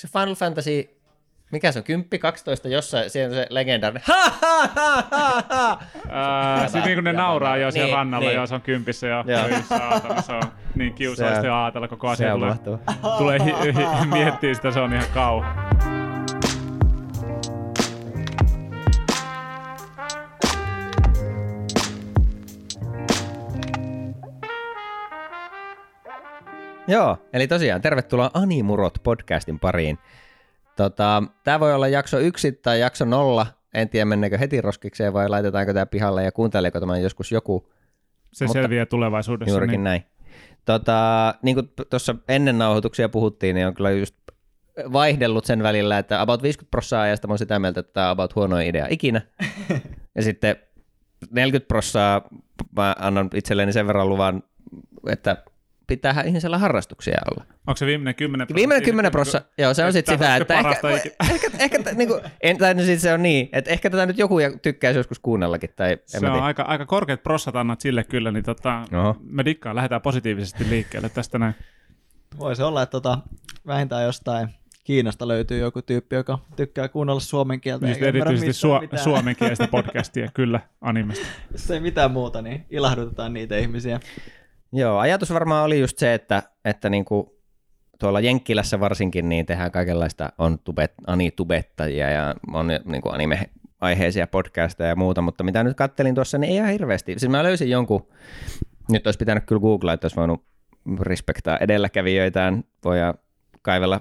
se 0.00 0.08
Final 0.08 0.34
Fantasy 0.34 1.00
mikä 1.52 1.72
se 1.72 1.78
on, 1.78 1.84
10, 1.84 2.20
12, 2.20 2.68
jossain, 2.68 3.10
siellä 3.10 3.28
on 3.28 3.34
se 3.34 3.46
legendaarinen, 3.50 4.02
ha 4.06 4.32
ha 4.40 4.68
ha 4.76 5.04
ha 5.10 5.78
ha! 6.08 6.62
Sitten 6.66 6.82
niin 6.82 6.96
kun 6.96 7.04
ne 7.04 7.12
nauraa 7.12 7.56
jo 7.56 7.70
siellä 7.70 7.86
niin, 7.86 7.96
rannalla, 7.96 8.26
niin. 8.28 8.36
joo, 8.36 8.46
se 8.46 8.54
on 8.54 8.60
kympissä 8.60 9.06
jo, 9.06 9.24
joo. 9.26 9.60
saatana, 9.68 10.22
se 10.22 10.32
on 10.32 10.42
niin 10.74 10.94
kiusallista 10.94 11.46
jo 11.46 11.62
ajatella 11.62 11.88
koko 11.88 12.08
asia 12.08 12.32
tulee, 12.32 12.54
tulee 13.18 13.38
hi- 13.44 13.74
hi- 13.74 14.06
miettiä 14.06 14.54
sitä, 14.54 14.70
se 14.70 14.80
on 14.80 14.92
ihan 14.92 15.06
kau. 15.14 15.42
Joo, 26.90 27.18
eli 27.32 27.46
tosiaan 27.46 27.80
tervetuloa 27.80 28.30
Animurot 28.34 28.98
podcastin 29.02 29.58
pariin. 29.58 29.98
Tota, 30.76 31.22
tämä 31.44 31.60
voi 31.60 31.74
olla 31.74 31.88
jakso 31.88 32.18
yksi 32.18 32.52
tai 32.52 32.80
jakso 32.80 33.04
nolla. 33.04 33.46
En 33.74 33.88
tiedä, 33.88 34.04
mennäänkö 34.04 34.38
heti 34.38 34.60
roskikseen 34.60 35.12
vai 35.12 35.28
laitetaanko 35.28 35.72
tämä 35.72 35.86
pihalle 35.86 36.24
ja 36.24 36.32
kuunteleeko 36.32 36.80
tämä 36.80 36.98
joskus 36.98 37.32
joku. 37.32 37.72
Se 38.32 38.44
Mutta 38.44 38.60
selviää 38.60 38.86
tulevaisuudessa. 38.86 39.50
Juurikin 39.50 39.72
niin. 39.72 39.84
näin. 39.84 40.02
Tota, 40.64 41.34
niin 41.42 41.54
kuin 41.54 41.72
tuossa 41.90 42.14
ennen 42.28 42.58
nauhoituksia 42.58 43.08
puhuttiin, 43.08 43.54
niin 43.54 43.66
on 43.66 43.74
kyllä 43.74 43.90
just 43.90 44.16
vaihdellut 44.92 45.44
sen 45.44 45.62
välillä, 45.62 45.98
että 45.98 46.20
about 46.20 46.42
50 46.42 46.70
prosenttia 46.70 47.00
ajasta 47.00 47.28
mä 47.28 47.32
oon 47.32 47.38
sitä 47.38 47.58
mieltä, 47.58 47.80
että 47.80 47.92
tämä 47.92 48.06
on 48.06 48.12
about 48.12 48.34
huono 48.34 48.58
idea 48.58 48.86
ikinä. 48.90 49.20
ja 50.16 50.22
sitten 50.22 50.56
40 51.30 51.68
prosenttia 51.68 52.22
mä 52.76 52.96
annan 52.98 53.30
itselleni 53.34 53.72
sen 53.72 53.86
verran 53.86 54.08
luvan, 54.08 54.42
että 55.08 55.36
pitää 55.90 56.22
ihmisellä 56.26 56.58
harrastuksia 56.58 57.18
olla. 57.30 57.44
Onko 57.66 57.76
se 57.76 57.86
viimeinen 57.86 58.14
10 58.14 58.46
prosenttia? 58.46 58.60
Viimeinen 58.60 58.84
10 58.84 59.12
prosenttia, 59.12 59.64
joo, 59.64 59.74
se 59.74 59.84
on 59.84 59.92
sitten 59.92 60.14
sitä, 60.14 60.36
että 60.36 60.58
ehkä, 60.58 60.88
ehkä, 60.88 61.10
ehkä, 61.30 61.50
ehkä 61.58 61.92
niin 61.94 62.08
kuin, 62.08 62.20
en, 62.40 62.58
tai 62.58 62.74
no 62.74 62.82
sit 62.82 63.00
se 63.00 63.12
on 63.12 63.22
niin, 63.22 63.48
että 63.52 63.70
ehkä 63.70 63.90
tätä 63.90 64.06
nyt 64.06 64.18
joku 64.18 64.36
tykkäisi 64.62 64.98
joskus 64.98 65.18
kuunnellakin. 65.18 65.70
Tai 65.76 65.98
se 66.06 66.26
on 66.26 66.42
aika, 66.42 66.62
aika 66.62 66.86
korkeat 66.86 67.22
prossat 67.22 67.56
annat 67.56 67.80
sille 67.80 68.04
kyllä, 68.04 68.30
niin 68.30 68.44
tota, 68.44 68.84
me 69.22 69.44
dikkaan, 69.44 69.76
lähdetään 69.76 70.02
positiivisesti 70.02 70.70
liikkeelle 70.70 71.08
tästä 71.08 71.38
näin. 71.38 71.54
Voisi 72.38 72.62
olla, 72.62 72.82
että 72.82 72.90
tota, 72.90 73.18
vähintään 73.66 74.04
jostain 74.04 74.48
Kiinasta 74.84 75.28
löytyy 75.28 75.58
joku 75.58 75.82
tyyppi, 75.82 76.16
joka 76.16 76.38
tykkää 76.56 76.88
kuunnella 76.88 77.20
suomen 77.20 77.60
kieltä. 77.60 77.86
Niin 77.86 78.04
erityisesti 78.04 78.68
su- 78.68 78.98
suomenkielistä 78.98 79.68
podcastia, 79.68 80.28
kyllä, 80.34 80.60
animesta. 80.80 81.26
Jos 81.52 81.70
ei 81.70 81.80
mitään 81.80 82.10
muuta, 82.10 82.42
niin 82.42 82.66
ilahdutetaan 82.70 83.32
niitä 83.32 83.58
ihmisiä. 83.58 84.00
Joo, 84.72 84.98
ajatus 84.98 85.32
varmaan 85.32 85.64
oli 85.64 85.80
just 85.80 85.98
se, 85.98 86.14
että, 86.14 86.42
että 86.64 86.90
niin 86.90 87.04
kuin 87.04 87.26
tuolla 87.98 88.20
Jenkkilässä 88.20 88.80
varsinkin 88.80 89.28
niin 89.28 89.46
tehdään 89.46 89.70
kaikenlaista, 89.70 90.32
on 90.38 90.58
tubet, 90.58 90.92
anitubettajia 91.06 92.10
ja 92.10 92.34
on 92.52 92.66
niin 92.84 93.02
kuin 93.02 93.14
anime-aiheisia 93.14 94.26
podcasteja 94.26 94.88
ja 94.88 94.96
muuta, 94.96 95.22
mutta 95.22 95.44
mitä 95.44 95.64
nyt 95.64 95.76
kattelin 95.76 96.14
tuossa, 96.14 96.38
niin 96.38 96.50
ei 96.50 96.56
ihan 96.56 96.70
hirveästi. 96.70 97.18
Siis 97.18 97.30
mä 97.30 97.42
löysin 97.42 97.70
jonkun, 97.70 98.08
nyt 98.90 99.06
olisi 99.06 99.18
pitänyt 99.18 99.44
kyllä 99.46 99.60
googlaa, 99.60 99.94
että 99.94 100.04
olisi 100.04 100.16
voinut 100.16 100.44
respektaa 101.00 101.58
edelläkävijöitään, 101.58 102.64
voi 102.84 102.98
kaivella 103.62 104.00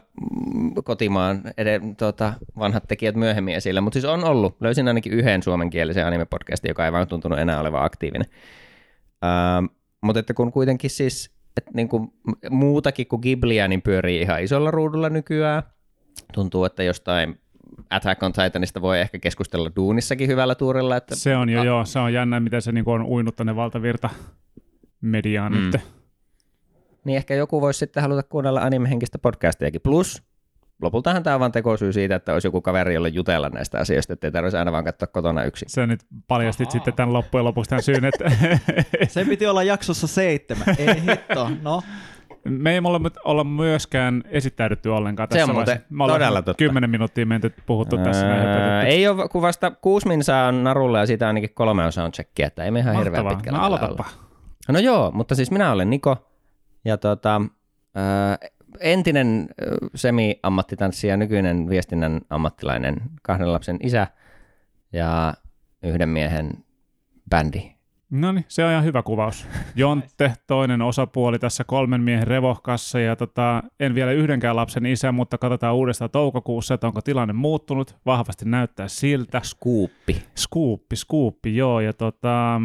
mm, 0.53 0.73
kotimaan 0.83 1.41
ed- 1.57 1.95
tuota, 1.97 2.33
vanhat 2.59 2.83
tekijät 2.87 3.15
myöhemmin 3.15 3.55
esille, 3.55 3.81
mutta 3.81 3.95
siis 3.95 4.05
on 4.05 4.23
ollut, 4.23 4.61
löysin 4.61 4.87
ainakin 4.87 5.13
yhden 5.13 5.43
suomenkielisen 5.43 6.05
anime-podcastin, 6.05 6.69
joka 6.69 6.85
ei 6.85 6.91
vaan 6.91 7.07
tuntunut 7.07 7.39
enää 7.39 7.59
olevan 7.59 7.83
aktiivinen. 7.83 8.27
Ähm, 9.23 9.65
mutta 10.02 10.19
että 10.19 10.33
kun 10.33 10.52
kuitenkin 10.52 10.89
siis 10.89 11.39
että 11.58 11.72
niin 11.73 11.89
kuin 11.89 12.14
muutakin 12.50 13.08
kuin 13.08 13.22
Ghiblia 13.22 13.67
niin 13.67 13.81
pyörii 13.81 14.22
ihan 14.22 14.44
isolla 14.44 14.72
ruudulla 14.72 15.09
nykyään. 15.09 15.64
Tuntuu, 16.33 16.66
että 16.66 16.83
jostain 16.83 17.39
Attack 17.89 18.23
on 18.23 18.33
Titanista 18.33 18.81
voi 18.81 19.00
ehkä 19.00 19.20
keskustella 19.20 19.72
duunissakin 19.75 20.27
hyvällä 20.27 20.55
tuurilla. 20.55 20.97
Että... 20.97 21.16
Se 21.16 21.36
on 21.36 21.50
jo, 21.50 21.61
a- 21.61 21.66
joo. 21.66 21.86
Se 21.86 22.00
on 22.00 22.14
jännä, 22.14 22.39
miten 22.39 22.61
se 22.61 22.72
niin 22.72 22.89
on 22.89 23.05
uinut 23.05 23.36
tänne 23.36 23.55
valtavirta 23.55 24.09
mediaan 25.02 25.52
mm. 25.52 25.59
nyt. 25.59 25.82
Niin 27.05 27.17
ehkä 27.17 27.36
joku 27.36 27.61
voisi 27.61 27.77
sitten 27.77 28.04
haluta 28.04 28.23
kuunnella 28.23 28.61
animehenkistä 28.61 29.20
podcastiakin. 29.20 29.82
Plus 29.82 30.23
lopultahan 30.81 31.23
tämä 31.23 31.33
on 31.33 31.39
vain 31.39 31.51
tekosyy 31.51 31.93
siitä, 31.93 32.15
että 32.15 32.33
olisi 32.33 32.47
joku 32.47 32.61
kaveri, 32.61 32.93
jolle 32.93 33.09
jutella 33.09 33.49
näistä 33.49 33.79
asioista, 33.79 34.13
että 34.13 34.27
ei 34.27 34.31
tarvitsisi 34.31 34.57
aina 34.57 34.71
vaan 34.71 34.83
katsoa 34.83 35.07
kotona 35.07 35.43
yksin. 35.43 35.69
Se 35.69 35.87
nyt 35.87 36.05
paljastit 36.27 36.67
Ahaa. 36.67 36.71
sitten 36.71 36.93
tämän 36.93 37.13
loppujen 37.13 37.45
lopuksi 37.45 37.69
tämän 37.69 37.83
syyn, 37.83 38.05
että... 38.05 38.31
Se 39.07 39.25
piti 39.25 39.47
olla 39.47 39.63
jaksossa 39.63 40.07
seitsemän, 40.07 40.75
ei 40.77 41.01
hitto, 41.01 41.51
no. 41.61 41.81
Me 42.45 42.73
ei 42.73 42.81
olla, 42.83 43.11
olla 43.23 43.43
myöskään 43.43 44.23
esittäydytty 44.29 44.89
ollenkaan 44.89 45.29
tässä 45.29 45.45
Se 45.45 45.51
on 45.51 45.55
muuten 45.55 45.85
Me 45.89 46.07
todella 46.07 46.41
totta. 46.41 46.57
Kymmenen 46.57 46.89
minuuttia 46.89 47.25
menty 47.25 47.53
puhuttu 47.65 47.95
öö, 47.95 48.03
tässä. 48.03 48.27
Näin 48.27 48.87
ei 48.87 49.07
ole, 49.07 49.29
kun 49.29 49.41
vasta 49.41 49.71
kuusi 49.71 50.07
minsaa 50.07 50.47
on 50.47 50.63
narulla 50.63 50.99
ja 50.99 51.05
siitä 51.05 51.27
ainakin 51.27 51.49
kolme 51.53 51.85
on 51.85 51.91
soundcheckia, 51.91 52.47
että 52.47 52.63
ei 52.63 52.71
me 52.71 52.79
ihan 52.79 52.95
Mahtavaa. 52.95 53.17
hirveän 53.19 53.37
pitkällä 53.37 53.59
no, 53.59 53.65
aloitapa. 53.65 54.05
No 54.67 54.79
joo, 54.79 55.11
mutta 55.11 55.35
siis 55.35 55.51
minä 55.51 55.71
olen 55.71 55.89
Niko 55.89 56.17
ja 56.85 56.97
tota, 56.97 57.41
äh, 57.97 58.51
entinen 58.80 59.49
semi-ammattitanssija, 59.95 61.17
nykyinen 61.17 61.69
viestinnän 61.69 62.21
ammattilainen, 62.30 62.97
kahden 63.21 63.53
lapsen 63.53 63.77
isä 63.83 64.07
ja 64.93 65.33
yhden 65.83 66.09
miehen 66.09 66.52
bändi. 67.29 67.71
No 68.09 68.31
niin, 68.31 68.45
se 68.47 68.65
on 68.65 68.71
ihan 68.71 68.83
hyvä 68.83 69.03
kuvaus. 69.03 69.47
Jontte, 69.75 70.33
toinen 70.47 70.81
osapuoli 70.81 71.39
tässä 71.39 71.63
kolmen 71.63 72.02
miehen 72.02 72.27
revohkassa 72.27 72.99
ja 72.99 73.15
tota, 73.15 73.63
en 73.79 73.95
vielä 73.95 74.11
yhdenkään 74.11 74.55
lapsen 74.55 74.85
isä, 74.85 75.11
mutta 75.11 75.37
katsotaan 75.37 75.75
uudestaan 75.75 76.11
toukokuussa, 76.11 76.73
että 76.73 76.87
onko 76.87 77.02
tilanne 77.02 77.33
muuttunut. 77.33 77.97
Vahvasti 78.05 78.45
näyttää 78.45 78.87
siltä. 78.87 79.41
Skuuppi. 79.43 80.23
Skuuppi, 80.35 80.95
skuuppi, 80.95 81.55
joo. 81.55 81.79
Ja 81.79 81.93
tota, 81.93 82.61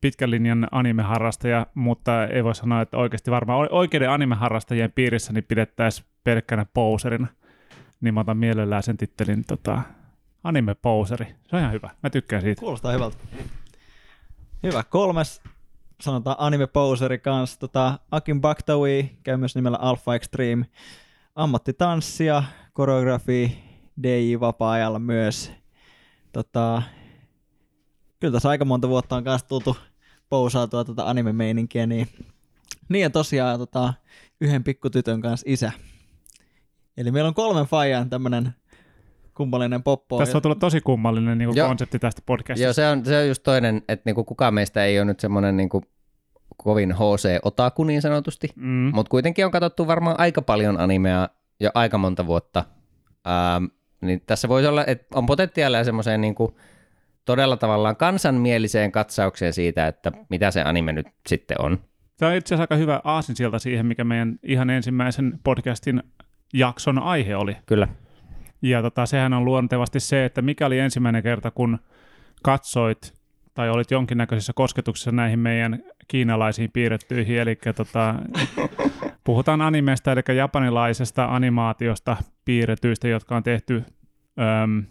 pitkän 0.00 0.30
linjan 0.30 0.68
animeharrastaja, 0.70 1.66
mutta 1.74 2.26
ei 2.26 2.44
voi 2.44 2.54
sanoa, 2.54 2.82
että 2.82 2.96
oikeasti 2.96 3.30
varmaan 3.30 3.68
oikeiden 3.70 4.10
animeharrastajien 4.10 4.92
piirissä 4.92 5.32
niin 5.32 5.44
pidettäisiin 5.44 6.06
pelkkänä 6.24 6.66
poserina. 6.74 7.26
Niin 8.00 8.14
mä 8.14 8.20
otan 8.20 8.36
mielellään 8.36 8.82
sen 8.82 8.96
tittelin 8.96 9.44
tota, 9.44 9.82
anime-poseri. 10.44 11.26
Se 11.48 11.56
on 11.56 11.60
ihan 11.60 11.72
hyvä. 11.72 11.90
Mä 12.02 12.10
tykkään 12.10 12.42
siitä. 12.42 12.60
Kuulostaa 12.60 12.92
hyvältä. 12.92 13.16
Hyvä. 14.62 14.82
Kolmes 14.82 15.42
sanotaan 16.00 16.36
anime-poseri 16.38 17.18
kanssa. 17.18 17.60
Tota, 17.60 17.98
Akin 18.10 18.40
Baktawi 18.40 19.10
käy 19.22 19.36
myös 19.36 19.54
nimellä 19.54 19.78
Alpha 19.80 20.14
Extreme. 20.14 20.66
Ammattitanssia, 21.34 22.42
koreografi, 22.72 23.58
DJ 24.02 24.40
vapaa-ajalla 24.40 24.98
myös. 24.98 25.52
Tota, 26.32 26.82
kyllä 28.20 28.32
tässä 28.32 28.48
aika 28.48 28.64
monta 28.64 28.88
vuotta 28.88 29.16
on 29.16 29.24
kanssa 29.24 29.48
tultu 29.48 29.76
pousautua 30.28 30.84
tuota 30.84 31.04
anime-meininkiä, 31.04 31.86
niin, 31.86 32.08
niin 32.88 33.02
ja 33.02 33.10
tosiaan 33.10 33.58
tota, 33.58 33.94
yhden 34.40 34.64
pikkutytön 34.64 35.20
kanssa 35.20 35.44
isä. 35.48 35.72
Eli 36.96 37.10
meillä 37.10 37.28
on 37.28 37.34
kolmen 37.34 37.66
fajan 37.66 38.10
tämmönen 38.10 38.54
kummallinen 39.34 39.82
poppo. 39.82 40.18
Tässä 40.18 40.38
on 40.38 40.42
tullut 40.42 40.58
tosi 40.58 40.80
kummallinen 40.80 41.38
niin 41.38 41.48
kuin 41.48 41.68
konsepti 41.68 41.98
tästä 41.98 42.22
podcastista. 42.26 42.64
Joo, 42.64 42.72
se 42.72 42.88
on, 42.88 43.04
se 43.04 43.18
on 43.18 43.28
just 43.28 43.42
toinen, 43.42 43.82
että 43.88 44.02
niin 44.04 44.14
kuin 44.14 44.24
kukaan 44.24 44.54
meistä 44.54 44.84
ei 44.84 44.98
ole 44.98 45.04
nyt 45.04 45.20
semmoinen 45.20 45.56
niin 45.56 45.68
kuin 45.68 45.84
kovin 46.56 46.92
HC-otaku 46.92 47.84
niin 47.84 48.02
sanotusti, 48.02 48.48
mm. 48.56 48.90
mutta 48.94 49.10
kuitenkin 49.10 49.44
on 49.44 49.50
katsottu 49.50 49.86
varmaan 49.86 50.20
aika 50.20 50.42
paljon 50.42 50.80
animea 50.80 51.28
jo 51.60 51.70
aika 51.74 51.98
monta 51.98 52.26
vuotta. 52.26 52.64
Ähm, 53.26 53.64
niin 54.00 54.22
tässä 54.26 54.48
voisi 54.48 54.68
olla, 54.68 54.84
että 54.86 55.06
on 55.18 55.26
potentiaalia 55.26 55.84
semmoiseen 55.84 56.20
niin 56.20 56.34
kuin 56.34 56.54
todella 57.26 57.56
tavallaan 57.56 57.96
kansanmieliseen 57.96 58.92
katsaukseen 58.92 59.52
siitä, 59.52 59.86
että 59.86 60.12
mitä 60.30 60.50
se 60.50 60.62
anime 60.62 60.92
nyt 60.92 61.06
sitten 61.26 61.60
on. 61.60 61.78
Tämä 62.18 62.30
on 62.30 62.36
itse 62.36 62.54
asiassa 62.54 62.62
aika 62.62 62.76
hyvä 62.76 63.00
aasinsilta 63.04 63.58
siihen, 63.58 63.86
mikä 63.86 64.04
meidän 64.04 64.38
ihan 64.42 64.70
ensimmäisen 64.70 65.38
podcastin 65.44 66.02
jakson 66.54 66.98
aihe 66.98 67.36
oli. 67.36 67.56
Kyllä. 67.66 67.88
Ja 68.62 68.82
tota, 68.82 69.06
sehän 69.06 69.32
on 69.32 69.44
luontevasti 69.44 70.00
se, 70.00 70.24
että 70.24 70.42
mikä 70.42 70.66
oli 70.66 70.78
ensimmäinen 70.78 71.22
kerta, 71.22 71.50
kun 71.50 71.78
katsoit 72.42 73.14
tai 73.54 73.70
olit 73.70 73.90
jonkinnäköisessä 73.90 74.52
kosketuksessa 74.56 75.12
näihin 75.12 75.38
meidän 75.38 75.82
kiinalaisiin 76.08 76.70
piirrettyihin, 76.72 77.38
eli 77.38 77.58
tota, 77.76 78.14
puhutaan 79.24 79.60
animesta, 79.60 80.12
eli 80.12 80.36
japanilaisesta 80.36 81.24
animaatiosta 81.24 82.16
piirretyistä, 82.44 83.08
jotka 83.08 83.36
on 83.36 83.42
tehty 83.42 83.84
öm, 84.62 84.84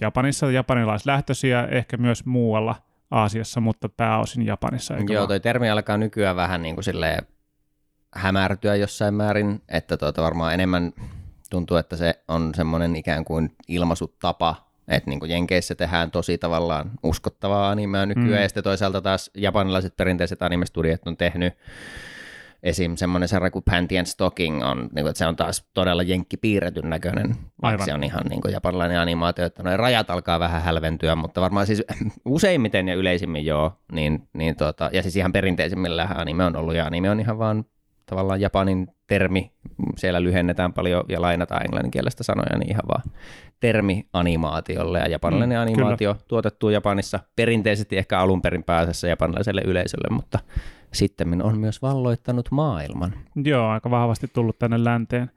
Japanissa 0.00 0.50
japanilaislähtöisiä, 0.50 1.68
ehkä 1.70 1.96
myös 1.96 2.26
muualla 2.26 2.74
Aasiassa, 3.10 3.60
mutta 3.60 3.88
pääosin 3.88 4.46
Japanissa. 4.46 4.94
Joo, 4.94 5.18
vaan? 5.18 5.28
toi 5.28 5.40
termi 5.40 5.70
alkaa 5.70 5.96
nykyään 5.96 6.36
vähän 6.36 6.62
niin 6.62 6.76
kuin 6.76 6.84
silleen 6.84 7.26
hämärtyä 8.14 8.76
jossain 8.76 9.14
määrin, 9.14 9.62
että 9.68 9.96
tuota 9.96 10.22
varmaan 10.22 10.54
enemmän 10.54 10.92
tuntuu, 11.50 11.76
että 11.76 11.96
se 11.96 12.22
on 12.28 12.52
semmoinen 12.54 12.96
ikään 12.96 13.24
kuin 13.24 13.56
ilmaisutapa, 13.68 14.70
että 14.88 15.10
niin 15.10 15.20
kuin 15.20 15.30
Jenkeissä 15.30 15.74
tehdään 15.74 16.10
tosi 16.10 16.38
tavallaan 16.38 16.90
uskottavaa 17.02 17.70
animea 17.70 18.06
nykyään, 18.06 18.28
mm. 18.28 18.42
ja 18.42 18.48
sitten 18.48 18.64
toisaalta 18.64 19.00
taas 19.00 19.30
japanilaiset 19.34 19.96
perinteiset 19.96 20.42
animestudiot 20.42 21.06
on 21.06 21.16
tehnyt 21.16 21.54
esim. 22.62 22.96
semmoinen 22.96 23.28
sarja 23.28 23.50
kuin 23.50 23.64
Panty 23.70 23.98
and 23.98 24.06
Stocking 24.06 24.64
on, 24.64 24.78
niin 24.78 24.88
kuin, 24.90 25.06
että 25.08 25.18
se 25.18 25.26
on 25.26 25.36
taas 25.36 25.68
todella 25.74 26.02
jenkkipiirretyn 26.02 26.90
näköinen, 26.90 27.36
vaikka 27.62 27.84
se 27.84 27.94
on 27.94 28.04
ihan 28.04 28.22
niin 28.28 28.40
kuin 28.40 28.52
japanilainen 28.52 29.00
animaatio, 29.00 29.44
että 29.44 29.62
noin 29.62 29.78
rajat 29.78 30.10
alkaa 30.10 30.40
vähän 30.40 30.62
hälventyä, 30.62 31.16
mutta 31.16 31.40
varmaan 31.40 31.66
siis 31.66 31.82
useimmiten 32.24 32.88
ja 32.88 32.94
yleisimmin 32.94 33.46
joo, 33.46 33.72
niin, 33.92 34.28
niin 34.32 34.56
tota, 34.56 34.90
ja 34.92 35.02
siis 35.02 35.16
ihan 35.16 35.32
perinteisimmillähän 35.32 36.20
anime 36.20 36.44
on 36.44 36.56
ollut, 36.56 36.74
ja 36.74 36.86
anime 36.86 37.10
on 37.10 37.20
ihan 37.20 37.38
vaan 37.38 37.64
tavallaan 38.06 38.40
Japanin 38.40 38.88
termi, 39.06 39.52
siellä 39.96 40.22
lyhennetään 40.22 40.72
paljon 40.72 41.04
ja 41.08 41.20
lainataan 41.20 41.62
englanninkielestä 41.62 42.22
sanoja, 42.22 42.58
niin 42.58 42.70
ihan 42.70 42.88
vaan 42.88 43.02
termi 43.60 44.06
animaatiolle, 44.12 44.98
ja 44.98 45.08
japanilainen 45.08 45.58
Mm, 45.58 45.62
animaatio 45.62 46.16
tuotettu 46.28 46.68
Japanissa 46.68 47.20
perinteisesti 47.36 47.98
ehkä 47.98 48.20
alun 48.20 48.42
perin 48.42 48.64
pääsessä 48.64 49.08
japanilaiselle 49.08 49.62
yleisölle, 49.64 50.08
mutta 50.10 50.38
sitten 50.92 51.42
on 51.42 51.58
myös 51.58 51.82
valloittanut 51.82 52.50
maailman. 52.50 53.14
Joo, 53.44 53.68
aika 53.68 53.90
vahvasti 53.90 54.28
tullut 54.28 54.58
tänne 54.58 54.84
länteen. 54.84 55.30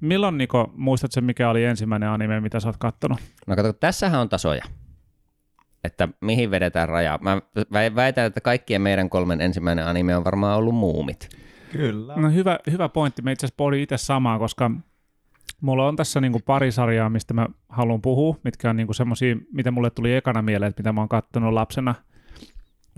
Milloin, 0.00 0.38
Niko, 0.38 0.72
muistat 0.76 1.12
sen, 1.12 1.24
mikä 1.24 1.50
oli 1.50 1.64
ensimmäinen 1.64 2.08
anime, 2.08 2.40
mitä 2.40 2.60
sä 2.60 2.68
oot 2.68 2.76
kattonut? 2.76 3.18
No 3.46 3.56
kato, 3.56 3.72
tässähän 3.72 4.20
on 4.20 4.28
tasoja, 4.28 4.64
että 5.84 6.08
mihin 6.20 6.50
vedetään 6.50 6.88
raja. 6.88 7.18
Mä 7.22 7.42
vä- 7.58 7.94
väitän, 7.94 8.26
että 8.26 8.40
kaikkien 8.40 8.82
meidän 8.82 9.10
kolmen 9.10 9.40
ensimmäinen 9.40 9.86
anime 9.86 10.16
on 10.16 10.24
varmaan 10.24 10.58
ollut 10.58 10.74
muumit. 10.74 11.28
Kyllä. 11.72 12.16
No 12.16 12.30
hyvä, 12.30 12.58
hyvä 12.70 12.88
pointti. 12.88 13.22
Me 13.22 13.32
itse 13.32 13.46
asiassa 13.46 13.56
pohdin 13.56 13.80
itse 13.80 13.96
samaa, 13.96 14.38
koska 14.38 14.70
mulla 15.60 15.88
on 15.88 15.96
tässä 15.96 16.20
niinku 16.20 16.40
pari 16.46 16.72
sarjaa, 16.72 17.10
mistä 17.10 17.34
mä 17.34 17.46
haluan 17.68 18.02
puhua, 18.02 18.36
mitkä 18.44 18.70
on 18.70 18.76
niinku 18.76 18.92
semmosia, 18.92 19.36
mitä 19.52 19.70
mulle 19.70 19.90
tuli 19.90 20.14
ekana 20.14 20.42
mieleen, 20.42 20.70
että 20.70 20.80
mitä 20.80 20.92
mä 20.92 21.00
oon 21.00 21.08
kattonut 21.08 21.52
lapsena. 21.52 21.94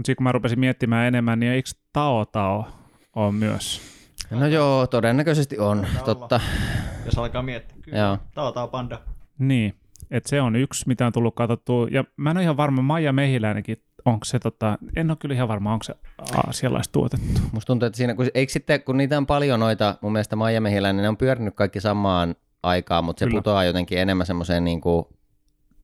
Mutta 0.00 0.06
sitten 0.06 0.16
kun 0.16 0.24
mä 0.24 0.32
rupesin 0.32 0.60
miettimään 0.60 1.08
enemmän, 1.08 1.40
niin 1.40 1.52
eikö 1.52 1.70
Tao 1.92 2.24
Tao 2.24 2.66
ole 3.16 3.32
myös? 3.32 3.80
No 4.30 4.46
joo, 4.46 4.86
todennäköisesti 4.86 5.58
on, 5.58 5.86
totta. 6.04 6.40
Jos 7.04 7.18
alkaa 7.18 7.42
miettiä. 7.42 7.76
Kyllä. 7.82 7.98
Joo. 7.98 8.18
Tao 8.34 8.52
Tao 8.52 8.68
Panda. 8.68 9.00
Niin, 9.38 9.74
että 10.10 10.30
se 10.30 10.40
on 10.40 10.56
yksi, 10.56 10.84
mitä 10.88 11.06
on 11.06 11.12
tullut 11.12 11.34
katsottua. 11.34 11.88
Ja 11.90 12.04
mä 12.16 12.30
en 12.30 12.36
ole 12.36 12.42
ihan 12.42 12.56
varma, 12.56 12.82
Maija 12.82 13.12
Mehiläinenkin, 13.12 13.82
onko 14.04 14.24
se, 14.24 14.38
tota, 14.38 14.78
en 14.96 15.10
ole 15.10 15.16
kyllä 15.20 15.34
ihan 15.34 15.48
varma, 15.48 15.72
onko 15.72 15.82
se 15.82 15.94
aasialaista 16.46 16.92
tuotettu. 16.92 17.40
Musta 17.52 17.66
tuntuu, 17.66 17.86
että 17.86 17.96
siinä, 17.96 18.14
kun, 18.14 18.26
eikö 18.34 18.52
sitten, 18.52 18.82
kun 18.82 18.96
niitä 18.96 19.16
on 19.16 19.26
paljon 19.26 19.60
noita, 19.60 19.94
mun 20.00 20.12
mielestä 20.12 20.36
Maija 20.36 20.60
Mehiläinen, 20.60 21.02
ne 21.02 21.08
on 21.08 21.16
pyörinyt 21.16 21.54
kaikki 21.54 21.80
samaan 21.80 22.34
aikaan, 22.62 23.04
mutta 23.04 23.20
se 23.20 23.24
Kyllä. 23.24 23.38
putoaa 23.38 23.64
jotenkin 23.64 23.98
enemmän 23.98 24.26
semmoiseen 24.26 24.64
niin 24.64 24.80
kuin 24.80 25.04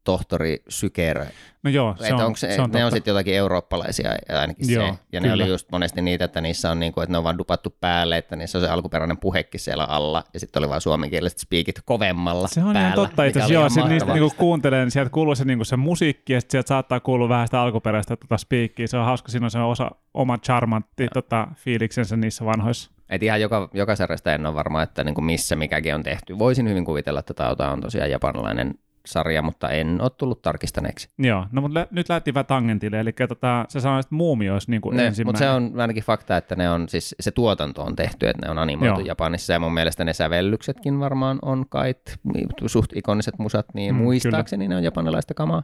tohtori 0.07 0.63
Sykerö. 0.69 1.27
No 1.63 1.71
joo, 1.71 1.97
se 1.99 2.15
on, 2.15 2.23
onko 2.23 2.37
se, 2.37 2.55
se 2.55 2.63
on 2.63 2.71
ne 2.71 2.79
on 2.79 2.83
totta. 2.83 2.97
sitten 2.97 3.13
jotakin 3.13 3.35
eurooppalaisia 3.35 4.11
ainakin 4.41 4.73
Joo, 4.73 4.87
se. 4.87 4.99
Ja 5.13 5.21
ne 5.21 5.29
kyllä. 5.29 5.45
oli 5.45 5.51
just 5.51 5.73
monesti 5.73 6.03
niitä, 6.03 6.25
että 6.25 6.41
niissä 6.41 6.71
on 6.71 6.81
niinku, 6.81 7.01
että 7.01 7.13
ne 7.13 7.19
on 7.19 7.25
vaan 7.25 7.39
dupattu 7.39 7.77
päälle, 7.81 8.19
että 8.19 8.37
niissä 8.37 8.59
on 8.59 8.65
se 8.65 8.71
alkuperäinen 8.71 9.19
puhekin 9.19 9.61
siellä 9.61 9.85
alla, 9.85 10.25
ja 10.35 10.41
sitten 10.41 10.61
oli 10.61 10.69
vaan 10.69 10.81
suomenkieliset 10.81 11.39
speakit 11.39 11.81
kovemmalla 11.85 12.49
Se 12.49 12.61
on 12.61 12.65
päällä, 12.65 12.81
ihan 12.81 12.93
totta 12.93 13.25
itse 13.25 13.41
Joo, 13.49 13.69
se, 13.69 13.83
niistä 13.83 14.13
niinku 14.13 14.35
kuuntelee, 14.37 14.85
niin 14.85 14.91
sieltä 14.91 15.11
kuuluu 15.11 15.35
se, 15.35 15.45
niinku 15.45 15.65
se 15.65 15.77
musiikki 15.77 16.33
ja 16.33 16.41
sit 16.41 16.51
sieltä 16.51 16.69
saattaa 16.69 17.01
kuulua 17.01 17.29
vähän 17.29 17.47
sitä 17.47 17.61
alkuperäistä 17.61 18.17
tota 18.17 18.37
speakkiä. 18.37 18.87
Se 18.87 18.97
on 18.97 19.05
hauska, 19.05 19.29
siinä 19.29 19.47
on 19.47 19.51
se 19.51 19.59
osa 19.59 19.91
oma 20.15 20.39
charmantti 20.39 21.09
tota, 21.15 21.49
fiiliksensä 21.55 22.17
niissä 22.17 22.45
vanhoissa. 22.45 22.91
Et 23.09 23.23
ihan 23.23 23.41
joka, 23.41 23.69
joka 23.75 23.97
sarjasta 23.97 24.35
en 24.35 24.47
ole 24.47 24.55
varma, 24.55 24.83
että 24.83 25.05
niinku 25.05 25.21
missä 25.21 25.57
mikäkin 25.57 25.95
on 25.95 26.03
tehty. 26.03 26.39
Voisin 26.39 26.69
hyvin 26.69 26.85
kuvitella, 26.85 27.21
että 27.21 27.35
Tauta 27.35 27.71
on 27.71 27.81
tosiaan 27.81 28.11
japanilainen 28.11 28.75
sarja, 29.07 29.43
mutta 29.43 29.71
en 29.71 30.01
ole 30.01 30.11
tullut 30.11 30.43
tarkistaneeksi. 30.43 31.09
Joo, 31.19 31.47
no 31.53 31.61
mutta 31.61 31.79
lä- 31.81 31.87
nyt 31.91 32.09
lähti 32.09 32.35
vähän 32.35 32.47
tangentille, 32.47 33.01
eli 33.01 33.13
tota, 33.29 33.65
se 33.69 33.81
sanoi, 33.81 34.01
että 34.01 34.15
muumi 34.15 34.51
olisi 34.51 34.71
niinku 34.71 34.91
Ne, 34.91 35.07
ensimmäinen. 35.07 35.29
mutta 35.29 35.39
se 35.39 35.51
on 35.51 35.81
ainakin 35.81 36.03
fakta, 36.03 36.37
että 36.37 36.57
ne 36.57 36.71
on, 36.71 36.89
siis 36.89 37.15
se 37.21 37.31
tuotanto 37.31 37.83
on 37.83 37.97
tehty, 37.97 38.29
että 38.29 38.47
ne 38.47 38.51
on 38.51 38.59
animoitu 38.59 39.01
Joo. 39.01 39.07
Japanissa, 39.07 39.53
ja 39.53 39.61
mun 39.61 39.75
mielestä 39.75 40.05
ne 40.05 40.13
sävellyksetkin 40.13 41.01
varmaan 41.01 41.39
on 41.43 41.65
kait, 41.69 42.19
suht 42.67 42.91
ikoniset 42.97 43.39
musat, 43.39 43.67
niin 43.75 43.95
Mm, 43.95 44.03
muistaakseni 44.03 44.69
ne 44.69 44.77
on 44.77 44.85
japanilaista 44.85 45.35
kamaa. 45.35 45.63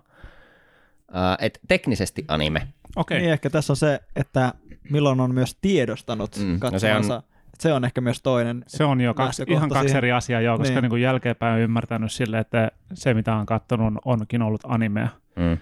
Uh, 1.10 1.18
et 1.38 1.60
teknisesti 1.68 2.24
anime. 2.28 2.68
Okei, 2.96 3.18
Niin 3.20 3.32
ehkä 3.32 3.50
tässä 3.50 3.72
on 3.72 3.76
se, 3.76 4.00
että 4.16 4.54
milloin 4.90 5.20
on 5.20 5.34
myös 5.34 5.56
tiedostanut 5.60 6.36
Mm, 6.36 6.58
no 6.72 6.78
se 6.78 6.94
on- 6.94 7.22
se 7.58 7.72
on 7.72 7.84
ehkä 7.84 8.00
myös 8.00 8.22
toinen. 8.22 8.64
se 8.66 8.84
on 8.84 9.00
jo 9.00 9.14
kaksi, 9.14 9.44
ihan 9.48 9.68
kaksi 9.68 9.82
siihen. 9.82 9.96
eri 9.98 10.12
asiaa, 10.12 10.40
joo, 10.40 10.58
koska 10.58 10.80
Niin. 10.80 10.90
niin. 10.90 11.02
Jälkeenpäin 11.02 11.54
on 11.54 11.60
ymmärtänyt 11.60 12.12
sille, 12.12 12.38
että 12.38 12.70
se 12.94 13.14
mitä 13.14 13.34
on 13.36 13.46
katsonut 13.46 13.94
onkin 14.04 14.42
ollut 14.42 14.60
animea, 14.64 15.08
Mm. 15.36 15.58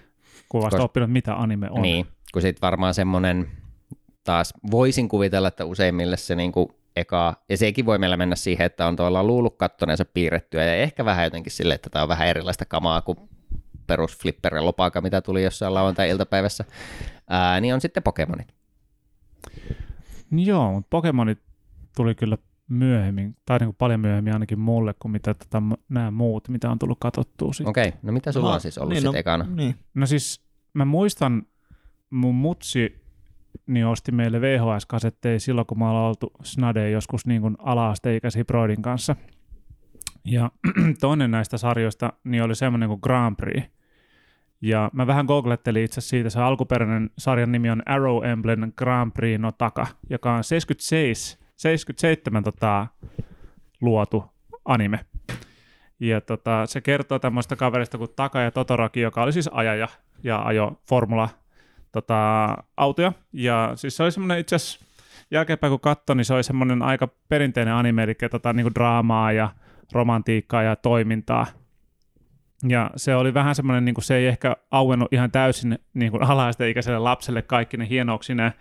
kun 0.49 0.61
vasta 0.61 0.77
Kos- 0.79 0.81
oppinut, 0.81 1.11
mitä 1.11 1.35
anime 1.35 1.67
on. 1.71 1.81
Niin, 1.81 2.07
kun 2.33 2.41
sitten 2.41 2.61
varmaan 2.61 2.93
semmoinen, 2.93 3.47
taas 4.23 4.53
voisin 4.71 5.09
kuvitella, 5.09 5.47
että 5.47 5.65
useimmille 5.65 6.17
se 6.17 6.35
niinku 6.35 6.71
eka, 6.95 7.35
ja 7.49 7.57
sekin 7.57 7.85
voi 7.85 7.97
meillä 7.99 8.17
mennä 8.17 8.35
siihen, 8.35 8.65
että 8.65 8.87
on 8.87 8.95
tavallaan 8.95 9.27
luullut 9.27 9.57
kattoneensa 9.57 10.05
piirrettyä, 10.05 10.63
ja 10.63 10.75
ehkä 10.75 11.05
vähän 11.05 11.23
jotenkin 11.23 11.51
sille, 11.51 11.73
että 11.73 11.89
tämä 11.89 12.03
on 12.03 12.09
vähän 12.09 12.27
erilaista 12.27 12.65
kamaa 12.65 13.01
kuin 13.01 13.17
perus 13.87 14.17
flipper 14.17 14.55
ja 14.55 14.65
lopaka, 14.65 15.01
mitä 15.01 15.21
tuli 15.21 15.43
jossain 15.43 15.73
lauantai-iltapäivässä, 15.73 16.65
ää, 17.29 17.59
niin 17.61 17.73
on 17.73 17.81
sitten 17.81 18.03
Pokemonit. 18.03 18.47
Joo, 20.31 20.71
mutta 20.73 20.87
Pokemonit 20.89 21.39
tuli 21.95 22.15
kyllä 22.15 22.37
myöhemmin, 22.67 23.35
tai 23.45 23.59
niin 23.59 23.67
kuin 23.67 23.75
paljon 23.75 23.99
myöhemmin 23.99 24.33
ainakin 24.33 24.59
mulle, 24.59 24.93
kuin 24.99 25.11
mitä 25.11 25.33
tota, 25.33 25.61
nämä 25.89 26.11
muut, 26.11 26.49
mitä 26.49 26.71
on 26.71 26.79
tullut 26.79 26.99
katsottua. 26.99 27.53
Sit. 27.53 27.67
Okei, 27.67 27.93
no 28.03 28.11
mitä 28.11 28.31
sulla 28.31 28.47
Mä- 28.47 28.53
on 28.53 28.61
siis 28.61 28.77
ollut 28.77 28.89
niin, 28.89 28.95
niin, 28.95 29.05
no, 29.05 29.11
sitten 29.11 29.19
ekana? 29.19 29.45
Niin. 29.55 29.75
No 29.93 30.05
siis 30.05 30.41
mä 30.73 30.85
muistan, 30.85 31.43
mun 32.09 32.35
mutsi 32.35 33.01
niin 33.67 33.85
osti 33.85 34.11
meille 34.11 34.41
VHS-kasetteja 34.41 35.39
silloin, 35.39 35.67
kun 35.67 35.79
me 35.79 35.85
ollaan 35.85 36.05
oltu 36.05 36.31
Snade 36.43 36.89
joskus 36.89 37.25
niin 37.25 37.41
kuin 37.41 37.55
ala-asteikäisiä 37.59 38.45
Broidin 38.45 38.81
kanssa. 38.81 39.15
Ja 40.25 40.51
toinen 41.01 41.31
näistä 41.31 41.57
sarjoista 41.57 42.13
niin 42.23 42.43
oli 42.43 42.55
semmoinen 42.55 42.89
kuin 42.89 42.99
Grand 43.03 43.35
Prix. 43.35 43.63
Ja 44.61 44.89
mä 44.93 45.07
vähän 45.07 45.25
googlettelin 45.25 45.83
itse 45.83 46.01
siitä, 46.01 46.29
se 46.29 46.39
alkuperäinen 46.39 47.09
sarjan 47.17 47.51
nimi 47.51 47.69
on 47.69 47.81
Arrow 47.85 48.25
Emblem 48.25 48.71
Grand 48.75 49.11
Prix 49.11 49.41
no 49.41 49.51
Taka, 49.51 49.87
joka 50.09 50.33
on 50.35 50.43
77, 50.43 51.40
77 51.61 52.43
tota, 52.43 52.87
luotu 53.81 54.25
anime. 54.65 54.99
Ja 55.99 56.21
tota, 56.21 56.65
se 56.65 56.81
kertoo 56.81 57.19
tämmöistä 57.19 57.55
kaverista 57.55 57.97
kuin 57.97 58.09
Taka 58.15 58.41
ja 58.41 58.51
Totoroki, 58.51 59.01
joka 59.01 59.23
oli 59.23 59.33
siis 59.33 59.49
ajaja 59.51 59.87
ja 60.23 60.41
ajo 60.41 60.81
formula 60.89 61.29
tota, 61.91 62.57
autoja. 62.77 63.13
Ja 63.33 63.71
siis 63.75 63.97
se 63.97 64.03
oli 64.03 64.11
semmoinen 64.11 64.39
itse 64.39 64.55
asiassa 64.55 64.85
jälkeenpäin 65.31 65.71
kun 65.71 65.79
katsoi, 65.79 66.15
niin 66.15 66.25
se 66.25 66.33
oli 66.33 66.43
semmoinen 66.43 66.81
aika 66.81 67.07
perinteinen 67.29 67.73
anime, 67.73 68.03
eli 68.03 68.15
tota, 68.31 68.53
niin 68.53 68.63
kuin 68.63 68.75
draamaa 68.75 69.31
ja 69.31 69.49
romantiikkaa 69.91 70.63
ja 70.63 70.75
toimintaa. 70.75 71.45
Ja 72.67 72.91
se 72.95 73.15
oli 73.15 73.33
vähän 73.33 73.55
semmoinen, 73.55 73.85
niin 73.85 73.95
kuin 73.95 74.05
se 74.05 74.15
ei 74.15 74.27
ehkä 74.27 74.55
auennut 74.71 75.13
ihan 75.13 75.31
täysin 75.31 75.79
niin 75.93 76.11
kuin 76.11 76.23
ala-asteikäiselle 76.23 76.99
lapselle 76.99 77.41
kaikki 77.41 77.77
ne 77.77 77.89
hienouksineen, 77.89 78.53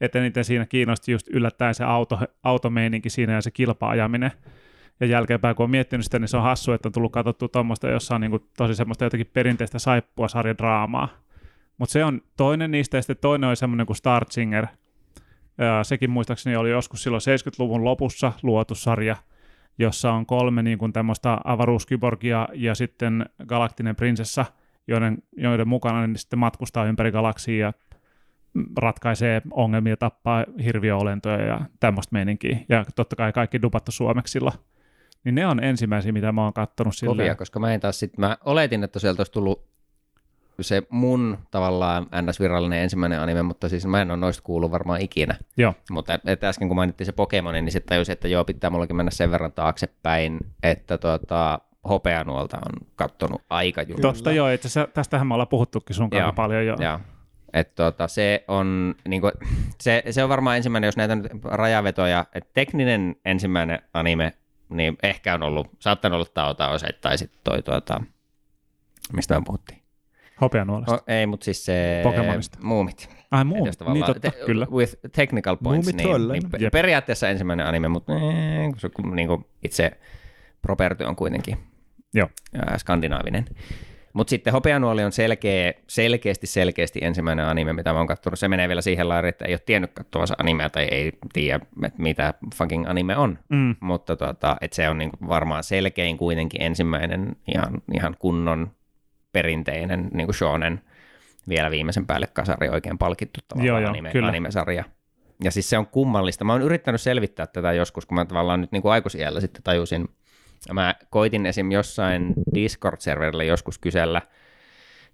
että 0.00 0.18
eniten 0.18 0.44
siinä 0.44 0.66
kiinnosti 0.66 1.12
just 1.12 1.28
yllättäen 1.30 1.74
se 1.74 1.84
auto, 1.84 2.18
automeininki 2.42 3.10
siinä 3.10 3.32
ja 3.32 3.40
se 3.40 3.50
kilpaajaminen. 3.50 4.32
Ja 5.00 5.06
jälkeenpäin, 5.06 5.56
kun 5.56 5.64
on 5.64 5.70
miettinyt 5.70 6.04
sitä, 6.04 6.18
niin 6.18 6.28
se 6.28 6.36
on 6.36 6.42
hassu, 6.42 6.72
että 6.72 6.88
on 6.88 6.92
tullut 6.92 7.12
katsottua 7.12 7.48
tuommoista, 7.48 7.88
jossa 7.88 8.14
on 8.14 8.20
niin 8.20 8.30
kuin 8.30 8.42
tosi 8.56 8.74
semmoista 8.74 9.04
jotenkin 9.04 9.30
perinteistä 9.32 9.78
saippua 9.78 10.28
sarjadraamaa. 10.28 11.08
Mutta 11.78 11.92
se 11.92 12.04
on 12.04 12.20
toinen 12.36 12.70
niistä, 12.70 12.96
ja 12.96 13.02
sitten 13.02 13.16
toinen 13.20 13.48
oli 13.48 13.56
semmoinen 13.56 13.86
kuin 13.86 13.96
Star 13.96 14.24
Singer. 14.30 14.66
Sekin 15.82 16.10
muistaakseni 16.10 16.56
oli 16.56 16.70
joskus 16.70 17.02
silloin 17.02 17.20
70-luvun 17.20 17.84
lopussa 17.84 18.32
luotu 18.42 18.74
sarja, 18.74 19.16
jossa 19.78 20.12
on 20.12 20.26
kolme 20.26 20.62
niin 20.62 20.78
kuin 20.78 20.92
tämmöistä 20.92 21.38
avaruuskyborgia 21.44 22.48
ja 22.54 22.74
sitten 22.74 23.26
galaktinen 23.46 23.96
prinsessa, 23.96 24.44
joiden, 24.88 25.18
joiden 25.36 25.68
mukana 25.68 26.06
ne 26.06 26.18
sitten 26.18 26.38
matkustaa 26.38 26.84
ympäri 26.84 27.12
galaksia 27.12 27.66
ja 27.66 27.72
ratkaisee 28.78 29.42
ongelmia, 29.50 29.96
tappaa 29.96 30.44
hirviöolentoja 30.64 31.46
ja 31.46 31.60
tämmöistä 31.80 32.12
meininkiä. 32.12 32.58
Ja 32.68 32.84
totta 32.94 33.16
kai 33.16 33.32
kaikki 33.32 33.62
dupattu 33.62 33.92
suomeksi 33.92 34.32
silloin. 34.32 34.56
Niin 35.24 35.34
ne 35.34 35.46
on 35.46 35.64
ensimmäisiä, 35.64 36.12
mitä 36.12 36.32
mä 36.32 36.44
oon 36.44 36.52
kattonut 36.52 36.94
Kovia, 37.00 37.12
silleen. 37.12 37.36
koska 37.36 37.60
mä 37.60 37.74
en 37.74 37.80
taas 37.80 37.98
sit, 37.98 38.18
mä 38.18 38.36
oletin, 38.44 38.84
että 38.84 38.98
sieltä 38.98 39.20
olisi 39.20 39.32
tullut 39.32 39.66
se 40.60 40.82
mun 40.90 41.38
tavallaan 41.50 42.02
NS-virallinen 42.02 42.82
ensimmäinen 42.82 43.20
anime, 43.20 43.42
mutta 43.42 43.68
siis 43.68 43.86
mä 43.86 44.02
en 44.02 44.10
ole 44.10 44.18
noista 44.18 44.42
kuullut 44.42 44.70
varmaan 44.70 45.00
ikinä. 45.00 45.36
Joo. 45.56 45.74
Mutta 45.90 46.18
että 46.26 46.48
äsken 46.48 46.68
kun 46.68 46.76
mainittiin 46.76 47.06
se 47.06 47.12
Pokemoni, 47.12 47.62
niin 47.62 47.72
sitten 47.72 47.88
tajusin, 47.88 48.12
että 48.12 48.28
joo, 48.28 48.44
pitää 48.44 48.70
mullakin 48.70 48.96
mennä 48.96 49.10
sen 49.10 49.30
verran 49.30 49.52
taaksepäin, 49.52 50.38
että 50.62 50.98
tota, 50.98 51.58
Hopeanuolta 51.88 52.56
on 52.56 52.86
kattonut 52.96 53.42
aika 53.50 53.82
julma. 53.82 54.02
Totta 54.02 54.32
joo, 54.32 54.48
itse 54.48 54.68
asiassa 54.68 54.92
tästähän 54.94 55.26
me 55.26 55.34
ollaan 55.34 55.48
puhuttukin 55.48 55.96
sun 55.96 56.10
kanssa 56.10 56.24
Joo, 56.26 56.32
paljon 56.32 56.66
jo. 56.66 56.76
Joo. 56.80 57.00
Et 57.56 57.74
tota, 57.74 58.08
se, 58.08 58.44
on, 58.48 58.94
niinku, 59.08 59.30
se, 59.80 60.02
se 60.10 60.22
on 60.22 60.28
varmaan 60.28 60.56
ensimmäinen, 60.56 60.88
jos 60.88 60.96
näitä 60.96 61.14
nyt 61.16 61.26
rajavetoja, 61.44 62.26
että 62.34 62.50
tekninen 62.54 63.16
ensimmäinen 63.24 63.78
anime, 63.94 64.32
niin 64.68 64.98
ehkä 65.02 65.34
on 65.34 65.42
ollut, 65.42 65.68
saattanut 65.78 66.16
olla 66.16 66.26
Taota 66.34 66.68
osittain 66.68 67.18
sitten 67.18 67.40
toi, 67.44 67.62
tuota, 67.62 68.00
mistä 69.12 69.38
me 69.40 69.44
puhuttiin. 69.46 69.82
Hopeanuolesta. 70.40 70.94
Oh, 70.94 71.02
ei, 71.06 71.26
mutta 71.26 71.44
siis 71.44 71.64
se 71.64 72.00
Pokemonista. 72.02 72.58
muumit. 72.62 73.08
Ai 73.30 73.40
Et 73.40 73.46
muu, 73.48 73.66
jos 73.66 73.80
niin 73.92 74.04
totta, 74.04 74.20
te- 74.30 74.44
kyllä. 74.46 74.66
With 74.70 74.94
technical 75.12 75.56
points, 75.56 75.86
niin, 75.86 75.96
Muumitrollen. 75.96 76.38
niin 76.40 76.50
pe- 76.50 76.58
Jep. 76.60 76.72
periaatteessa 76.72 77.28
ensimmäinen 77.28 77.66
anime, 77.66 77.88
mutta 77.88 78.12
ee, 78.12 78.68
kun 78.70 78.80
se 78.80 78.88
niin 79.14 79.28
kuin 79.28 79.44
itse 79.62 80.00
property 80.62 81.04
on 81.04 81.16
kuitenkin 81.16 81.58
Joo. 82.14 82.28
skandinaavinen. 82.76 83.44
Mutta 84.16 84.30
sitten 84.30 84.52
Hopeanuoli 84.52 85.04
on 85.04 85.12
selkeä, 85.12 85.72
selkeästi, 85.86 86.46
selkeästi 86.46 86.98
ensimmäinen 87.02 87.46
anime, 87.46 87.72
mitä 87.72 87.92
mä 87.92 87.98
oon 87.98 88.06
katsonut. 88.06 88.38
Se 88.38 88.48
menee 88.48 88.68
vielä 88.68 88.80
siihen 88.80 89.08
laariin, 89.08 89.28
että 89.28 89.44
ei 89.44 89.52
ole 89.52 89.60
tiennyt 89.66 89.92
katsovansa 89.92 90.34
animea 90.38 90.70
tai 90.70 90.84
ei 90.84 91.12
tiedä, 91.32 91.60
mitä 91.98 92.34
fucking 92.54 92.88
anime 92.88 93.16
on. 93.16 93.38
Mm. 93.48 93.76
Mutta 93.80 94.16
tota, 94.16 94.56
et 94.60 94.72
se 94.72 94.88
on 94.88 94.98
niinku 94.98 95.16
varmaan 95.28 95.64
selkein 95.64 96.16
kuitenkin 96.16 96.62
ensimmäinen 96.62 97.36
ihan, 97.54 97.82
ihan 97.94 98.16
kunnon 98.18 98.70
perinteinen 99.32 100.08
niinku 100.14 100.32
shonen 100.32 100.80
vielä 101.48 101.70
viimeisen 101.70 102.06
päälle 102.06 102.26
kasari 102.26 102.68
oikein 102.68 102.98
palkittu 102.98 103.40
tavallaan 103.48 103.66
Joo, 103.66 103.78
joo, 103.80 103.90
anime, 103.90 104.10
kyllä. 104.10 104.28
animesarja. 104.28 104.84
Ja 105.44 105.50
siis 105.50 105.70
se 105.70 105.78
on 105.78 105.86
kummallista. 105.86 106.44
Mä 106.44 106.52
oon 106.52 106.62
yrittänyt 106.62 107.00
selvittää 107.00 107.46
tätä 107.46 107.72
joskus, 107.72 108.06
kun 108.06 108.14
mä 108.14 108.24
tavallaan 108.24 108.60
nyt 108.60 108.72
niinku 108.72 108.88
aikuisiellä 108.88 109.40
sitten 109.40 109.62
tajusin. 109.62 110.08
Mä 110.72 110.94
koitin 111.10 111.46
esim. 111.46 111.70
jossain 111.70 112.34
Discord-serverillä 112.54 113.44
joskus 113.44 113.78
kysellä 113.78 114.22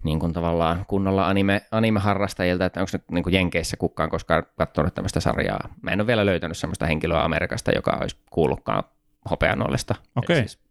niin 0.05 0.19
kuin 0.19 0.33
tavallaan 0.33 0.85
kunnolla 0.89 1.29
anime, 1.29 1.61
anime-harrastajilta, 1.71 2.65
että 2.65 2.81
onko 2.81 2.91
nyt 2.93 3.11
niin 3.11 3.25
kuin 3.25 3.35
Jenkeissä 3.35 3.77
kukaan 3.77 4.11
koskaan 4.11 4.43
katsonut 4.59 4.95
tämmöistä 4.95 5.21
sarjaa. 5.21 5.75
Mä 5.83 5.91
en 5.91 6.01
ole 6.01 6.07
vielä 6.07 6.27
löytänyt 6.27 6.57
semmoista 6.57 6.87
henkilöä 6.87 7.25
Amerikasta, 7.25 7.73
joka 7.73 7.99
olisi 8.01 8.17
kuullutkaan 8.31 8.85
hopeanuolesta. 9.31 9.95
Okei. 10.17 10.39
Eli 10.39 10.49
Siis, 10.49 10.63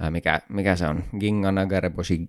ää, 0.00 0.10
mikä, 0.10 0.40
mikä 0.48 0.76
se 0.76 0.86
on? 0.86 1.04
Ginga 1.20 1.52
Nagareboshi. 1.52 2.26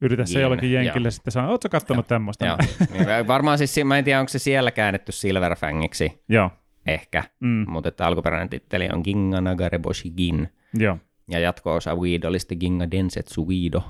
Yritä 0.00 0.26
se 0.26 0.40
jollekin 0.40 0.72
jenkille 0.72 1.06
joo. 1.06 1.10
sitten 1.10 1.32
sanoa, 1.32 1.50
ootko 1.50 1.68
kattonut 1.68 2.06
tämmöistä? 2.06 2.46
Joo. 2.46 2.56
Niin, 2.92 3.26
varmaan 3.26 3.58
siis, 3.58 3.80
mä 3.84 3.98
en 3.98 4.04
tiedä, 4.04 4.20
onko 4.20 4.28
se 4.28 4.38
siellä 4.38 4.70
käännetty 4.70 5.12
Silverfangiksi, 5.12 6.22
Joo. 6.28 6.50
Ehkä, 6.86 7.24
Mm. 7.40 7.64
mutta 7.68 7.88
että 7.88 8.06
alkuperäinen 8.06 8.48
titteli 8.48 8.88
on 8.92 9.00
Ginga 9.04 9.40
Nagareboshi 9.40 10.10
Gin. 10.10 10.48
Joo. 10.74 10.98
Ja 11.30 11.38
jatko-osa 11.38 11.94
Weed 11.94 12.24
oli 12.24 12.38
sitten 12.38 12.58
Ginga 12.60 12.90
Densetsu 12.90 13.48
Wiido. 13.48 13.82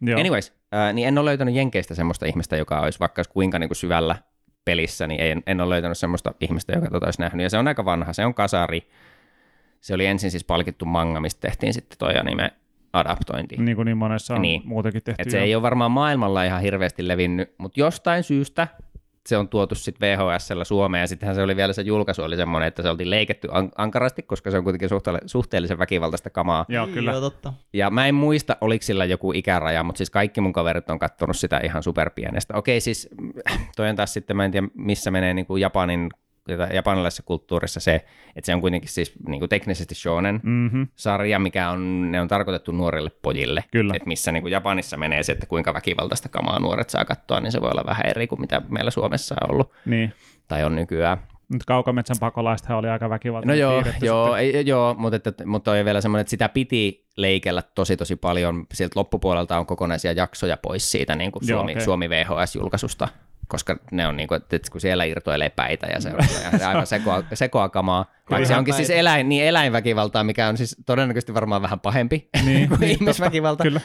Joo. 0.00 0.20
Anyways, 0.20 0.52
ää, 0.72 0.92
niin 0.92 1.08
en 1.08 1.18
ole 1.18 1.24
löytänyt 1.24 1.54
Jenkeistä 1.54 1.94
semmoista 1.94 2.26
ihmistä, 2.26 2.56
joka 2.56 2.80
olisi 2.80 3.00
vaikka 3.00 3.22
kuinka 3.28 3.58
niin 3.58 3.68
kuin 3.68 3.76
syvällä 3.76 4.16
pelissä, 4.64 5.06
niin 5.06 5.20
en, 5.20 5.42
en 5.46 5.60
ole 5.60 5.70
löytänyt 5.70 5.98
semmoista 5.98 6.34
ihmistä, 6.40 6.72
joka 6.72 6.90
tota 6.90 7.06
olisi 7.06 7.20
nähnyt. 7.20 7.42
Ja 7.42 7.50
se 7.50 7.58
on 7.58 7.68
aika 7.68 7.84
vanha, 7.84 8.12
se 8.12 8.26
on 8.26 8.34
kasari. 8.34 8.88
Se 9.80 9.94
oli 9.94 10.06
ensin 10.06 10.30
siis 10.30 10.44
palkittu 10.44 10.84
manga, 10.84 11.20
mistä 11.20 11.40
tehtiin 11.40 11.74
sitten 11.74 11.98
toi 11.98 12.16
anime 12.16 12.52
adaptointi. 12.92 13.56
Niin 13.56 13.76
kuin 13.76 13.86
niin 13.86 13.96
monessa 13.96 14.34
on 14.34 14.42
Niin. 14.42 14.62
muutenkin 14.64 15.02
tehty. 15.02 15.22
Et 15.22 15.30
se 15.30 15.40
ei 15.40 15.54
ole 15.54 15.62
varmaan 15.62 15.90
maailmalla 15.90 16.44
ihan 16.44 16.62
hirveästi 16.62 17.08
levinnyt, 17.08 17.54
mutta 17.58 17.80
jostain 17.80 18.22
syystä 18.22 18.68
se 19.26 19.36
on 19.36 19.48
tuotu 19.48 19.74
sitten 19.74 20.08
VHSllä 20.08 20.64
Suomeen, 20.64 21.00
ja 21.00 21.06
sittenhän 21.06 21.34
se 21.34 21.42
oli 21.42 21.56
vielä 21.56 21.72
se 21.72 21.82
julkaisu 21.82 22.22
oli 22.22 22.36
semmoinen, 22.36 22.66
että 22.68 22.82
se 22.82 22.88
oltiin 22.90 23.10
leiketty 23.10 23.48
an- 23.50 23.70
ankarasti, 23.76 24.22
koska 24.22 24.50
se 24.50 24.58
on 24.58 24.64
kuitenkin 24.64 24.88
suhteelle- 24.88 25.20
suhteellisen 25.26 25.78
väkivaltaista 25.78 26.30
kamaa. 26.30 26.64
Joo, 26.68 26.86
kyllä. 26.86 27.12
Joo, 27.12 27.20
totta. 27.20 27.52
Ja 27.72 27.90
mä 27.90 28.06
en 28.06 28.14
muista, 28.14 28.56
oliko 28.60 28.82
sillä 28.82 29.04
joku 29.04 29.32
ikäraja, 29.32 29.82
mutta 29.82 29.98
siis 29.98 30.10
kaikki 30.10 30.40
mun 30.40 30.52
kaverit 30.52 30.90
on 30.90 30.98
kattonut 30.98 31.36
sitä 31.36 31.60
ihan 31.64 31.82
superpienestä. 31.82 32.56
Okei, 32.56 32.80
siis 32.80 33.08
toi 33.76 33.88
on 33.90 33.96
taas 33.96 34.12
sitten, 34.14 34.36
mä 34.36 34.44
en 34.44 34.50
tiedä 34.50 34.68
missä 34.74 35.10
menee 35.10 35.34
niin 35.34 35.46
kuin 35.46 35.60
Japanin, 35.60 36.10
japanilaisessa 36.74 37.22
kulttuurissa 37.22 37.80
se, 37.80 37.94
että 38.36 38.46
se 38.46 38.54
on 38.54 38.60
kuitenkin 38.60 38.90
siis 38.90 39.12
niin 39.28 39.38
kuin 39.38 39.48
teknisesti 39.48 39.94
shonen 39.94 40.40
Mm-hmm. 40.42 40.86
sarja, 40.96 41.38
mikä 41.38 41.70
on, 41.70 42.12
ne 42.12 42.20
on 42.20 42.28
tarkoitettu 42.28 42.72
nuorille 42.72 43.10
pojille. 43.22 43.64
Kyllä. 43.72 43.94
Et 43.96 44.06
missä 44.06 44.32
niin 44.32 44.42
kuin 44.42 44.52
Japanissa 44.52 44.96
menee 44.96 45.22
se, 45.22 45.32
että 45.32 45.46
kuinka 45.46 45.74
väkivaltaista 45.74 46.28
kamaa 46.28 46.58
nuoret 46.58 46.90
saa 46.90 47.04
katsoa, 47.04 47.40
niin 47.40 47.52
se 47.52 47.60
voi 47.60 47.70
olla 47.70 47.84
vähän 47.86 48.06
eri 48.06 48.26
kuin 48.26 48.40
mitä 48.40 48.62
meillä 48.68 48.90
Suomessa 48.90 49.34
on 49.44 49.50
ollut 49.50 49.72
Niin. 49.86 50.12
tai 50.48 50.64
on 50.64 50.76
nykyään. 50.76 51.18
Nyt 51.52 51.64
kaukametsän 51.64 52.16
pakolaisethan 52.20 52.78
oli 52.78 52.88
aika 52.88 53.10
väkivaltainen 53.10 53.56
No 53.56 53.60
joo, 53.60 53.82
joo, 54.02 54.26
sitten. 54.36 54.56
ei, 54.56 54.66
joo 54.66 54.94
mutta, 54.98 55.16
että, 55.16 55.46
mutta 55.46 55.70
on 55.70 55.84
vielä 55.84 56.00
semmoinen, 56.00 56.20
että 56.20 56.30
sitä 56.30 56.48
piti 56.48 57.06
leikellä 57.16 57.62
tosi 57.74 57.96
tosi 57.96 58.16
paljon. 58.16 58.66
Sieltä 58.72 59.00
loppupuolelta 59.00 59.58
on 59.58 59.66
kokonaisia 59.66 60.12
jaksoja 60.12 60.56
pois 60.56 60.90
siitä 60.90 61.14
niin 61.16 61.32
kuin 61.32 61.42
Joo, 61.48 61.58
Suomi, 61.58 61.72
okei. 61.72 61.84
Suomi 61.84 62.08
VHS-julkaisusta, 62.10 63.08
koska 63.48 63.76
ne 63.90 64.06
on 64.06 64.16
niin 64.16 64.28
kuin, 64.28 64.36
että 64.36 64.70
kun 64.72 64.80
siellä 64.80 65.04
irtoilee 65.04 65.50
päitä 65.50 65.86
ja 65.86 66.00
se 66.00 66.08
on 66.08 66.16
aivan 66.68 66.86
sekoa, 66.86 67.22
sekoa 67.34 67.68
kamaa. 67.68 68.06
Vaikka 68.30 68.48
se 68.48 68.56
onkin 68.56 68.74
siis 68.74 68.88
päitä. 68.88 69.00
eläin, 69.00 69.28
niin 69.28 69.44
eläinväkivaltaa, 69.44 70.24
mikä 70.24 70.48
on 70.48 70.56
siis 70.56 70.76
todennäköisesti 70.86 71.34
varmaan 71.34 71.62
vähän 71.62 71.80
pahempi 71.80 72.28
Niin, 72.44 72.68
kuin 72.68 72.80
niin, 72.80 72.90
ihmisväkivalta. 72.92 73.62
Kyllä. 73.62 73.80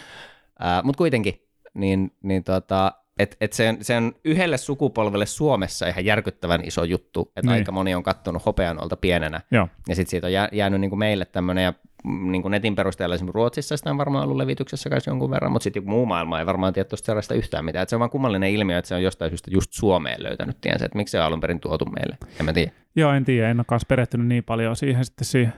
Uh, 0.62 0.84
Mutta 0.84 0.98
kuitenkin, 0.98 1.48
niin, 1.74 2.12
niin 2.24 2.44
tota, 2.44 2.92
et, 3.20 3.38
et 3.42 3.54
se, 3.54 3.70
on, 3.70 3.78
se 3.82 3.98
on 3.98 4.14
yhdelle 4.26 4.58
sukupolvelle 4.58 5.26
Suomessa 5.26 5.88
ihan 5.88 6.06
järkyttävän 6.06 6.62
iso 6.64 6.84
juttu, 6.84 7.32
että 7.36 7.42
Niin. 7.42 7.60
aika 7.60 7.72
moni 7.72 7.96
on 7.96 8.04
kattonut 8.04 8.46
hopeanolta 8.46 8.98
pienenä. 8.98 9.42
Joo. 9.52 9.68
Ja 9.90 9.96
sitten 9.96 10.10
siitä 10.10 10.28
on 10.28 10.34
jää, 10.34 10.50
jäänyt 10.52 10.82
niin 10.82 10.90
kuin 10.92 11.00
meille 11.00 11.26
tämmöinen, 11.26 11.64
ja 11.64 11.74
niin 12.04 12.42
kuin 12.42 12.52
netin 12.52 12.76
perusteella 12.76 13.16
esimerkiksi 13.16 13.36
Ruotsissa 13.36 13.78
sitä 13.78 13.92
on 13.92 13.98
varmaan 13.98 14.24
ollut 14.24 14.38
levityksessä 14.38 14.90
kai 14.90 15.00
jonkun 15.08 15.32
verran, 15.32 15.52
mutta 15.52 15.64
sitten 15.64 15.90
muu 15.90 16.06
maailma 16.06 16.40
ei 16.40 16.46
varmaan 16.46 16.74
tiedä 16.74 16.90
tuosta 16.90 17.06
sarjasta 17.06 17.34
yhtään 17.34 17.66
mitään. 17.66 17.84
Et 17.84 17.90
se 17.90 17.96
on 17.96 18.00
vaan 18.00 18.10
kummallinen 18.10 18.52
ilmiö, 18.52 18.78
että 18.78 18.90
se 18.90 18.96
on 18.96 19.04
jostain 19.04 19.32
syystä 19.32 19.52
just 19.52 19.74
Suomeen 19.74 20.24
löytänyt 20.24 20.62
tiensä, 20.62 20.86
että 20.86 20.98
miksi 20.98 21.12
se 21.12 21.20
on 21.20 21.26
alun 21.26 21.40
perin 21.40 21.60
tuotu 21.60 21.86
meille. 21.86 22.18
En 22.40 22.46
mä 22.46 22.54
tiedä. 22.54 22.72
Joo, 22.96 23.12
en 23.12 23.26
tiedä, 23.26 23.50
en 23.50 23.60
ole 23.60 23.66
kanssa 23.68 23.86
perehtynyt 23.86 24.28
niin 24.28 24.44
paljon 24.44 24.76
siihen 24.76 25.06
sitten 25.06 25.26
siihen. 25.26 25.54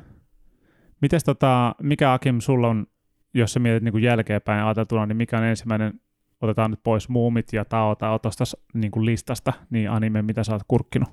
Mites 1.01 1.23
tota, 1.23 1.75
mikä 1.81 2.13
Akim 2.13 2.39
sulla 2.39 2.67
on, 2.67 2.87
jos 3.33 3.53
sä 3.53 3.59
mietit 3.59 3.83
niin 3.83 3.91
kuin 3.91 4.03
jälkeenpäin 4.03 4.63
ajateltuna, 4.63 5.05
niin 5.05 5.17
mikä 5.17 5.37
on 5.37 5.43
ensimmäinen, 5.43 5.93
otetaan 6.41 6.71
nyt 6.71 6.79
pois 6.83 7.09
muumit 7.09 7.53
ja 7.53 7.65
Tao 7.65 7.95
tai 7.95 8.13
otosta 8.13 8.43
niin 8.73 8.91
kuin 8.91 9.05
listasta, 9.05 9.53
niin 9.69 9.89
anime, 9.89 10.21
mitä 10.21 10.43
sä 10.43 10.51
oot 10.53 10.61
kurkkinut? 10.67 11.09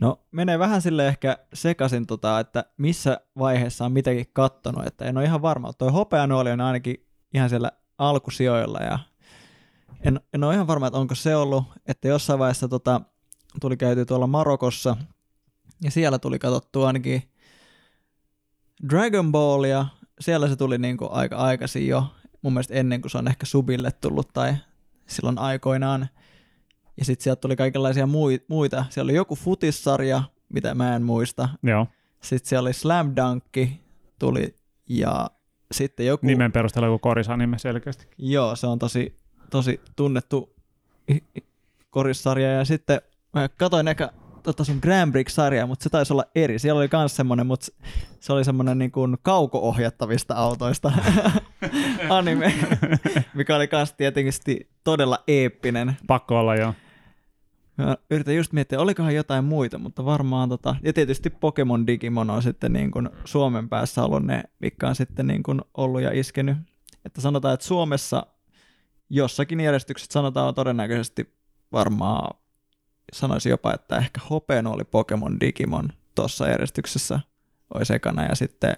No 0.00 0.20
menee 0.30 0.58
vähän 0.58 0.82
sille 0.82 1.08
ehkä 1.08 1.38
sekaisin, 1.54 2.06
tota, 2.06 2.40
että 2.40 2.64
missä 2.76 3.20
vaiheessa 3.38 3.84
on 3.84 3.92
mitäkin 3.92 4.26
kattonut, 4.32 4.86
että 4.86 5.04
en 5.04 5.16
ole 5.16 5.24
ihan 5.24 5.42
varma. 5.42 5.72
Toi 5.72 5.90
hopeanuoli 5.90 6.50
on 6.50 6.60
ainakin 6.60 7.06
ihan 7.34 7.50
siellä 7.50 7.72
alkusijoilla 7.98 8.78
ja 8.78 8.98
en, 10.00 10.20
en 10.34 10.44
ole 10.44 10.54
ihan 10.54 10.66
varma, 10.66 10.86
että 10.86 10.98
onko 10.98 11.14
se 11.14 11.36
ollut, 11.36 11.64
että 11.86 12.08
jossain 12.08 12.38
vaiheessa 12.38 12.68
tota, 12.68 13.00
tuli 13.60 13.76
käyty 13.76 14.04
tuolla 14.04 14.26
Marokossa 14.26 14.96
ja 15.82 15.90
siellä 15.90 16.18
tuli 16.18 16.38
katsottua 16.38 16.86
ainakin 16.86 17.22
Dragon 18.88 19.32
Ballia, 19.32 19.86
siellä 20.20 20.48
se 20.48 20.56
tuli 20.56 20.78
niinku 20.78 21.08
aika 21.10 21.36
aikaisin 21.36 21.88
jo, 21.88 22.06
mun 22.42 22.52
mielestä 22.52 22.74
ennen 22.74 23.00
kuin 23.00 23.10
se 23.10 23.18
on 23.18 23.28
ehkä 23.28 23.46
subille 23.46 23.92
tullut 23.92 24.28
tai 24.32 24.54
silloin 25.06 25.38
aikoinaan. 25.38 26.08
Ja 26.98 27.04
sitten 27.04 27.24
sieltä 27.24 27.40
tuli 27.40 27.56
kaikenlaisia 27.56 28.06
mui- 28.06 28.44
muita. 28.48 28.84
Siellä 28.90 29.06
oli 29.10 29.16
joku 29.16 29.36
futissarja, 29.36 30.22
mitä 30.48 30.74
mä 30.74 30.96
en 30.96 31.02
muista. 31.02 31.48
Joo, 31.62 31.86
Sitten 32.22 32.48
siellä 32.48 32.66
oli 32.66 32.72
Slam 32.72 33.12
Dunkki 33.16 33.80
tuli 34.18 34.54
ja 34.88 35.30
sitten 35.72 36.06
joku... 36.06 36.26
nimen 36.26 36.52
perusteella 36.52 36.86
joku 36.86 36.98
korisanime 36.98 37.58
selkeästi. 37.58 38.06
Joo, 38.18 38.56
se 38.56 38.66
on 38.66 38.78
tosi, 38.78 39.16
tosi 39.50 39.80
tunnettu 39.96 40.54
korissarja. 41.90 42.52
Ja 42.52 42.64
sitten 42.64 43.00
mä 43.34 43.48
katsoin 43.48 43.88
ehkä 43.88 44.10
tota 44.42 44.64
sun 44.64 44.78
Grand 44.82 45.12
Prix-sarjaa, 45.12 45.66
mutta 45.66 45.82
se 45.82 45.90
taisi 45.90 46.12
olla 46.12 46.24
eri. 46.34 46.58
Siellä 46.58 46.78
oli 46.78 46.88
myös 46.92 47.16
semmoinen, 47.16 47.46
mutta 47.46 47.66
se 48.20 48.32
oli 48.32 48.44
semmoinen 48.44 48.78
niin 48.78 48.92
kuin 48.92 49.16
kauko-ohjattavista 49.22 50.34
autoista 50.34 50.92
anime, 52.10 52.54
mikä 53.34 53.56
oli 53.56 53.68
myös 53.72 53.92
tietenkin 53.92 54.32
todella 54.84 55.18
eeppinen. 55.26 55.96
Pakko 56.06 56.38
olla 56.38 56.56
jo. 56.56 56.74
Mä 57.78 57.96
yritän 58.10 58.36
just 58.36 58.52
miettiä, 58.52 58.80
olikohan 58.80 59.14
jotain 59.14 59.44
muita, 59.44 59.78
mutta 59.78 60.04
varmaan 60.04 60.48
tota, 60.48 60.76
ja 60.82 60.92
tietysti 60.92 61.30
Pokemon 61.30 61.86
Digimon 61.86 62.30
on 62.30 62.42
sitten 62.42 62.72
niin 62.72 62.90
kuin 62.90 63.10
Suomen 63.24 63.68
päässä 63.68 64.04
ollut 64.04 64.24
ne, 64.24 64.42
mitkä 64.58 64.88
on 64.88 64.94
sitten 64.94 65.26
niin 65.26 65.42
kuin 65.42 65.60
ollut 65.74 66.00
ja 66.00 66.10
iskenyt. 66.12 66.56
Että 67.04 67.20
sanotaan, 67.20 67.54
että 67.54 67.66
Suomessa 67.66 68.26
jossakin 69.10 69.60
järjestyksessä 69.60 70.12
sanotaan 70.12 70.54
todennäköisesti 70.54 71.34
varmaan, 71.72 72.38
sanoisin 73.12 73.50
jopa, 73.50 73.74
että 73.74 73.96
ehkä 73.96 74.20
Hopenu 74.30 74.72
oli 74.72 74.84
Pokemon 74.84 75.40
Digimon 75.40 75.88
tuossa 76.14 76.48
järjestyksessä 76.48 77.20
olisi 77.74 77.94
ekana 77.94 78.24
ja 78.24 78.34
sitten 78.34 78.76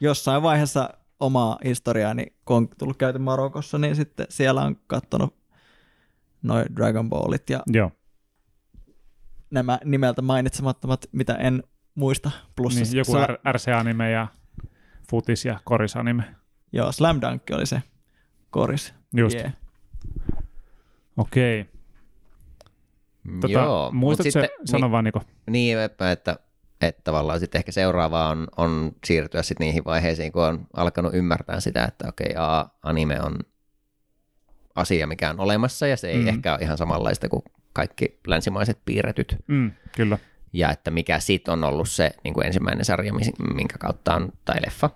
jossain 0.00 0.42
vaiheessa 0.42 0.90
omaa 1.20 1.58
historiaani, 1.64 2.26
kun 2.44 2.56
on 2.56 2.68
tullut 2.78 2.96
käyty 2.96 3.18
Marokossa, 3.18 3.78
niin 3.78 3.96
sitten 3.96 4.26
siellä 4.28 4.62
on 4.62 4.76
katsonut 4.86 5.39
noin 6.42 6.66
Dragon 6.76 7.08
Ballit 7.08 7.50
ja 7.50 7.62
Joo, 7.66 7.90
nämä 9.50 9.78
nimeltä 9.84 10.22
mainitsemattomat, 10.22 11.06
mitä 11.12 11.34
en 11.34 11.62
muista. 11.94 12.30
Plus 12.56 12.74
niin, 12.74 12.96
joku 12.96 13.12
R- 13.26 13.52
RC-anime 13.52 14.10
ja 14.10 14.26
futis 15.10 15.44
ja 15.44 15.60
korisanime. 15.64 16.22
Joo, 16.72 16.92
Slam 16.92 17.20
Dunk 17.20 17.42
oli 17.52 17.66
se 17.66 17.82
koris. 18.50 18.94
Just, 19.16 19.36
Yeah. 19.36 19.52
okei. 21.16 21.66
Tota, 23.40 23.52
Joo, 23.52 23.90
mut 23.92 24.00
muistatko 24.00 24.30
se, 24.30 24.40
sitten- 24.40 24.66
sano 24.66 24.90
vaan 24.90 25.04
Niko. 25.04 25.22
Niin, 25.50 25.78
että, 25.78 26.12
että, 26.12 26.36
että 26.80 27.00
tavallaan 27.04 27.40
sitten 27.40 27.58
ehkä 27.58 27.72
seuraavaa 27.72 28.28
on, 28.28 28.46
on 28.56 28.92
siirtyä 29.04 29.42
sitten 29.42 29.64
niihin 29.64 29.84
vaiheisiin, 29.84 30.32
kun 30.32 30.42
on 30.44 30.66
alkanut 30.76 31.14
ymmärtää 31.14 31.60
sitä, 31.60 31.84
että 31.84 32.08
okei, 32.08 32.34
A, 32.38 32.66
anime 32.82 33.20
on 33.22 33.38
asia, 34.74 35.06
mikä 35.06 35.30
on 35.30 35.40
olemassa, 35.40 35.86
ja 35.86 35.96
se 35.96 36.10
ei 36.10 36.18
Mm. 36.22 36.28
ehkä 36.28 36.52
ole 36.52 36.60
ihan 36.62 36.78
samanlaista 36.78 37.28
kuin 37.28 37.42
kaikki 37.72 38.18
länsimaiset 38.26 38.78
piirretyt. 38.84 39.36
Mm, 39.46 39.70
kyllä. 39.96 40.18
Ja 40.52 40.70
että 40.70 40.90
mikä 40.90 41.18
sit 41.18 41.48
on 41.48 41.64
ollut 41.64 41.88
se 41.88 42.10
niin 42.24 42.34
kuin 42.34 42.46
ensimmäinen 42.46 42.84
sarja, 42.84 43.12
minkä 43.54 43.78
kautta 43.78 44.14
on, 44.14 44.32
tai 44.44 44.56
leffa. 44.66 44.90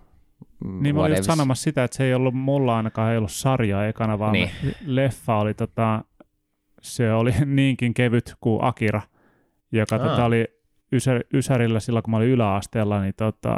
Niin 0.81 0.95
mä 0.95 1.00
olin 1.02 1.16
just 1.16 1.26
sanomassa 1.26 1.62
sitä, 1.62 1.85
että 1.85 1.97
se 1.97 2.04
ei 2.04 2.14
ollut 2.14 2.35
mulla 2.35 2.76
ainakaan 2.76 3.12
ei 3.12 3.19
ollut 3.19 3.33
sarjaa 3.33 3.87
ekana, 3.87 4.19
vaan 4.19 4.33
Niin. 4.33 4.50
leffa 4.87 5.37
oli 5.37 5.54
tota, 5.54 6.04
se 6.83 7.12
oli 7.12 7.33
niinkin 7.47 7.95
kevyt 7.95 8.35
kuin 8.40 8.64
Akira, 8.64 9.02
joka 9.73 9.97
Aa. 9.97 10.09
tota, 10.09 10.25
oli 10.25 10.47
ysär, 10.93 11.21
Ysärillä 11.35 11.81
silloin, 11.81 12.02
kun 12.02 12.11
mä 12.11 12.16
olin 12.16 12.28
yläasteella, 12.28 13.00
niin 13.02 13.14
tota, 13.16 13.57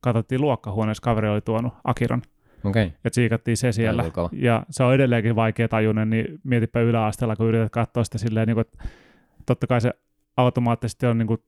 katsottiin 0.00 0.40
luokkahuoneessa, 0.40 1.02
kaveri 1.02 1.28
oli 1.28 1.40
tuonut 1.40 1.72
Akiran. 1.84 2.22
Okay. 2.64 2.90
ja 3.04 3.10
tsiikattiin 3.10 3.56
se 3.56 3.72
siellä. 3.72 4.04
Ja 4.32 4.62
se 4.70 4.84
on 4.84 4.94
edelleenkin 4.94 5.36
vaikea 5.36 5.68
tajunen, 5.68 6.10
niin 6.10 6.40
mietipä 6.44 6.80
yläasteella, 6.80 7.36
kun 7.36 7.46
yrität 7.46 7.72
katsoa 7.72 8.04
sitä 8.04 8.18
silleen, 8.18 8.46
niin 8.46 8.54
kuin, 8.54 8.66
että 8.66 8.84
totta 9.46 9.66
kai 9.66 9.80
se 9.80 9.92
automaattisesti 10.36 11.06
on 11.06 11.18
niin 11.18 11.26
kuin, 11.26 11.42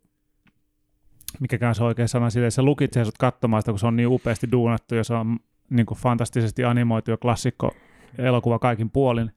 mikäkään 1.40 1.74
se 1.74 1.84
oikein 1.84 2.08
sana 2.08 2.30
silleen, 2.30 2.52
se 2.52 2.62
lukitsee 2.62 3.04
sut 3.04 3.18
katsomaan 3.18 3.62
sitä, 3.62 3.72
kun 3.72 3.78
se 3.78 3.86
on 3.86 3.96
niin 3.96 4.08
upeasti 4.08 4.48
duunattu 4.52 4.94
ja 4.94 5.04
se 5.04 5.14
on 5.14 5.38
niin 5.70 5.86
kuin 5.86 5.98
fantastisesti 5.98 6.64
animoitu 6.64 7.10
ja 7.10 7.16
klassikko 7.16 7.74
elokuva 8.18 8.58
kaikin 8.58 8.90
puolin. 8.90 9.30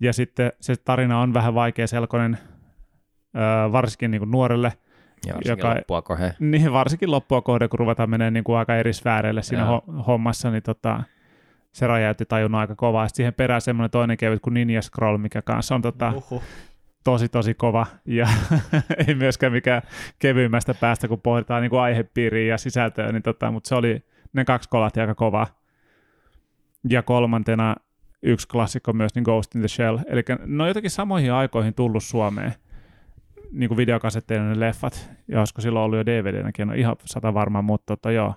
Ja 0.00 0.12
sitten 0.12 0.52
se 0.60 0.76
tarina 0.76 1.20
on 1.20 1.34
vähän 1.34 1.54
vaikea 1.54 1.86
selkoinen, 1.86 2.38
varsinkin 3.72 4.10
niin 4.10 4.20
kuin 4.20 4.30
nuorelle, 4.30 4.72
Ja 5.26 5.34
varsinkin 5.34 5.58
Joka- 5.62 5.74
loppua 5.74 6.02
kohde. 6.02 6.34
niin 6.50 6.72
varsinkin 6.72 7.10
loppua 7.10 7.42
kohde, 7.42 7.68
kun 7.68 7.78
ruvetaan 7.78 8.10
menemään 8.10 8.32
niin 8.32 8.44
kuin 8.44 8.58
aika 8.58 8.76
eri 8.76 8.92
sfääreille 8.92 9.42
siinä 9.42 9.64
ho- 9.66 10.02
hommassa, 10.06 10.50
niin 10.50 10.62
tota, 10.62 11.02
se 11.72 11.86
räjäytti 11.86 12.24
tajun 12.26 12.54
aika 12.54 12.74
kovaa. 12.74 13.08
Sitten 13.08 13.16
siihen 13.16 13.34
perään 13.34 13.60
semmoinen 13.60 13.90
toinen 13.90 14.16
kevyt 14.16 14.40
kuin 14.42 14.54
Ninja 14.54 14.82
Scroll, 14.82 15.18
mikä 15.18 15.42
kanssa 15.42 15.74
on 15.74 15.82
tota, 15.82 16.12
Uhuh. 16.16 16.42
tosi 17.04 17.28
tosi 17.28 17.54
kova 17.54 17.86
ja 18.04 18.28
ei 19.08 19.14
myöskään 19.14 19.52
mikään 19.52 19.82
kevyimmästä 20.18 20.74
päästä, 20.74 21.08
kun 21.08 21.20
pohditaan 21.20 21.62
niin 21.62 21.70
kuin 21.70 21.80
aihepiiriä 21.80 22.46
ja 22.52 22.58
sisältöä, 22.58 23.12
niin 23.12 23.22
tota, 23.22 23.50
mutta 23.50 23.68
se 23.68 23.74
oli, 23.74 24.04
ne 24.32 24.44
kaksi 24.44 24.68
kolahti 24.68 25.00
aika 25.00 25.14
kovaa. 25.14 25.46
Ja 26.88 27.02
kolmantena 27.02 27.76
yksi 28.22 28.48
klassikko 28.48 28.92
myös, 28.92 29.14
niin 29.14 29.22
Ghost 29.22 29.54
in 29.54 29.60
the 29.60 29.68
Shell. 29.68 29.98
Eli 30.06 30.22
ne 30.46 30.62
on 30.62 30.68
jotenkin 30.68 30.90
samoihin 30.90 31.32
aikoihin 31.32 31.74
tullut 31.74 32.04
Suomeen, 32.04 32.54
niin 33.52 33.68
kuin 33.68 33.76
videokasetteina 33.76 34.48
ne 34.48 34.60
leffat, 34.60 35.10
ja 35.28 35.38
olisiko 35.38 35.60
silloin 35.60 35.84
ollut 35.84 35.98
jo 35.98 36.06
DVD-näkin, 36.06 36.62
en 36.62 36.68
ole 36.68 36.78
ihan 36.78 36.96
sata 37.04 37.34
varma, 37.34 37.62
mutta 37.62 37.96
tota, 37.96 38.10
joo, 38.10 38.34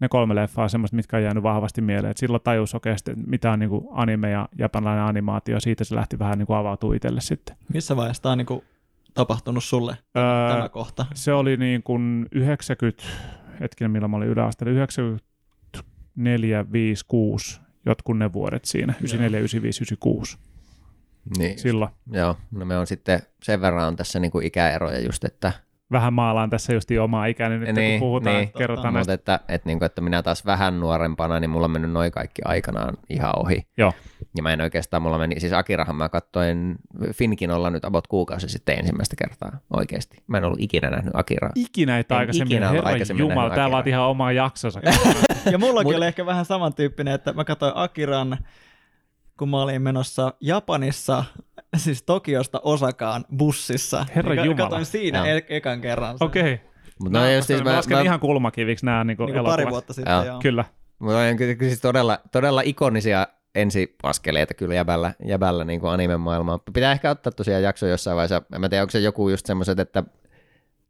ne 0.00 0.08
kolme 0.08 0.34
leffaa 0.34 0.62
on 0.62 0.70
semmoista, 0.70 0.96
mitkä 0.96 1.16
on 1.16 1.22
jäänyt 1.22 1.42
vahvasti 1.42 1.80
mieleen. 1.80 2.10
Et 2.10 2.16
silloin 2.16 2.42
tajus 2.42 2.74
oikeasti, 2.74 3.10
että 3.10 3.24
mitä 3.26 3.52
on 3.52 3.58
niin 3.58 3.70
kuin 3.70 3.84
anime 3.90 4.30
ja 4.30 4.48
japanilainen 4.58 5.04
animaatio, 5.04 5.60
siitä 5.60 5.84
se 5.84 5.94
lähti 5.94 6.18
vähän 6.18 6.38
niin 6.38 6.46
kuin 6.46 6.56
avautuu 6.56 6.92
itselle 6.92 7.20
sitten. 7.20 7.56
Missä 7.74 7.96
vaiheessa 7.96 8.22
tämä 8.22 8.32
on 8.32 8.38
niinku 8.38 8.64
tapahtunut 9.14 9.64
sulle, 9.64 9.96
Öö, 10.16 10.54
tämä 10.54 10.68
kohta? 10.68 11.06
se 11.14 11.32
oli 11.32 11.56
niin 11.56 11.82
kuin 11.82 12.26
90, 12.32 13.04
hetkinen 13.60 13.90
milloin 13.90 14.10
mä 14.10 14.16
olin 14.16 14.28
yläasteella, 14.28 14.72
94, 14.72 16.72
5, 16.72 17.04
6, 17.08 17.60
jotkut 17.86 18.18
ne 18.18 18.32
vuodet 18.32 18.64
siinä, 18.64 18.92
94, 18.92 19.38
95, 19.38 19.78
96, 19.78 20.38
Niin. 21.38 21.58
silloin. 21.58 21.90
Joo, 22.12 22.36
no 22.50 22.64
me 22.64 22.78
on 22.78 22.86
sitten 22.86 23.20
sen 23.42 23.60
verran 23.60 23.86
on 23.88 23.96
tässä 23.96 24.20
niinku 24.20 24.40
ikäeroja 24.40 25.00
just, 25.00 25.24
että, 25.24 25.52
Vähän 25.92 26.12
maalaan 26.12 26.50
tässä 26.50 26.72
just 26.72 26.88
omaa 27.02 27.26
ikäni 27.26 27.58
nyt, 27.58 27.74
Niin, 27.74 28.00
kun 28.00 28.06
puhutaan, 28.08 28.36
niin. 28.36 28.44
niin, 28.44 28.52
kerrotaan 28.58 28.84
Totta. 28.84 28.90
näistä. 28.92 29.12
mutta 29.12 29.34
että, 29.34 29.54
että, 29.54 29.68
niinku, 29.68 29.84
että 29.84 30.00
minä 30.00 30.22
taas 30.22 30.46
vähän 30.46 30.80
nuorempana, 30.80 31.40
niin 31.40 31.50
mulla 31.50 31.64
on 31.64 31.70
mennyt 31.70 31.90
noin 31.90 32.12
kaikki 32.12 32.42
aikanaan 32.44 32.94
ihan 33.10 33.38
ohi. 33.38 33.66
Joo. 33.76 33.92
Ja 34.36 34.42
mä 34.42 34.52
en 34.52 34.60
oikeastaan, 34.60 35.02
mulla 35.02 35.18
meni, 35.18 35.40
siis 35.40 35.52
Akirahan 35.52 35.96
mä 35.96 36.08
katsoin 36.08 36.76
Finkin 37.14 37.50
olla 37.50 37.70
nyt 37.70 37.84
about 37.84 38.06
kuukausi 38.06 38.48
sitten 38.48 38.78
ensimmäistä 38.78 39.16
kertaa 39.18 39.58
oikeasti. 39.76 40.22
Mä 40.26 40.38
en 40.38 40.44
ollut 40.44 40.60
ikinä 40.60 40.90
nähnyt 40.90 41.16
Akiraa. 41.16 41.50
Ikinä 41.54 41.96
ei 41.96 42.04
aikaisemmin, 42.10 42.52
ikinä 42.56 42.68
herra 42.70 42.88
aikaisemmin 42.88 43.28
jumala, 43.28 43.46
Akiraa. 43.48 43.70
vaatii 43.70 43.90
ihan 43.90 44.04
omaa 44.06 44.32
jaksonsa. 44.32 44.80
Ja 45.52 45.58
mullakin 45.58 45.92
Mut- 45.92 45.96
oli 45.96 46.06
ehkä 46.06 46.26
vähän 46.26 46.44
samantyyppinen, 46.44 47.14
että 47.14 47.32
mä 47.32 47.44
katsoin 47.44 47.72
Akiran, 47.74 48.38
kun 49.38 49.48
mä 49.48 49.62
olin 49.62 49.82
menossa 49.82 50.32
Japanissa, 50.40 51.24
siis 51.76 52.02
Tokiosta 52.02 52.60
Osakaan 52.64 53.24
bussissa. 53.36 54.06
Herra 54.16 54.34
Ja 54.34 54.40
ka- 54.42 54.44
Jumala. 54.46 54.62
Katsoin 54.62 54.86
siinä 54.86 55.24
e- 55.26 55.46
ekan 55.48 55.80
kerran. 55.80 56.16
Okei, 56.20 56.42
okay. 56.54 56.58
Mutta 57.02 57.18
no, 57.18 57.24
siis 57.42 57.64
mä, 57.64 57.70
mä, 57.70 57.76
lasken 57.76 57.96
mä, 57.96 58.02
ihan 58.02 58.20
kulmakiviksi 58.20 58.86
nämä 58.86 59.04
niin 59.04 59.06
Niin 59.06 59.16
kuin 59.16 59.28
elokuvat. 59.30 59.52
pari 59.52 59.70
vuotta 59.70 59.92
sitten, 59.92 60.12
Joo. 60.14 60.24
joo. 60.24 60.38
Kyllä, 60.42 60.64
Mutta 60.98 61.18
on 61.18 61.36
kyllä 61.36 61.56
siis 61.60 61.80
todella, 61.80 62.18
todella 62.32 62.60
ikonisia 62.64 63.26
ensiaskeleita 63.54 64.54
kyllä 64.54 64.74
jäbällä, 64.74 65.14
jäbällä 65.24 65.64
niin 65.64 65.80
anime-maailmaa. 65.84 66.58
Pitää 66.74 66.92
ehkä 66.92 67.10
ottaa 67.10 67.32
tosiaan 67.32 67.62
jakso 67.62 67.86
jossain 67.86 68.16
vaiheessa. 68.16 68.42
En 68.54 68.60
mä 68.60 68.68
tiedä, 68.68 68.82
onko 68.82 68.90
se 68.90 68.98
joku 68.98 69.28
just 69.28 69.46
semmoiset, 69.46 69.78
että 69.78 70.04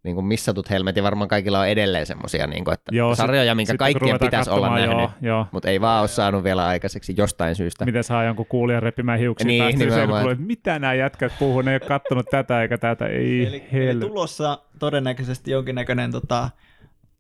niin 0.03 0.15
kuin 0.15 0.27
missatut 0.27 0.71
helmetin 0.71 1.05
varmaan 1.05 1.29
kaikilla 1.29 1.61
on 1.61 1.69
edelleen 1.69 2.07
semmoisia, 2.07 2.47
niin 2.47 2.65
kuin, 2.65 2.75
että 2.75 2.95
Joo, 2.95 3.11
sit- 3.15 3.17
sarjoja, 3.17 3.55
minkä 3.55 3.73
kun 3.73 3.79
kaikkien 3.79 4.19
pitäisi 4.21 4.51
olla 4.51 4.75
nähnyt, 4.75 4.97
Joo, 4.99 5.11
joo. 5.21 5.47
mutta 5.53 5.69
ei 5.71 5.81
vaan 5.81 6.01
ole 6.01 6.09
saanut 6.09 6.45
vielä 6.45 6.67
aikaiseksi 6.67 7.15
jostain 7.17 7.55
syystä. 7.55 7.85
Miten 7.85 8.05
saa 8.05 8.25
jonkun 8.25 8.47
kuulijan 8.47 8.83
repimään 8.83 9.19
hiuksia 9.19 9.47
Niin, 9.47 9.63
päästä 9.63 9.79
niin, 9.85 10.09
kuulee, 10.09 10.33
että 10.33 10.45
mitä 10.47 10.79
nämä 10.79 10.95
jätkät 10.95 11.33
puhuu, 11.39 11.63
ne 11.63 11.71
ei 11.71 11.75
ole 11.83 11.89
kattonut 11.89 12.27
tätä 12.31 12.63
eikä 12.63 12.79
tätä, 12.79 13.07
ei 13.07 13.47
Eli, 13.47 13.47
eli 13.47 13.65
hel... 13.73 14.01
tulossa 14.01 14.59
todennäköisesti 14.79 15.51
jonkinnäköinen 15.51 16.13
tota, 16.13 16.51